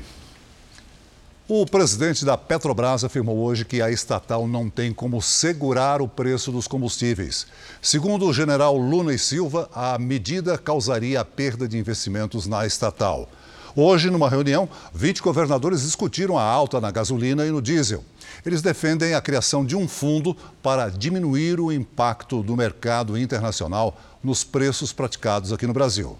O 1.48 1.66
presidente 1.66 2.24
da 2.24 2.38
Petrobras 2.38 3.04
afirmou 3.04 3.40
hoje 3.40 3.66
que 3.66 3.82
a 3.82 3.90
estatal 3.90 4.48
não 4.48 4.70
tem 4.70 4.94
como 4.94 5.20
segurar 5.24 6.00
o 6.00 6.08
preço 6.08 6.52
dos 6.52 6.68
combustíveis. 6.68 7.48
Segundo 7.82 8.28
o 8.28 8.32
general 8.32 8.78
Luna 8.78 9.12
e 9.12 9.18
Silva, 9.18 9.68
a 9.74 9.98
medida 9.98 10.56
causaria 10.56 11.20
a 11.20 11.26
perda 11.26 11.68
de 11.68 11.80
investimentos 11.80 12.46
na 12.46 12.64
estatal. 12.64 13.28
Hoje, 13.76 14.12
numa 14.12 14.30
reunião, 14.30 14.70
20 14.94 15.24
governadores 15.24 15.82
discutiram 15.82 16.38
a 16.38 16.44
alta 16.44 16.80
na 16.80 16.92
gasolina 16.92 17.44
e 17.44 17.50
no 17.50 17.60
diesel. 17.60 18.04
Eles 18.46 18.62
defendem 18.62 19.14
a 19.14 19.22
criação 19.22 19.66
de 19.66 19.76
um 19.76 19.88
fundo 19.88 20.36
para 20.62 20.90
diminuir 20.90 21.60
o 21.60 21.72
impacto 21.72 22.44
do 22.44 22.58
mercado 22.58 23.18
internacional 23.18 23.98
nos 24.24 24.44
preços 24.44 24.92
praticados 24.92 25.54
aqui 25.54 25.66
no 25.66 25.74
Brasil. 25.74 26.18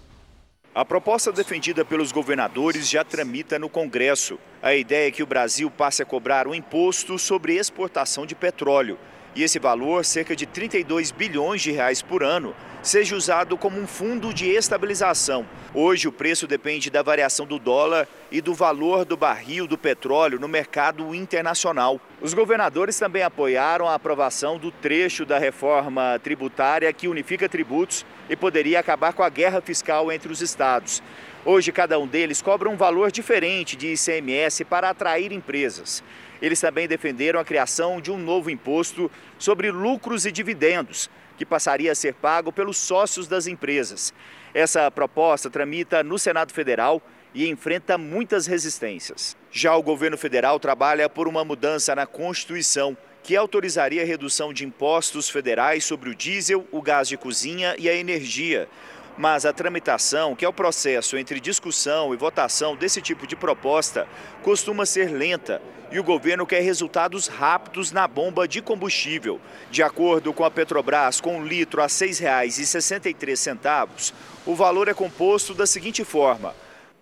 A 0.74 0.84
proposta 0.84 1.30
defendida 1.30 1.84
pelos 1.84 2.10
governadores 2.10 2.88
já 2.88 3.04
tramita 3.04 3.58
no 3.58 3.68
Congresso. 3.68 4.38
A 4.60 4.74
ideia 4.74 5.06
é 5.06 5.10
que 5.10 5.22
o 5.22 5.26
Brasil 5.26 5.70
passe 5.70 6.02
a 6.02 6.06
cobrar 6.06 6.48
um 6.48 6.54
imposto 6.54 7.16
sobre 7.16 7.56
exportação 7.56 8.26
de 8.26 8.34
petróleo. 8.34 8.98
E 9.36 9.42
esse 9.42 9.58
valor, 9.58 10.04
cerca 10.04 10.36
de 10.36 10.46
32 10.46 11.10
bilhões 11.10 11.60
de 11.60 11.72
reais 11.72 12.00
por 12.00 12.22
ano, 12.22 12.54
seja 12.84 13.16
usado 13.16 13.56
como 13.56 13.80
um 13.80 13.86
fundo 13.86 14.32
de 14.32 14.48
estabilização. 14.48 15.44
Hoje 15.72 16.06
o 16.06 16.12
preço 16.12 16.46
depende 16.46 16.88
da 16.88 17.02
variação 17.02 17.44
do 17.44 17.58
dólar 17.58 18.06
e 18.30 18.40
do 18.40 18.54
valor 18.54 19.04
do 19.04 19.16
barril 19.16 19.66
do 19.66 19.76
petróleo 19.76 20.38
no 20.38 20.46
mercado 20.46 21.12
internacional. 21.12 22.00
Os 22.20 22.32
governadores 22.32 22.96
também 22.96 23.24
apoiaram 23.24 23.88
a 23.88 23.94
aprovação 23.94 24.56
do 24.56 24.70
trecho 24.70 25.26
da 25.26 25.36
reforma 25.36 26.20
tributária 26.22 26.92
que 26.92 27.08
unifica 27.08 27.48
tributos 27.48 28.06
e 28.30 28.36
poderia 28.36 28.78
acabar 28.78 29.12
com 29.14 29.24
a 29.24 29.28
guerra 29.28 29.60
fiscal 29.60 30.12
entre 30.12 30.30
os 30.30 30.40
estados. 30.40 31.02
Hoje, 31.44 31.72
cada 31.72 31.98
um 31.98 32.06
deles 32.06 32.40
cobra 32.40 32.70
um 32.70 32.76
valor 32.76 33.10
diferente 33.10 33.76
de 33.76 33.94
ICMS 33.94 34.64
para 34.64 34.90
atrair 34.90 35.32
empresas. 35.32 36.04
Eles 36.44 36.60
também 36.60 36.86
defenderam 36.86 37.40
a 37.40 37.44
criação 37.44 38.02
de 38.02 38.12
um 38.12 38.18
novo 38.18 38.50
imposto 38.50 39.10
sobre 39.38 39.70
lucros 39.70 40.26
e 40.26 40.30
dividendos, 40.30 41.08
que 41.38 41.46
passaria 41.46 41.90
a 41.90 41.94
ser 41.94 42.12
pago 42.12 42.52
pelos 42.52 42.76
sócios 42.76 43.26
das 43.26 43.46
empresas. 43.46 44.12
Essa 44.52 44.90
proposta 44.90 45.48
tramita 45.48 46.04
no 46.04 46.18
Senado 46.18 46.52
Federal 46.52 47.00
e 47.32 47.48
enfrenta 47.48 47.96
muitas 47.96 48.46
resistências. 48.46 49.34
Já 49.50 49.74
o 49.74 49.82
governo 49.82 50.18
federal 50.18 50.60
trabalha 50.60 51.08
por 51.08 51.26
uma 51.26 51.46
mudança 51.46 51.94
na 51.94 52.04
Constituição 52.04 52.94
que 53.22 53.34
autorizaria 53.34 54.02
a 54.02 54.04
redução 54.04 54.52
de 54.52 54.66
impostos 54.66 55.30
federais 55.30 55.82
sobre 55.82 56.10
o 56.10 56.14
diesel, 56.14 56.68
o 56.70 56.82
gás 56.82 57.08
de 57.08 57.16
cozinha 57.16 57.74
e 57.78 57.88
a 57.88 57.94
energia. 57.94 58.68
Mas 59.16 59.46
a 59.46 59.52
tramitação, 59.52 60.34
que 60.34 60.44
é 60.44 60.48
o 60.48 60.52
processo 60.52 61.16
entre 61.16 61.38
discussão 61.38 62.12
e 62.12 62.16
votação 62.16 62.74
desse 62.74 63.00
tipo 63.00 63.24
de 63.26 63.36
proposta, 63.36 64.08
costuma 64.42 64.84
ser 64.84 65.12
lenta 65.12 65.62
e 65.92 66.00
o 66.00 66.04
governo 66.04 66.44
quer 66.44 66.60
resultados 66.60 67.28
rápidos 67.28 67.92
na 67.92 68.08
bomba 68.08 68.48
de 68.48 68.60
combustível. 68.60 69.40
De 69.70 69.80
acordo 69.80 70.32
com 70.32 70.44
a 70.44 70.50
Petrobras, 70.50 71.20
com 71.20 71.38
um 71.38 71.46
litro 71.46 71.80
a 71.80 71.84
R$ 71.84 71.90
6,63, 71.90 74.12
o 74.44 74.56
valor 74.56 74.88
é 74.88 74.94
composto 74.94 75.54
da 75.54 75.66
seguinte 75.66 76.02
forma: 76.02 76.48
R$ 76.48 76.54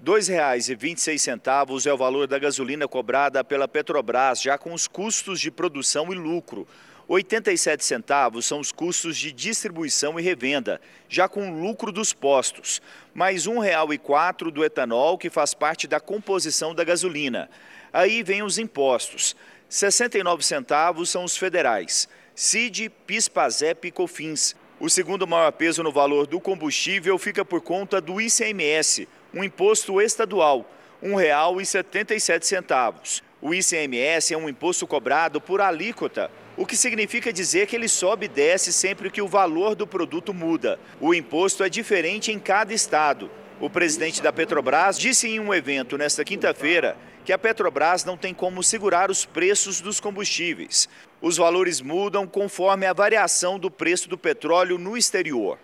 2,26 0.04 1.86
é 1.86 1.94
o 1.94 1.96
valor 1.96 2.26
da 2.26 2.38
gasolina 2.38 2.86
cobrada 2.86 3.42
pela 3.42 3.66
Petrobras, 3.66 4.42
já 4.42 4.58
com 4.58 4.74
os 4.74 4.86
custos 4.86 5.40
de 5.40 5.50
produção 5.50 6.12
e 6.12 6.14
lucro. 6.14 6.68
87 7.08 7.84
centavos 7.84 8.46
são 8.46 8.60
os 8.60 8.70
custos 8.70 9.16
de 9.16 9.32
distribuição 9.32 10.18
e 10.18 10.22
revenda, 10.22 10.80
já 11.08 11.28
com 11.28 11.60
lucro 11.60 11.90
dos 11.90 12.12
postos, 12.12 12.80
mais 13.12 13.46
R$ 13.46 13.52
1,04 13.52 14.50
do 14.50 14.64
etanol, 14.64 15.18
que 15.18 15.28
faz 15.28 15.52
parte 15.52 15.86
da 15.86 16.00
composição 16.00 16.74
da 16.74 16.84
gasolina. 16.84 17.50
Aí 17.92 18.22
vem 18.22 18.42
os 18.42 18.58
impostos. 18.58 19.36
69 19.68 20.44
centavos 20.44 21.10
são 21.10 21.24
os 21.24 21.36
federais, 21.36 22.08
CID, 22.34 22.90
PIS, 23.06 23.28
PASEP 23.28 23.88
e 23.88 23.90
COFINS. 23.90 24.54
O 24.78 24.88
segundo 24.88 25.26
maior 25.26 25.50
peso 25.52 25.82
no 25.82 25.92
valor 25.92 26.26
do 26.26 26.40
combustível 26.40 27.18
fica 27.18 27.44
por 27.44 27.60
conta 27.60 28.00
do 28.00 28.20
ICMS, 28.20 29.08
um 29.32 29.44
imposto 29.44 30.00
estadual, 30.00 30.68
R$ 31.00 31.08
1,77. 31.08 33.22
O 33.40 33.54
ICMS 33.54 34.34
é 34.34 34.36
um 34.36 34.48
imposto 34.48 34.86
cobrado 34.86 35.40
por 35.40 35.60
alíquota, 35.60 36.30
o 36.56 36.66
que 36.66 36.76
significa 36.76 37.32
dizer 37.32 37.66
que 37.66 37.74
ele 37.74 37.88
sobe 37.88 38.26
e 38.26 38.28
desce 38.28 38.72
sempre 38.72 39.10
que 39.10 39.22
o 39.22 39.28
valor 39.28 39.74
do 39.74 39.86
produto 39.86 40.34
muda. 40.34 40.78
O 41.00 41.14
imposto 41.14 41.64
é 41.64 41.68
diferente 41.68 42.30
em 42.30 42.38
cada 42.38 42.74
estado. 42.74 43.30
O 43.60 43.70
presidente 43.70 44.22
da 44.22 44.32
Petrobras 44.32 44.98
disse 44.98 45.28
em 45.28 45.40
um 45.40 45.54
evento 45.54 45.96
nesta 45.96 46.24
quinta-feira 46.24 46.96
que 47.24 47.32
a 47.32 47.38
Petrobras 47.38 48.04
não 48.04 48.16
tem 48.16 48.34
como 48.34 48.62
segurar 48.62 49.10
os 49.10 49.24
preços 49.24 49.80
dos 49.80 50.00
combustíveis. 50.00 50.88
Os 51.20 51.36
valores 51.36 51.80
mudam 51.80 52.26
conforme 52.26 52.84
a 52.84 52.92
variação 52.92 53.58
do 53.58 53.70
preço 53.70 54.08
do 54.08 54.18
petróleo 54.18 54.76
no 54.76 54.96
exterior. 54.96 55.58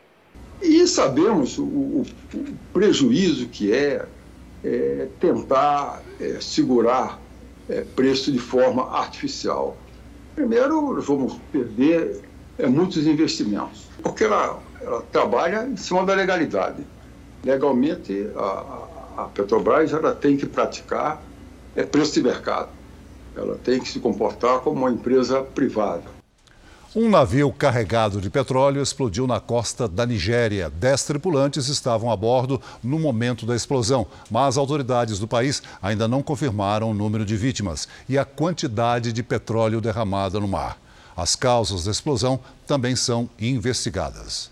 E 0.63 0.87
sabemos 0.87 1.59
o, 1.59 1.65
o, 1.65 2.07
o 2.35 2.57
prejuízo 2.73 3.49
que 3.49 3.73
é, 3.73 4.07
é 4.65 5.09
tentar 5.21 6.03
é, 6.21 6.41
segurar 6.41 7.21
é, 7.69 7.83
preço 7.83 8.33
de 8.33 8.39
forma 8.39 8.97
artificial. 8.97 9.77
Primeiro, 10.39 11.03
vamos 11.03 11.37
perder 11.51 12.21
é, 12.57 12.67
muitos 12.69 13.05
investimentos, 13.09 13.87
porque 14.01 14.23
ela, 14.23 14.63
ela, 14.81 15.03
trabalha 15.11 15.67
em 15.67 15.77
cima 15.77 16.07
da 16.07 16.15
legalidade. 16.15 16.87
Legalmente, 17.45 18.31
a, 18.37 18.87
a 19.17 19.25
Petrobras 19.35 19.93
ela 19.93 20.15
tem 20.15 20.37
que 20.37 20.47
praticar 20.47 21.21
é, 21.75 21.83
preço 21.83 22.15
de 22.15 22.23
mercado. 22.23 22.69
Ela 23.35 23.57
tem 23.65 23.81
que 23.81 23.89
se 23.89 23.99
comportar 23.99 24.61
como 24.61 24.77
uma 24.77 24.93
empresa 24.93 25.43
privada. 25.43 26.18
Um 26.97 27.11
navio 27.11 27.53
carregado 27.53 28.19
de 28.19 28.31
petróleo 28.31 28.81
explodiu 28.81 29.27
na 29.27 29.39
costa 29.39 29.87
da 29.87 30.07
Nigéria. 30.07 30.71
Dez 30.71 31.05
tripulantes 31.05 31.69
estavam 31.69 32.11
a 32.11 32.17
bordo 32.17 32.59
no 32.83 32.99
momento 32.99 33.45
da 33.45 33.55
explosão, 33.55 34.07
mas 34.31 34.57
autoridades 34.57 35.19
do 35.19 35.29
país 35.29 35.63
ainda 35.83 36.09
não 36.09 36.23
confirmaram 36.23 36.91
o 36.91 36.95
número 36.95 37.27
de 37.27 37.37
vítimas 37.37 37.87
e 38.09 38.17
a 38.17 38.25
quantidade 38.25 39.13
de 39.13 39.23
petróleo 39.23 39.83
derramada 39.83 40.41
no 40.41 40.49
mar. 40.49 40.79
As 41.15 41.37
causas 41.37 41.85
da 41.85 41.91
explosão 41.91 42.41
também 42.67 42.97
são 42.97 43.29
investigadas. 43.39 44.51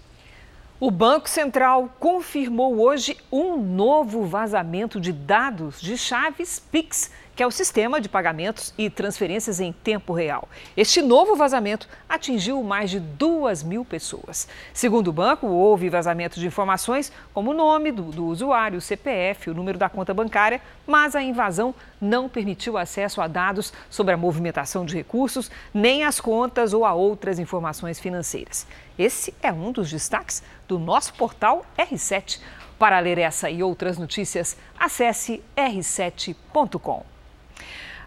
O 0.79 0.91
Banco 0.91 1.31
Central 1.31 1.89
confirmou 1.99 2.79
hoje 2.83 3.17
um 3.33 3.57
novo 3.57 4.27
vazamento 4.27 5.01
de 5.01 5.11
dados 5.11 5.81
de 5.81 5.97
chaves 5.97 6.63
PIX 6.71 7.11
que 7.37 7.43
é 7.43 7.47
o 7.47 7.51
sistema 7.51 8.01
de 8.01 8.09
pagamentos 8.09 8.73
e 8.79 8.89
transferências 8.89 9.61
em 9.61 9.71
tempo 9.71 10.15
real. 10.15 10.49
Este 10.75 11.03
novo 11.03 11.37
vazamento 11.37 11.87
atingiu 12.09 12.63
mais 12.63 12.89
de 12.89 12.99
duas 12.99 13.63
mil 13.63 13.85
pessoas. 13.85 14.49
Segundo 14.73 15.09
o 15.09 15.13
banco, 15.13 15.47
houve 15.47 15.91
vazamento 15.91 16.41
de 16.41 16.47
informações 16.47 17.13
como 17.35 17.51
o 17.51 17.55
nome 17.55 17.93
do, 17.93 18.05
do 18.05 18.25
usuário, 18.25 18.79
o 18.79 18.81
CPF, 18.81 19.51
o 19.51 19.55
número 19.55 19.77
da 19.77 19.91
conta 19.91 20.15
bancária, 20.15 20.63
mas 20.87 21.15
a 21.15 21.23
invasão 21.23 21.75
não 22.01 22.27
permitiu 22.27 22.79
acesso 22.79 23.21
a 23.21 23.27
dados 23.27 23.71
sobre 23.91 24.15
a 24.15 24.17
movimentação 24.17 24.87
de 24.87 24.97
recursos, 24.97 25.51
nem 25.75 26.05
as 26.05 26.19
contas 26.19 26.73
ou 26.73 26.87
a 26.87 26.95
outras 26.95 27.39
informações 27.39 28.01
financeiras. 28.01 28.67
Esse 28.99 29.35
é 29.43 29.53
um 29.53 29.73
dos 29.73 29.91
destaques 29.91 30.43
do 30.67 30.79
nosso 30.79 31.13
portal 31.13 31.67
R7. 31.77 32.41
Para 32.79 32.99
ler 32.99 33.19
essa 33.19 33.51
e 33.51 33.63
outras 33.63 33.99
notícias, 33.99 34.57
acesse 34.79 35.43
r7.com. 35.55 37.16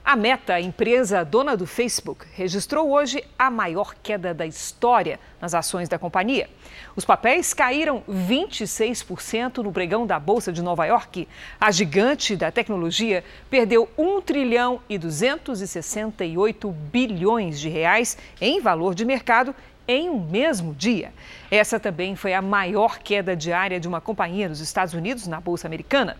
A 0.09 0.15
Meta, 0.15 0.59
empresa 0.59 1.23
dona 1.23 1.55
do 1.55 1.67
Facebook, 1.67 2.25
registrou 2.33 2.89
hoje 2.89 3.23
a 3.37 3.51
maior 3.51 3.93
queda 4.01 4.33
da 4.33 4.43
história 4.43 5.19
nas 5.39 5.53
ações 5.53 5.87
da 5.87 5.99
companhia. 5.99 6.49
Os 6.95 7.05
papéis 7.05 7.53
caíram 7.53 8.01
26% 8.09 9.59
no 9.59 9.71
pregão 9.71 10.07
da 10.07 10.19
Bolsa 10.19 10.51
de 10.51 10.63
Nova 10.63 10.83
York. 10.87 11.27
A 11.61 11.69
gigante 11.69 12.35
da 12.35 12.49
tecnologia 12.49 13.23
perdeu 13.51 13.87
1 13.95 14.21
trilhão 14.21 14.81
e 14.89 14.97
268 14.97 16.71
bilhões 16.71 17.59
de 17.59 17.69
reais 17.69 18.17
em 18.41 18.59
valor 18.59 18.95
de 18.95 19.05
mercado 19.05 19.53
em 19.89 20.07
um 20.07 20.19
mesmo 20.19 20.73
dia. 20.73 21.11
Essa 21.49 21.79
também 21.79 22.15
foi 22.15 22.33
a 22.33 22.41
maior 22.41 22.99
queda 22.99 23.35
diária 23.35 23.79
de 23.79 23.87
uma 23.87 23.99
companhia 23.99 24.47
nos 24.47 24.59
Estados 24.59 24.93
Unidos 24.93 25.25
na 25.25 25.39
Bolsa 25.39 25.67
Americana. 25.67 26.15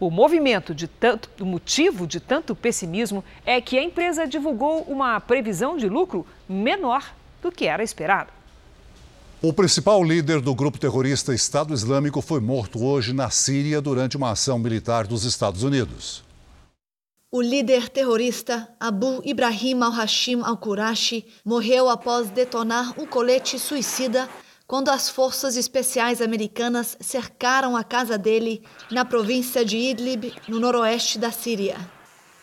O 0.00 0.10
movimento 0.10 0.74
de 0.74 0.86
tanto, 0.86 1.28
o 1.40 1.44
motivo 1.44 2.06
de 2.06 2.20
tanto 2.20 2.54
pessimismo 2.54 3.24
é 3.44 3.60
que 3.60 3.76
a 3.76 3.82
empresa 3.82 4.26
divulgou 4.26 4.82
uma 4.82 5.18
previsão 5.18 5.76
de 5.76 5.88
lucro 5.88 6.24
menor 6.48 7.12
do 7.42 7.50
que 7.50 7.66
era 7.66 7.82
esperado. 7.82 8.30
O 9.42 9.52
principal 9.52 10.02
líder 10.02 10.40
do 10.40 10.54
grupo 10.54 10.78
terrorista 10.78 11.34
Estado 11.34 11.74
Islâmico 11.74 12.20
foi 12.20 12.40
morto 12.40 12.84
hoje 12.84 13.12
na 13.12 13.30
Síria 13.30 13.80
durante 13.80 14.16
uma 14.16 14.30
ação 14.30 14.58
militar 14.58 15.06
dos 15.06 15.24
Estados 15.24 15.62
Unidos. 15.62 16.24
O 17.30 17.42
líder 17.42 17.88
terrorista 17.88 18.68
Abu 18.80 19.20
Ibrahim 19.24 19.82
al-Hashim 19.82 20.42
al-Qurashi 20.42 21.26
morreu 21.44 21.88
após 21.88 22.30
detonar 22.30 22.98
um 22.98 23.04
colete 23.04 23.58
suicida 23.58 24.28
quando 24.68 24.90
as 24.90 25.08
forças 25.08 25.56
especiais 25.56 26.20
americanas 26.20 26.94
cercaram 27.00 27.74
a 27.74 27.82
casa 27.82 28.18
dele 28.18 28.62
na 28.90 29.02
província 29.02 29.64
de 29.64 29.78
Idlib, 29.78 30.34
no 30.46 30.60
noroeste 30.60 31.18
da 31.18 31.32
Síria. 31.32 31.78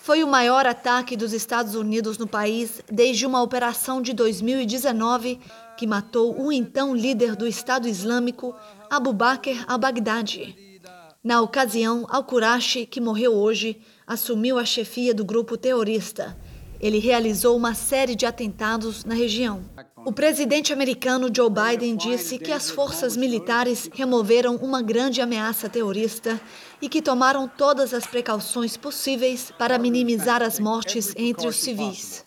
Foi 0.01 0.23
o 0.23 0.27
maior 0.27 0.65
ataque 0.65 1.15
dos 1.15 1.33
Estados 1.33 1.75
Unidos 1.75 2.17
no 2.17 2.25
país 2.25 2.81
desde 2.91 3.27
uma 3.27 3.43
operação 3.43 4.01
de 4.01 4.11
2019 4.11 5.39
que 5.77 5.85
matou 5.85 6.35
o 6.41 6.51
então 6.51 6.95
líder 6.95 7.35
do 7.35 7.45
Estado 7.45 7.87
Islâmico, 7.87 8.55
Abu 8.89 9.13
Bakr 9.13 9.63
al-Baghdadi. 9.67 10.81
Na 11.23 11.41
ocasião, 11.41 12.07
Al-Qurashi, 12.09 12.87
que 12.87 13.01
morreu 13.01 13.33
hoje, 13.33 13.79
assumiu 14.05 14.57
a 14.57 14.65
chefia 14.65 15.13
do 15.13 15.25
grupo 15.25 15.57
terrorista. 15.57 16.35
Ele 16.79 16.97
realizou 16.97 17.55
uma 17.55 17.75
série 17.75 18.15
de 18.15 18.25
atentados 18.25 19.03
na 19.05 19.13
região. 19.13 19.63
O 20.05 20.11
presidente 20.11 20.71
americano 20.71 21.31
Joe 21.35 21.49
Biden 21.49 21.95
disse 21.95 22.37
que 22.37 22.51
as 22.51 22.69
forças 22.69 23.17
militares 23.17 23.89
removeram 23.91 24.55
uma 24.57 24.79
grande 24.79 25.19
ameaça 25.19 25.67
terrorista 25.67 26.39
e 26.79 26.87
que 26.87 27.01
tomaram 27.01 27.47
todas 27.47 27.91
as 27.91 28.05
precauções 28.05 28.77
possíveis 28.77 29.51
para 29.57 29.79
minimizar 29.79 30.43
as 30.43 30.59
mortes 30.59 31.11
entre 31.17 31.47
os 31.47 31.55
civis. 31.55 32.23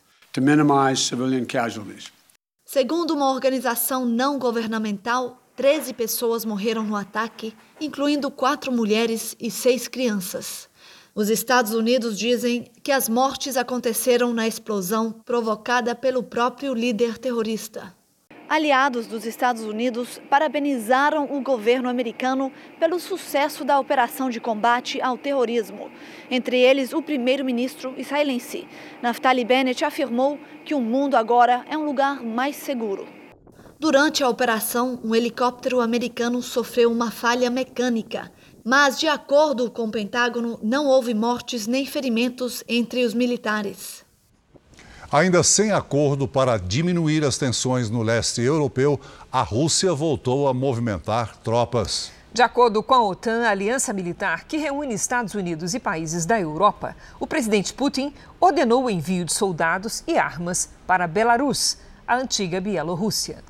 Segundo 2.65 3.15
uma 3.15 3.31
organização 3.31 4.05
não 4.05 4.41
governamental, 4.41 5.41
13 5.55 5.95
pessoas 5.95 6.45
morreram 6.45 6.83
no 6.83 6.97
ataque, 6.97 7.55
incluindo 7.81 8.29
quatro 8.29 8.73
mulheres 8.73 9.37
e 9.39 9.53
seis 9.53 9.87
crianças. 9.87 10.68
Os 11.19 11.31
Estados 11.31 11.75
Unidos 11.75 12.17
dizem 12.17 12.71
que 12.81 12.93
as 12.93 13.09
mortes 13.09 13.57
aconteceram 13.57 14.33
na 14.33 14.47
explosão 14.47 15.11
provocada 15.11 15.93
pelo 15.93 16.23
próprio 16.23 16.73
líder 16.73 17.19
terrorista. 17.19 17.93
Aliados 18.49 19.09
dos 19.09 19.27
Estados 19.27 19.65
Unidos 19.65 20.21
parabenizaram 20.31 21.25
o 21.37 21.41
governo 21.41 21.89
americano 21.89 22.53
pelo 22.79 23.01
sucesso 23.01 23.65
da 23.65 23.81
operação 23.81 24.31
de 24.31 24.39
combate 24.39 25.01
ao 25.01 25.19
terrorismo. 25.19 25.91
Entre 26.31 26.57
eles, 26.57 26.93
o 26.93 27.03
primeiro-ministro 27.03 27.95
israelense, 27.99 28.69
Naftali 29.03 29.45
Bennett, 29.45 29.85
afirmou 29.85 30.39
que 30.65 30.73
o 30.73 30.81
mundo 30.81 31.17
agora 31.17 31.65
é 31.69 31.77
um 31.77 31.85
lugar 31.85 32.23
mais 32.23 32.55
seguro. 32.55 33.09
Durante 33.81 34.23
a 34.23 34.29
operação, 34.29 35.01
um 35.05 35.17
helicóptero 35.17 35.81
americano 35.81 36.41
sofreu 36.43 36.93
uma 36.93 37.11
falha 37.11 37.51
mecânica 37.51 38.31
mas, 38.65 38.99
de 38.99 39.07
acordo 39.07 39.71
com 39.71 39.85
o 39.85 39.91
Pentágono, 39.91 40.59
não 40.63 40.87
houve 40.87 41.15
mortes 41.15 41.67
nem 41.67 41.87
ferimentos 41.87 42.63
entre 42.69 43.05
os 43.05 43.15
militares. 43.15 44.05
Ainda 45.11 45.43
sem 45.43 45.73
acordo 45.73 46.29
para 46.29 46.59
diminuir 46.59 47.25
as 47.25 47.39
tensões 47.39 47.89
no 47.89 48.03
leste 48.03 48.43
europeu, 48.43 49.01
a 49.33 49.41
Rússia 49.41 49.95
voltou 49.95 50.47
a 50.47 50.53
movimentar 50.53 51.37
tropas. 51.39 52.13
De 52.31 52.43
acordo 52.43 52.83
com 52.83 52.93
a 52.93 53.03
OTAN, 53.03 53.47
a 53.47 53.51
aliança 53.51 53.91
militar 53.95 54.45
que 54.45 54.59
reúne 54.59 54.93
Estados 54.93 55.35
Unidos 55.35 55.73
e 55.73 55.81
países 55.81 56.27
da 56.27 56.39
Europa, 56.39 56.95
o 57.19 57.27
presidente 57.27 57.73
Putin 57.73 58.13
ordenou 58.39 58.85
o 58.85 58.91
envio 58.91 59.25
de 59.25 59.33
soldados 59.33 60.05
e 60.07 60.19
armas 60.19 60.69
para 60.87 61.07
Belarus, 61.07 61.79
a 62.07 62.17
antiga 62.17 62.61
Bielorrússia. 62.61 63.43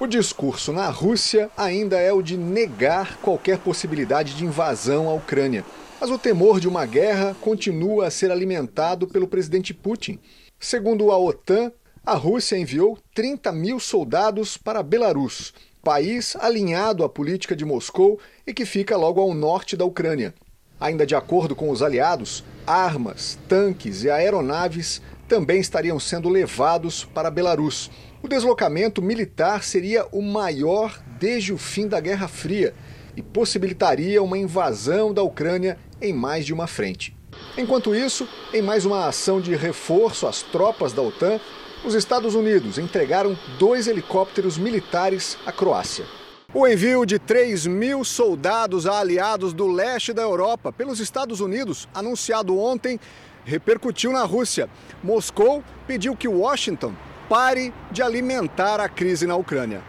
O 0.00 0.08
discurso 0.08 0.72
na 0.72 0.88
Rússia 0.88 1.48
ainda 1.56 2.00
é 2.00 2.12
o 2.12 2.20
de 2.20 2.36
negar 2.36 3.16
qualquer 3.18 3.58
possibilidade 3.58 4.34
de 4.34 4.44
invasão 4.44 5.08
à 5.08 5.14
Ucrânia. 5.14 5.64
Mas 6.00 6.10
o 6.10 6.18
temor 6.18 6.58
de 6.58 6.66
uma 6.66 6.84
guerra 6.84 7.36
continua 7.40 8.08
a 8.08 8.10
ser 8.10 8.32
alimentado 8.32 9.06
pelo 9.06 9.28
presidente 9.28 9.72
Putin. 9.72 10.18
Segundo 10.58 11.12
a 11.12 11.18
OTAN, 11.18 11.70
a 12.04 12.14
Rússia 12.14 12.58
enviou 12.58 12.98
30 13.14 13.52
mil 13.52 13.78
soldados 13.78 14.56
para 14.56 14.82
Belarus, 14.82 15.54
país 15.80 16.34
alinhado 16.40 17.04
à 17.04 17.08
política 17.08 17.54
de 17.54 17.64
Moscou 17.64 18.18
e 18.44 18.52
que 18.52 18.66
fica 18.66 18.96
logo 18.96 19.20
ao 19.20 19.32
norte 19.32 19.76
da 19.76 19.84
Ucrânia. 19.84 20.34
Ainda 20.80 21.06
de 21.06 21.14
acordo 21.14 21.54
com 21.54 21.70
os 21.70 21.82
aliados, 21.82 22.44
armas, 22.66 23.38
tanques 23.48 24.02
e 24.02 24.10
aeronaves 24.10 25.00
também 25.28 25.60
estariam 25.60 26.00
sendo 26.00 26.28
levados 26.28 27.04
para 27.04 27.30
Belarus. 27.30 27.90
O 28.24 28.28
deslocamento 28.28 29.02
militar 29.02 29.62
seria 29.62 30.06
o 30.10 30.22
maior 30.22 30.98
desde 31.20 31.52
o 31.52 31.58
fim 31.58 31.86
da 31.86 32.00
Guerra 32.00 32.26
Fria 32.26 32.72
e 33.14 33.20
possibilitaria 33.20 34.22
uma 34.22 34.38
invasão 34.38 35.12
da 35.12 35.22
Ucrânia 35.22 35.78
em 36.00 36.10
mais 36.10 36.46
de 36.46 36.50
uma 36.54 36.66
frente. 36.66 37.14
Enquanto 37.54 37.94
isso, 37.94 38.26
em 38.54 38.62
mais 38.62 38.86
uma 38.86 39.06
ação 39.08 39.42
de 39.42 39.54
reforço 39.54 40.26
às 40.26 40.40
tropas 40.40 40.94
da 40.94 41.02
OTAN, 41.02 41.38
os 41.84 41.92
Estados 41.92 42.34
Unidos 42.34 42.78
entregaram 42.78 43.36
dois 43.58 43.88
helicópteros 43.88 44.56
militares 44.56 45.36
à 45.44 45.52
Croácia. 45.52 46.06
O 46.54 46.66
envio 46.66 47.04
de 47.04 47.18
3 47.18 47.66
mil 47.66 48.04
soldados 48.04 48.86
a 48.86 49.00
aliados 49.00 49.52
do 49.52 49.66
leste 49.66 50.14
da 50.14 50.22
Europa 50.22 50.72
pelos 50.72 50.98
Estados 50.98 51.40
Unidos, 51.40 51.86
anunciado 51.92 52.58
ontem, 52.58 52.98
repercutiu 53.44 54.12
na 54.12 54.24
Rússia. 54.24 54.66
Moscou 55.02 55.62
pediu 55.86 56.16
que 56.16 56.26
Washington 56.26 56.94
pare 57.28 57.72
de 57.90 58.02
alimentar 58.02 58.80
a 58.80 58.88
crise 58.88 59.26
na 59.26 59.36
Ucrânia. 59.36 59.82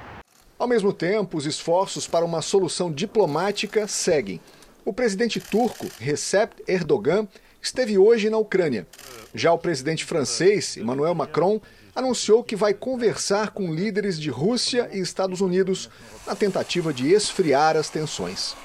Ao 0.58 0.68
mesmo 0.68 0.94
tempo, 0.94 1.38
os 1.38 1.46
esforços 1.46 2.08
para 2.08 2.24
uma 2.24 2.42
solução 2.42 2.92
diplomática 2.92 3.88
seguem. 3.88 4.40
O 4.86 4.94
presidente 4.94 5.40
turco 5.40 5.86
Recep 6.00 6.64
Erdogan 6.66 7.28
esteve 7.62 7.98
hoje 7.98 8.30
na 8.30 8.38
Ucrânia. 8.38 8.88
Já 9.34 9.52
o 9.52 9.58
presidente 9.58 10.06
francês 10.06 10.78
Emmanuel 10.78 11.14
Macron 11.14 11.60
anunciou 11.94 12.44
que 12.44 12.56
vai 12.56 12.74
conversar 12.74 13.52
com 13.52 13.74
líderes 13.74 14.20
de 14.20 14.30
Rússia 14.30 14.90
e 14.94 15.00
Estados 15.00 15.42
Unidos 15.42 15.90
na 16.26 16.36
tentativa 16.36 16.94
de 16.94 17.12
esfriar 17.12 17.76
as 17.76 17.90
tensões. 17.90 18.56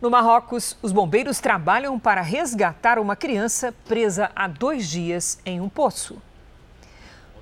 No 0.00 0.10
Marrocos, 0.10 0.76
os 0.82 0.90
bombeiros 0.90 1.38
trabalham 1.38 1.96
para 1.96 2.22
resgatar 2.22 2.98
uma 2.98 3.14
criança 3.14 3.72
presa 3.86 4.32
há 4.34 4.48
dois 4.48 4.88
dias 4.88 5.38
em 5.46 5.60
um 5.60 5.68
poço. 5.68 6.20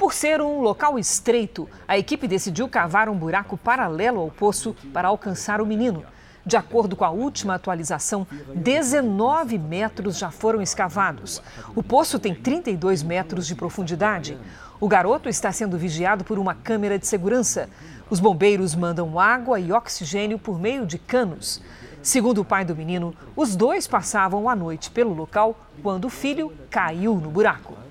Por 0.01 0.15
ser 0.15 0.41
um 0.41 0.63
local 0.63 0.99
estreito, 0.99 1.69
a 1.87 1.99
equipe 1.99 2.27
decidiu 2.27 2.67
cavar 2.67 3.07
um 3.11 3.15
buraco 3.15 3.59
paralelo 3.59 4.19
ao 4.19 4.31
poço 4.31 4.75
para 4.95 5.09
alcançar 5.09 5.61
o 5.61 5.67
menino. 5.67 6.03
De 6.45 6.57
acordo 6.57 6.97
com 6.97 7.05
a 7.05 7.11
última 7.11 7.57
atualização, 7.57 8.27
19 8.55 9.59
metros 9.59 10.17
já 10.17 10.31
foram 10.31 10.63
escavados. 10.63 11.43
O 11.77 11.83
poço 11.83 12.19
tem 12.19 12.35
32 12.35 13.03
metros 13.03 13.47
de 13.47 13.55
profundidade. 13.55 14.39
O 14.81 14.89
garoto 14.89 15.29
está 15.29 15.53
sendo 15.53 15.77
vigiado 15.77 16.25
por 16.25 16.39
uma 16.39 16.55
câmera 16.55 16.99
de 16.99 17.07
segurança. 17.07 17.69
Os 18.09 18.21
bombeiros 18.21 18.75
mandam 18.75 19.21
água 19.21 19.61
e 19.61 19.71
oxigênio 19.71 20.39
por 20.39 20.59
meio 20.59 20.87
de 20.87 20.99
canos. 20.99 21.61
Segundo 22.03 22.41
o 22.41 22.45
pai 22.45 22.65
do 22.65 22.75
menino, 22.75 23.15
os 23.37 23.55
dois 23.55 23.87
passavam 23.87 24.49
a 24.49 24.57
noite 24.57 24.91
pelo 24.91 25.13
local 25.13 25.55
quando 25.83 26.07
o 26.07 26.11
filho 26.11 26.51
caiu 26.71 27.17
no 27.17 27.29
buraco. 27.29 27.90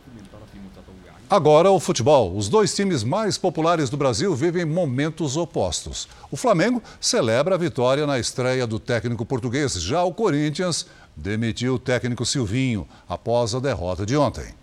Agora 1.30 1.70
o 1.70 1.80
futebol. 1.80 2.36
Os 2.36 2.50
dois 2.50 2.76
times 2.76 3.04
mais 3.04 3.38
populares 3.38 3.88
do 3.88 3.96
Brasil 3.96 4.36
vivem 4.36 4.66
momentos 4.66 5.38
opostos. 5.38 6.08
O 6.32 6.36
Flamengo 6.36 6.82
celebra 7.00 7.54
a 7.54 7.58
vitória 7.58 8.08
na 8.08 8.18
estreia 8.18 8.66
do 8.66 8.80
técnico 8.80 9.24
português. 9.24 9.80
Já 9.80 10.04
o 10.04 10.12
Corinthians 10.12 10.88
demitiu 11.16 11.76
o 11.76 11.80
técnico 11.80 12.26
Silvinho 12.26 12.88
após 13.08 13.54
a 13.54 13.60
derrota 13.60 14.08
de 14.08 14.18
ontem. 14.18 14.56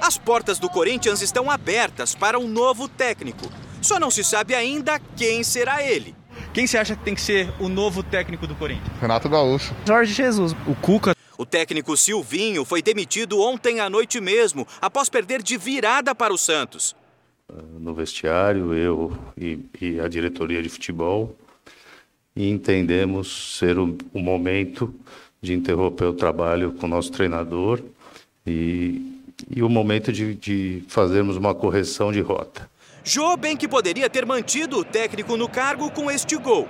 As 0.00 0.18
portas 0.18 0.58
do 0.58 0.68
Corinthians 0.68 1.22
estão 1.22 1.48
abertas 1.48 2.16
para 2.16 2.36
um 2.36 2.48
novo 2.48 2.88
técnico. 2.88 3.48
Só 3.80 4.00
não 4.00 4.10
se 4.10 4.24
sabe 4.24 4.56
ainda 4.56 5.00
quem 5.16 5.44
será 5.44 5.84
ele. 5.84 6.16
Quem 6.52 6.66
você 6.66 6.76
acha 6.76 6.96
que 6.96 7.04
tem 7.04 7.14
que 7.14 7.20
ser 7.20 7.48
o 7.60 7.68
novo 7.68 8.02
técnico 8.02 8.44
do 8.48 8.56
Corinthians? 8.56 8.90
Renato 9.00 9.28
Gaúcho. 9.28 9.72
Jorge 9.86 10.12
Jesus. 10.12 10.52
O 10.66 10.74
Cuca. 10.74 11.14
O 11.42 11.44
técnico 11.44 11.96
Silvinho 11.96 12.64
foi 12.64 12.80
demitido 12.80 13.40
ontem 13.40 13.80
à 13.80 13.90
noite 13.90 14.20
mesmo, 14.20 14.64
após 14.80 15.08
perder 15.08 15.42
de 15.42 15.56
virada 15.56 16.14
para 16.14 16.32
o 16.32 16.38
Santos. 16.38 16.94
No 17.80 17.92
vestiário, 17.92 18.72
eu 18.72 19.18
e, 19.36 19.58
e 19.80 19.98
a 19.98 20.06
diretoria 20.06 20.62
de 20.62 20.68
futebol 20.68 21.36
e 22.36 22.48
entendemos 22.48 23.58
ser 23.58 23.76
o, 23.76 23.98
o, 24.14 24.20
momento 24.20 24.94
de 25.42 25.52
interromper 25.52 26.04
o 26.04 26.14
trabalho 26.14 26.74
com 26.74 26.86
o 26.86 26.88
nosso 26.88 27.10
treinador 27.10 27.82
e, 28.46 29.20
e 29.50 29.64
o 29.64 29.68
momento 29.68 30.12
de, 30.12 30.36
de 30.36 30.84
fazermos 30.86 31.36
uma 31.36 31.56
correção 31.56 32.12
de 32.12 32.20
rota. 32.20 32.70
Jô 33.02 33.36
bem 33.36 33.56
que 33.56 33.66
poderia 33.66 34.08
ter 34.08 34.24
mantido 34.24 34.78
o 34.78 34.84
técnico 34.84 35.36
no 35.36 35.48
cargo 35.48 35.90
com 35.90 36.08
este 36.08 36.36
gol. 36.36 36.68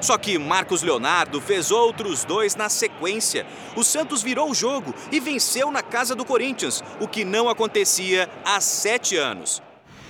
Só 0.00 0.16
que 0.16 0.38
Marcos 0.38 0.82
Leonardo 0.82 1.40
fez 1.40 1.70
outros 1.70 2.24
dois 2.24 2.56
na 2.56 2.68
sequência. 2.68 3.46
O 3.76 3.84
Santos 3.84 4.22
virou 4.22 4.50
o 4.50 4.54
jogo 4.54 4.94
e 5.12 5.20
venceu 5.20 5.70
na 5.70 5.82
casa 5.82 6.14
do 6.14 6.24
Corinthians, 6.24 6.82
o 6.98 7.06
que 7.06 7.24
não 7.24 7.48
acontecia 7.48 8.28
há 8.44 8.60
sete 8.60 9.16
anos. 9.16 9.62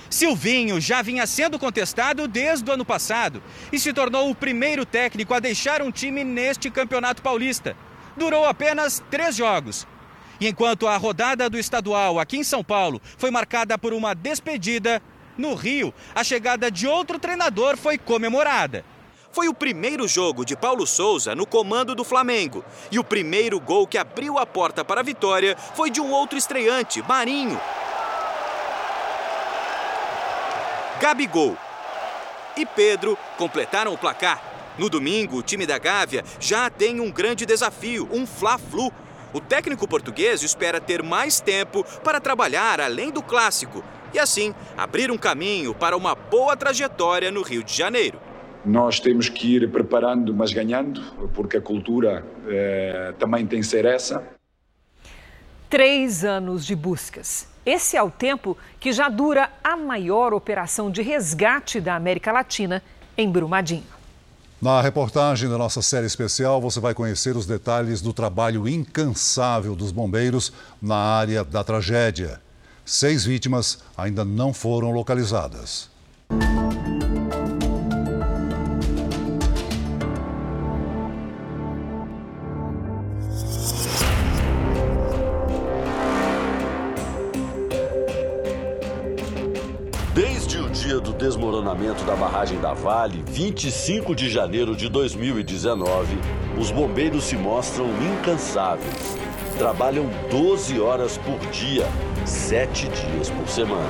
Silvinho 0.09 0.79
já 0.79 1.01
vinha 1.01 1.25
sendo 1.25 1.59
contestado 1.59 2.27
desde 2.27 2.69
o 2.69 2.73
ano 2.73 2.85
passado 2.85 3.41
e 3.71 3.79
se 3.79 3.93
tornou 3.93 4.29
o 4.29 4.35
primeiro 4.35 4.85
técnico 4.85 5.33
a 5.33 5.39
deixar 5.39 5.81
um 5.81 5.91
time 5.91 6.23
neste 6.23 6.69
campeonato 6.69 7.21
paulista. 7.21 7.75
Durou 8.15 8.45
apenas 8.45 9.01
três 9.09 9.35
jogos. 9.35 9.87
E 10.39 10.47
enquanto 10.47 10.87
a 10.87 10.97
rodada 10.97 11.49
do 11.49 11.57
estadual 11.57 12.19
aqui 12.19 12.37
em 12.37 12.43
São 12.43 12.63
Paulo 12.63 13.01
foi 13.17 13.31
marcada 13.31 13.77
por 13.77 13.93
uma 13.93 14.13
despedida, 14.13 15.01
no 15.37 15.53
Rio, 15.53 15.93
a 16.13 16.23
chegada 16.23 16.69
de 16.69 16.87
outro 16.87 17.17
treinador 17.17 17.77
foi 17.77 17.97
comemorada 17.97 18.83
foi 19.31 19.47
o 19.47 19.53
primeiro 19.53 20.07
jogo 20.07 20.45
de 20.45 20.55
Paulo 20.55 20.85
Souza 20.85 21.33
no 21.33 21.45
comando 21.45 21.95
do 21.95 22.03
Flamengo. 22.03 22.63
E 22.91 22.99
o 22.99 23.03
primeiro 23.03 23.59
gol 23.59 23.87
que 23.87 23.97
abriu 23.97 24.37
a 24.37 24.45
porta 24.45 24.83
para 24.83 25.01
a 25.01 25.03
vitória 25.03 25.57
foi 25.75 25.89
de 25.89 26.01
um 26.01 26.11
outro 26.11 26.37
estreante, 26.37 27.01
Marinho. 27.01 27.59
Gabigol 30.99 31.57
e 32.55 32.65
Pedro 32.65 33.17
completaram 33.37 33.93
o 33.93 33.97
placar. 33.97 34.41
No 34.77 34.89
domingo, 34.89 35.37
o 35.37 35.43
time 35.43 35.65
da 35.65 35.77
Gávea 35.77 36.23
já 36.39 36.69
tem 36.69 36.99
um 36.99 37.11
grande 37.11 37.45
desafio, 37.45 38.07
um 38.11 38.25
Fla-Flu. 38.25 38.91
O 39.33 39.39
técnico 39.39 39.87
português 39.87 40.43
espera 40.43 40.81
ter 40.81 41.01
mais 41.01 41.39
tempo 41.39 41.83
para 42.03 42.19
trabalhar 42.19 42.81
além 42.81 43.11
do 43.11 43.23
clássico 43.23 43.83
e 44.13 44.19
assim 44.19 44.53
abrir 44.77 45.09
um 45.09 45.17
caminho 45.17 45.73
para 45.73 45.95
uma 45.95 46.13
boa 46.13 46.55
trajetória 46.57 47.31
no 47.31 47.41
Rio 47.41 47.63
de 47.63 47.73
Janeiro. 47.73 48.30
Nós 48.65 48.99
temos 48.99 49.27
que 49.27 49.55
ir 49.55 49.71
preparando, 49.71 50.33
mas 50.33 50.53
ganhando, 50.53 51.01
porque 51.33 51.57
a 51.57 51.61
cultura 51.61 52.23
eh, 52.47 53.13
também 53.17 53.45
tem 53.47 53.61
que 53.61 53.65
ser 53.65 53.85
essa. 53.85 54.23
Três 55.69 56.23
anos 56.23 56.65
de 56.65 56.75
buscas. 56.75 57.47
Esse 57.65 57.95
é 57.95 58.01
o 58.01 58.09
tempo 58.09 58.57
que 58.79 58.91
já 58.91 59.07
dura 59.07 59.49
a 59.63 59.77
maior 59.77 60.33
operação 60.33 60.89
de 60.89 61.01
resgate 61.01 61.79
da 61.79 61.95
América 61.95 62.31
Latina 62.31 62.83
em 63.17 63.29
Brumadinho. 63.29 63.83
Na 64.59 64.81
reportagem 64.81 65.49
da 65.49 65.57
nossa 65.57 65.81
série 65.81 66.05
especial, 66.05 66.61
você 66.61 66.79
vai 66.79 66.93
conhecer 66.93 67.35
os 67.35 67.47
detalhes 67.47 68.01
do 68.01 68.13
trabalho 68.13 68.67
incansável 68.67 69.75
dos 69.75 69.91
bombeiros 69.91 70.53
na 70.81 70.95
área 70.95 71.43
da 71.43 71.63
tragédia. 71.63 72.41
Seis 72.85 73.25
vítimas 73.25 73.79
ainda 73.97 74.25
não 74.25 74.53
foram 74.53 74.91
localizadas. 74.91 75.90
Desmoronamento 91.61 92.03
da 92.03 92.15
barragem 92.15 92.59
da 92.59 92.73
Vale, 92.73 93.23
25 93.27 94.15
de 94.15 94.29
janeiro 94.29 94.75
de 94.75 94.89
2019, 94.89 96.17
os 96.57 96.71
bombeiros 96.71 97.23
se 97.25 97.35
mostram 97.35 97.87
incansáveis. 98.01 99.17
Trabalham 99.57 100.09
12 100.29 100.79
horas 100.79 101.17
por 101.19 101.37
dia, 101.51 101.85
7 102.25 102.87
dias 102.87 103.29
por 103.29 103.47
semana. 103.47 103.89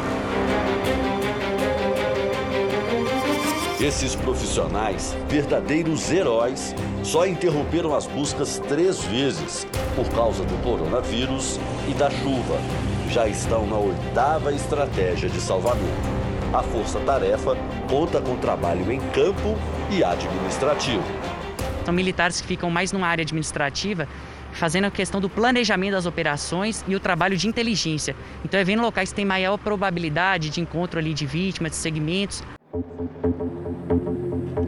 Esses 3.79 4.15
profissionais, 4.15 5.15
verdadeiros 5.27 6.11
heróis, 6.11 6.75
só 7.03 7.25
interromperam 7.25 7.95
as 7.95 8.05
buscas 8.05 8.59
três 8.67 9.03
vezes 9.05 9.65
por 9.95 10.07
causa 10.09 10.43
do 10.43 10.61
coronavírus 10.63 11.59
e 11.89 11.93
da 11.93 12.09
chuva. 12.09 12.59
Já 13.09 13.27
estão 13.27 13.65
na 13.65 13.77
oitava 13.77 14.53
estratégia 14.53 15.29
de 15.29 15.39
salvamento. 15.41 16.20
A 16.53 16.61
Força 16.61 16.99
Tarefa 16.99 17.55
conta 17.89 18.19
com 18.19 18.35
trabalho 18.35 18.91
em 18.91 18.99
campo 19.11 19.57
e 19.89 20.03
administrativo. 20.03 21.01
São 21.85 21.93
militares 21.93 22.41
que 22.41 22.47
ficam 22.47 22.69
mais 22.69 22.91
numa 22.91 23.07
área 23.07 23.21
administrativa, 23.21 24.05
fazendo 24.51 24.83
a 24.83 24.91
questão 24.91 25.21
do 25.21 25.29
planejamento 25.29 25.93
das 25.93 26.05
operações 26.05 26.83
e 26.89 26.93
o 26.93 26.99
trabalho 26.99 27.37
de 27.37 27.47
inteligência. 27.47 28.17
Então 28.43 28.59
é 28.59 28.65
vendo 28.65 28.81
locais 28.81 29.11
que 29.11 29.15
têm 29.15 29.23
maior 29.23 29.57
probabilidade 29.57 30.49
de 30.49 30.59
encontro 30.59 30.99
ali 30.99 31.13
de 31.13 31.25
vítimas, 31.25 31.71
de 31.71 31.77
segmentos. 31.77 32.43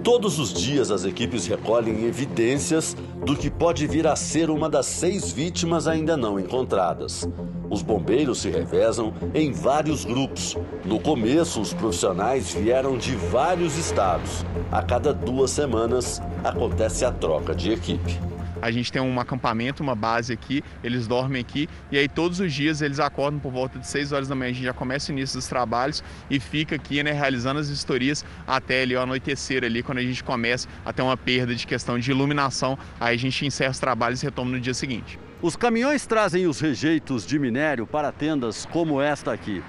Todos 0.02 0.40
os 0.40 0.54
dias 0.54 0.90
as 0.90 1.04
equipes 1.04 1.48
recolhem 1.48 2.06
evidências 2.06 2.96
do 3.26 3.36
que 3.36 3.50
pode 3.50 3.88
vir 3.88 4.06
a 4.06 4.16
ser 4.16 4.50
uma 4.50 4.70
das 4.70 4.86
seis 4.86 5.32
vítimas 5.32 5.88
ainda 5.88 6.18
não 6.18 6.40
encontradas. 6.40 7.28
Os 7.70 7.82
bombeiros 7.82 8.42
se 8.42 8.50
revezam 8.50 9.14
em 9.34 9.52
vários 9.52 10.04
grupos. 10.04 10.58
No 10.86 11.00
começo, 11.00 11.62
os 11.62 11.74
profissionais 11.74 12.54
vieram 12.54 12.98
de 12.98 13.16
vários 13.16 13.78
estados. 13.78 14.46
A 14.72 14.82
cada 14.82 15.14
duas 15.14 15.52
semanas 15.52 16.22
acontece 16.44 17.06
a 17.06 17.12
troca 17.12 17.56
de 17.56 17.72
equipe. 17.72 18.20
A 18.64 18.72
gente 18.72 18.94
tem 18.94 19.02
um 19.02 19.20
acampamento, 19.20 19.84
uma 19.84 19.94
base 19.94 20.32
aqui, 20.32 20.64
eles 20.82 21.06
dormem 21.06 21.42
aqui 21.42 21.68
e 21.92 21.98
aí 21.98 22.08
todos 22.08 22.40
os 22.40 22.54
dias 22.54 22.82
eles 22.82 22.98
acordam 22.98 23.38
por 23.38 23.52
volta 23.52 23.78
de 23.78 23.86
6 23.86 24.14
horas 24.14 24.30
da 24.30 24.36
manhã. 24.36 24.52
A 24.52 24.54
gente 24.54 24.64
já 24.64 24.72
começa 24.72 25.12
o 25.12 25.14
início 25.14 25.38
dos 25.38 25.48
trabalhos 25.48 26.02
e 26.30 26.40
fica 26.40 26.78
aqui, 26.78 27.04
né, 27.04 27.12
realizando 27.12 27.60
as 27.60 27.70
vistorias 27.70 28.24
até 28.48 28.84
ali 28.84 28.96
o 28.96 29.02
anoitecer 29.02 29.66
ali, 29.66 29.84
quando 29.84 29.98
a 29.98 30.02
gente 30.02 30.24
começa 30.24 30.70
a 30.86 30.94
ter 30.94 31.02
uma 31.02 31.18
perda 31.18 31.54
de 31.54 31.68
questão 31.68 32.00
de 32.00 32.10
iluminação. 32.10 32.80
Aí 33.02 33.16
a 33.16 33.20
gente 33.20 33.46
encerra 33.46 33.72
os 33.72 33.80
trabalhos 33.80 34.24
e 34.24 34.28
retoma 34.28 34.52
no 34.52 34.62
dia 34.62 34.74
seguinte. 34.74 35.20
Os 35.42 35.58
caminhões 35.58 36.06
trazem 36.06 36.48
os 36.48 36.62
rejeitos 36.62 37.26
de 37.26 37.38
minério 37.38 37.86
para 37.86 38.14
tendas 38.14 38.66
como 38.66 39.02
esta 39.02 39.34
aqui. 39.34 39.62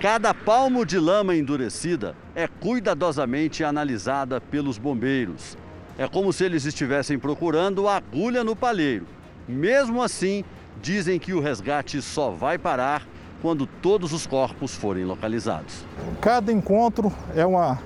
Cada 0.00 0.32
palmo 0.32 0.86
de 0.86 0.98
lama 0.98 1.36
endurecida 1.36 2.16
é 2.34 2.48
cuidadosamente 2.48 3.62
analisada 3.62 4.40
pelos 4.40 4.78
bombeiros. 4.78 5.58
É 5.98 6.06
como 6.06 6.32
se 6.32 6.44
eles 6.44 6.64
estivessem 6.64 7.18
procurando 7.18 7.88
agulha 7.88 8.44
no 8.44 8.54
palheiro. 8.54 9.04
Mesmo 9.48 10.00
assim, 10.00 10.44
dizem 10.80 11.18
que 11.18 11.34
o 11.34 11.40
resgate 11.40 12.00
só 12.00 12.30
vai 12.30 12.56
parar 12.56 13.02
quando 13.42 13.66
todos 13.66 14.12
os 14.12 14.24
corpos 14.24 14.76
forem 14.76 15.04
localizados. 15.04 15.84
Cada 16.20 16.52
encontro 16.52 17.12
é 17.34 17.44
uma 17.44 17.80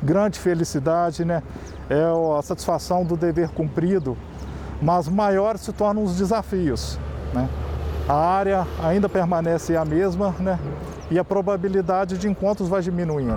grande 0.00 0.38
felicidade, 0.38 1.24
né? 1.24 1.42
É 1.90 2.04
a 2.38 2.42
satisfação 2.42 3.04
do 3.04 3.16
dever 3.16 3.48
cumprido, 3.48 4.16
mas 4.80 5.08
maiores 5.08 5.62
se 5.62 5.72
tornam 5.72 6.04
os 6.04 6.16
desafios, 6.16 6.96
né? 7.34 7.48
A 8.08 8.14
área 8.14 8.66
ainda 8.80 9.08
permanece 9.08 9.76
a 9.76 9.84
mesma, 9.84 10.32
né? 10.38 10.60
E 11.10 11.18
a 11.18 11.24
probabilidade 11.24 12.18
de 12.18 12.28
encontros 12.28 12.68
vai 12.68 12.82
diminuindo. 12.82 13.36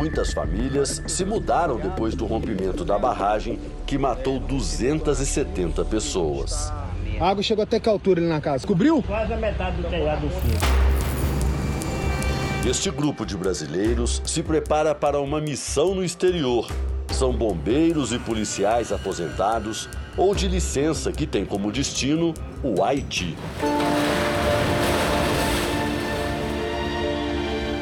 Muitas 0.00 0.32
famílias 0.32 1.02
se 1.06 1.26
mudaram 1.26 1.76
depois 1.76 2.14
do 2.14 2.24
rompimento 2.24 2.86
da 2.86 2.98
barragem 2.98 3.60
que 3.86 3.98
matou 3.98 4.40
270 4.40 5.84
pessoas. 5.84 6.72
A 7.20 7.28
água 7.28 7.42
chegou 7.42 7.64
até 7.64 7.78
que 7.78 7.86
altura 7.86 8.18
ali 8.18 8.26
na 8.26 8.40
casa? 8.40 8.66
Cobriu? 8.66 9.02
Quase 9.02 9.34
a 9.34 9.36
metade 9.36 9.76
do 9.76 9.86
telhado 9.90 10.22
do 10.22 10.30
fundo. 10.30 10.56
Este 12.66 12.90
grupo 12.90 13.26
de 13.26 13.36
brasileiros 13.36 14.22
se 14.24 14.42
prepara 14.42 14.94
para 14.94 15.20
uma 15.20 15.38
missão 15.38 15.94
no 15.94 16.02
exterior. 16.02 16.66
São 17.12 17.34
bombeiros 17.34 18.10
e 18.10 18.18
policiais 18.18 18.92
aposentados 18.92 19.86
ou 20.16 20.34
de 20.34 20.48
licença 20.48 21.12
que 21.12 21.26
tem 21.26 21.44
como 21.44 21.70
destino 21.70 22.32
o 22.64 22.82
Haiti. 22.82 23.36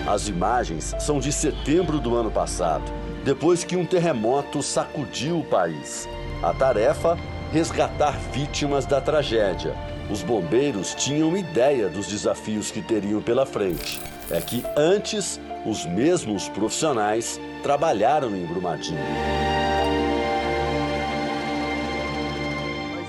As 0.08 0.26
imagens 0.26 0.94
são 0.98 1.20
de 1.20 1.30
setembro 1.30 2.00
do 2.00 2.16
ano 2.16 2.30
passado, 2.30 2.90
depois 3.26 3.62
que 3.62 3.76
um 3.76 3.84
terremoto 3.84 4.62
sacudiu 4.62 5.40
o 5.40 5.44
país. 5.44 6.08
A 6.42 6.54
tarefa: 6.54 7.18
resgatar 7.52 8.18
vítimas 8.32 8.86
da 8.86 9.02
tragédia. 9.02 9.76
Os 10.10 10.22
bombeiros 10.22 10.94
tinham 10.94 11.36
ideia 11.36 11.90
dos 11.90 12.06
desafios 12.06 12.70
que 12.70 12.80
teriam 12.80 13.20
pela 13.20 13.44
frente. 13.44 14.00
É 14.30 14.40
que 14.40 14.64
antes, 14.74 15.38
os 15.66 15.84
mesmos 15.84 16.48
profissionais 16.48 17.38
trabalharam 17.62 18.34
em 18.34 18.46
Brumadinho. 18.46 18.98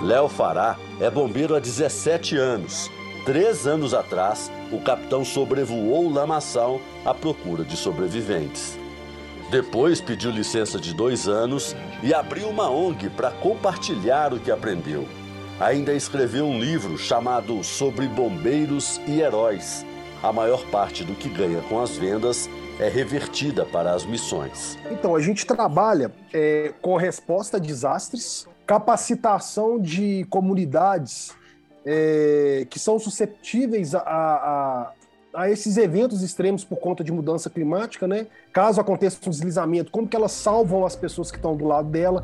Léo 0.01 0.27
Fará 0.27 0.75
é 0.99 1.09
bombeiro 1.09 1.55
há 1.55 1.59
17 1.61 2.35
anos. 2.35 2.91
Três 3.29 3.67
anos 3.67 3.93
atrás, 3.93 4.51
o 4.71 4.81
capitão 4.81 5.23
sobrevoou 5.23 6.07
o 6.07 6.11
lamaçal 6.11 6.81
à 7.05 7.13
procura 7.13 7.63
de 7.63 7.77
sobreviventes. 7.77 8.75
Depois 9.51 10.01
pediu 10.01 10.31
licença 10.31 10.79
de 10.79 10.95
dois 10.95 11.27
anos 11.27 11.75
e 12.01 12.11
abriu 12.11 12.49
uma 12.49 12.71
ONG 12.71 13.07
para 13.11 13.29
compartilhar 13.29 14.33
o 14.33 14.39
que 14.39 14.49
aprendeu. 14.49 15.07
Ainda 15.59 15.93
escreveu 15.93 16.43
um 16.47 16.59
livro 16.59 16.97
chamado 16.97 17.63
Sobre 17.63 18.07
Bombeiros 18.07 18.99
e 19.05 19.21
Heróis. 19.21 19.85
A 20.23 20.33
maior 20.33 20.65
parte 20.71 21.03
do 21.03 21.13
que 21.13 21.29
ganha 21.29 21.61
com 21.69 21.79
as 21.79 21.95
vendas 21.95 22.49
é 22.79 22.89
revertida 22.89 23.63
para 23.63 23.93
as 23.93 24.05
missões. 24.05 24.75
Então, 24.89 25.15
a 25.15 25.21
gente 25.21 25.45
trabalha 25.45 26.11
é, 26.33 26.73
com 26.81 26.97
resposta 26.97 27.57
a 27.57 27.59
desastres, 27.59 28.47
capacitação 28.65 29.79
de 29.79 30.25
comunidades 30.31 31.37
é, 31.91 32.67
que 32.69 32.77
são 32.77 32.99
susceptíveis 32.99 33.95
a, 33.95 34.01
a, 34.01 34.91
a, 35.33 35.49
esses 35.49 35.75
eventos 35.75 36.21
extremos 36.21 36.63
por 36.63 36.77
conta 36.77 37.03
de 37.03 37.11
mudança 37.11 37.49
climática, 37.49 38.07
né? 38.07 38.27
Caso 38.53 38.79
aconteça 38.79 39.17
um 39.25 39.31
deslizamento, 39.31 39.89
como 39.89 40.07
que 40.07 40.15
elas 40.15 40.31
salvam 40.31 40.85
as 40.85 40.95
pessoas 40.95 41.31
que 41.31 41.37
estão 41.37 41.57
do 41.57 41.65
lado 41.65 41.89
dela? 41.89 42.23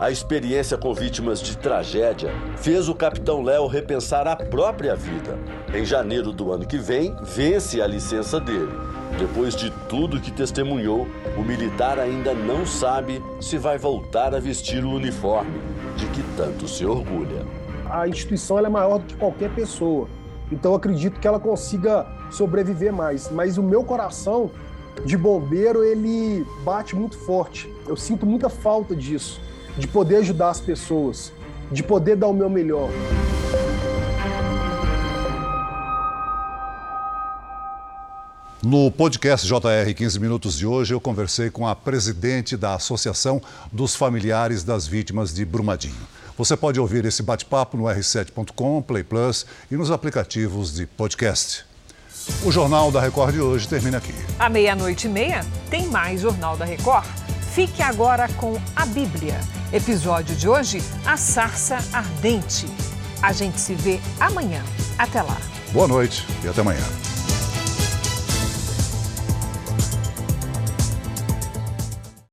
A 0.00 0.10
experiência 0.10 0.76
com 0.76 0.92
vítimas 0.92 1.40
de 1.40 1.56
tragédia 1.56 2.32
fez 2.56 2.88
o 2.88 2.94
capitão 2.96 3.44
Léo 3.44 3.68
repensar 3.68 4.26
a 4.26 4.34
própria 4.34 4.96
vida. 4.96 5.38
Em 5.72 5.84
janeiro 5.84 6.32
do 6.32 6.50
ano 6.50 6.66
que 6.66 6.78
vem, 6.78 7.14
vence 7.22 7.80
a 7.80 7.86
licença 7.86 8.40
dele. 8.40 8.72
Depois 9.16 9.54
de 9.54 9.70
tudo 9.88 10.20
que 10.20 10.32
testemunhou, 10.32 11.06
o 11.38 11.42
militar 11.42 12.00
ainda 12.00 12.34
não 12.34 12.66
sabe 12.66 13.22
se 13.40 13.56
vai 13.56 13.78
voltar 13.78 14.34
a 14.34 14.40
vestir 14.40 14.84
o 14.84 14.90
uniforme 14.90 15.71
de 15.96 16.06
que 16.06 16.22
tanto 16.36 16.66
se 16.68 16.84
orgulha. 16.84 17.46
A 17.90 18.08
instituição 18.08 18.58
é 18.58 18.68
maior 18.68 18.98
do 18.98 19.04
que 19.04 19.16
qualquer 19.16 19.50
pessoa, 19.54 20.08
então 20.50 20.74
acredito 20.74 21.18
que 21.18 21.26
ela 21.26 21.40
consiga 21.40 22.06
sobreviver 22.30 22.92
mais. 22.92 23.30
Mas 23.30 23.58
o 23.58 23.62
meu 23.62 23.84
coração 23.84 24.50
de 25.04 25.16
bombeiro 25.16 25.82
ele 25.82 26.46
bate 26.64 26.94
muito 26.94 27.16
forte. 27.18 27.72
Eu 27.86 27.96
sinto 27.96 28.26
muita 28.26 28.48
falta 28.48 28.94
disso 28.94 29.40
de 29.76 29.88
poder 29.88 30.16
ajudar 30.16 30.50
as 30.50 30.60
pessoas, 30.60 31.32
de 31.70 31.82
poder 31.82 32.16
dar 32.16 32.26
o 32.26 32.34
meu 32.34 32.50
melhor. 32.50 32.90
No 38.62 38.92
podcast 38.92 39.44
JR 39.44 39.92
15 39.92 40.20
Minutos 40.20 40.56
de 40.56 40.64
hoje, 40.64 40.94
eu 40.94 41.00
conversei 41.00 41.50
com 41.50 41.66
a 41.66 41.74
presidente 41.74 42.56
da 42.56 42.74
Associação 42.74 43.42
dos 43.72 43.96
Familiares 43.96 44.62
das 44.62 44.86
Vítimas 44.86 45.34
de 45.34 45.44
Brumadinho. 45.44 45.96
Você 46.38 46.56
pode 46.56 46.78
ouvir 46.78 47.04
esse 47.04 47.24
bate-papo 47.24 47.76
no 47.76 47.84
r7.com, 47.84 48.80
Play 48.82 49.02
Plus 49.02 49.44
e 49.68 49.74
nos 49.74 49.90
aplicativos 49.90 50.72
de 50.72 50.86
podcast. 50.86 51.64
O 52.44 52.52
Jornal 52.52 52.92
da 52.92 53.00
Record 53.00 53.34
de 53.34 53.40
hoje 53.40 53.66
termina 53.66 53.98
aqui. 53.98 54.14
À 54.38 54.48
meia-noite 54.48 55.08
e 55.08 55.10
meia, 55.10 55.44
tem 55.68 55.88
mais 55.88 56.20
Jornal 56.20 56.56
da 56.56 56.64
Record. 56.64 57.04
Fique 57.52 57.82
agora 57.82 58.28
com 58.34 58.60
a 58.76 58.86
Bíblia. 58.86 59.40
Episódio 59.72 60.36
de 60.36 60.48
hoje: 60.48 60.80
A 61.04 61.16
Sarça 61.16 61.78
Ardente. 61.92 62.66
A 63.20 63.32
gente 63.32 63.60
se 63.60 63.74
vê 63.74 63.98
amanhã. 64.20 64.62
Até 64.96 65.20
lá. 65.20 65.36
Boa 65.72 65.88
noite 65.88 66.24
e 66.44 66.48
até 66.48 66.60
amanhã. 66.60 67.11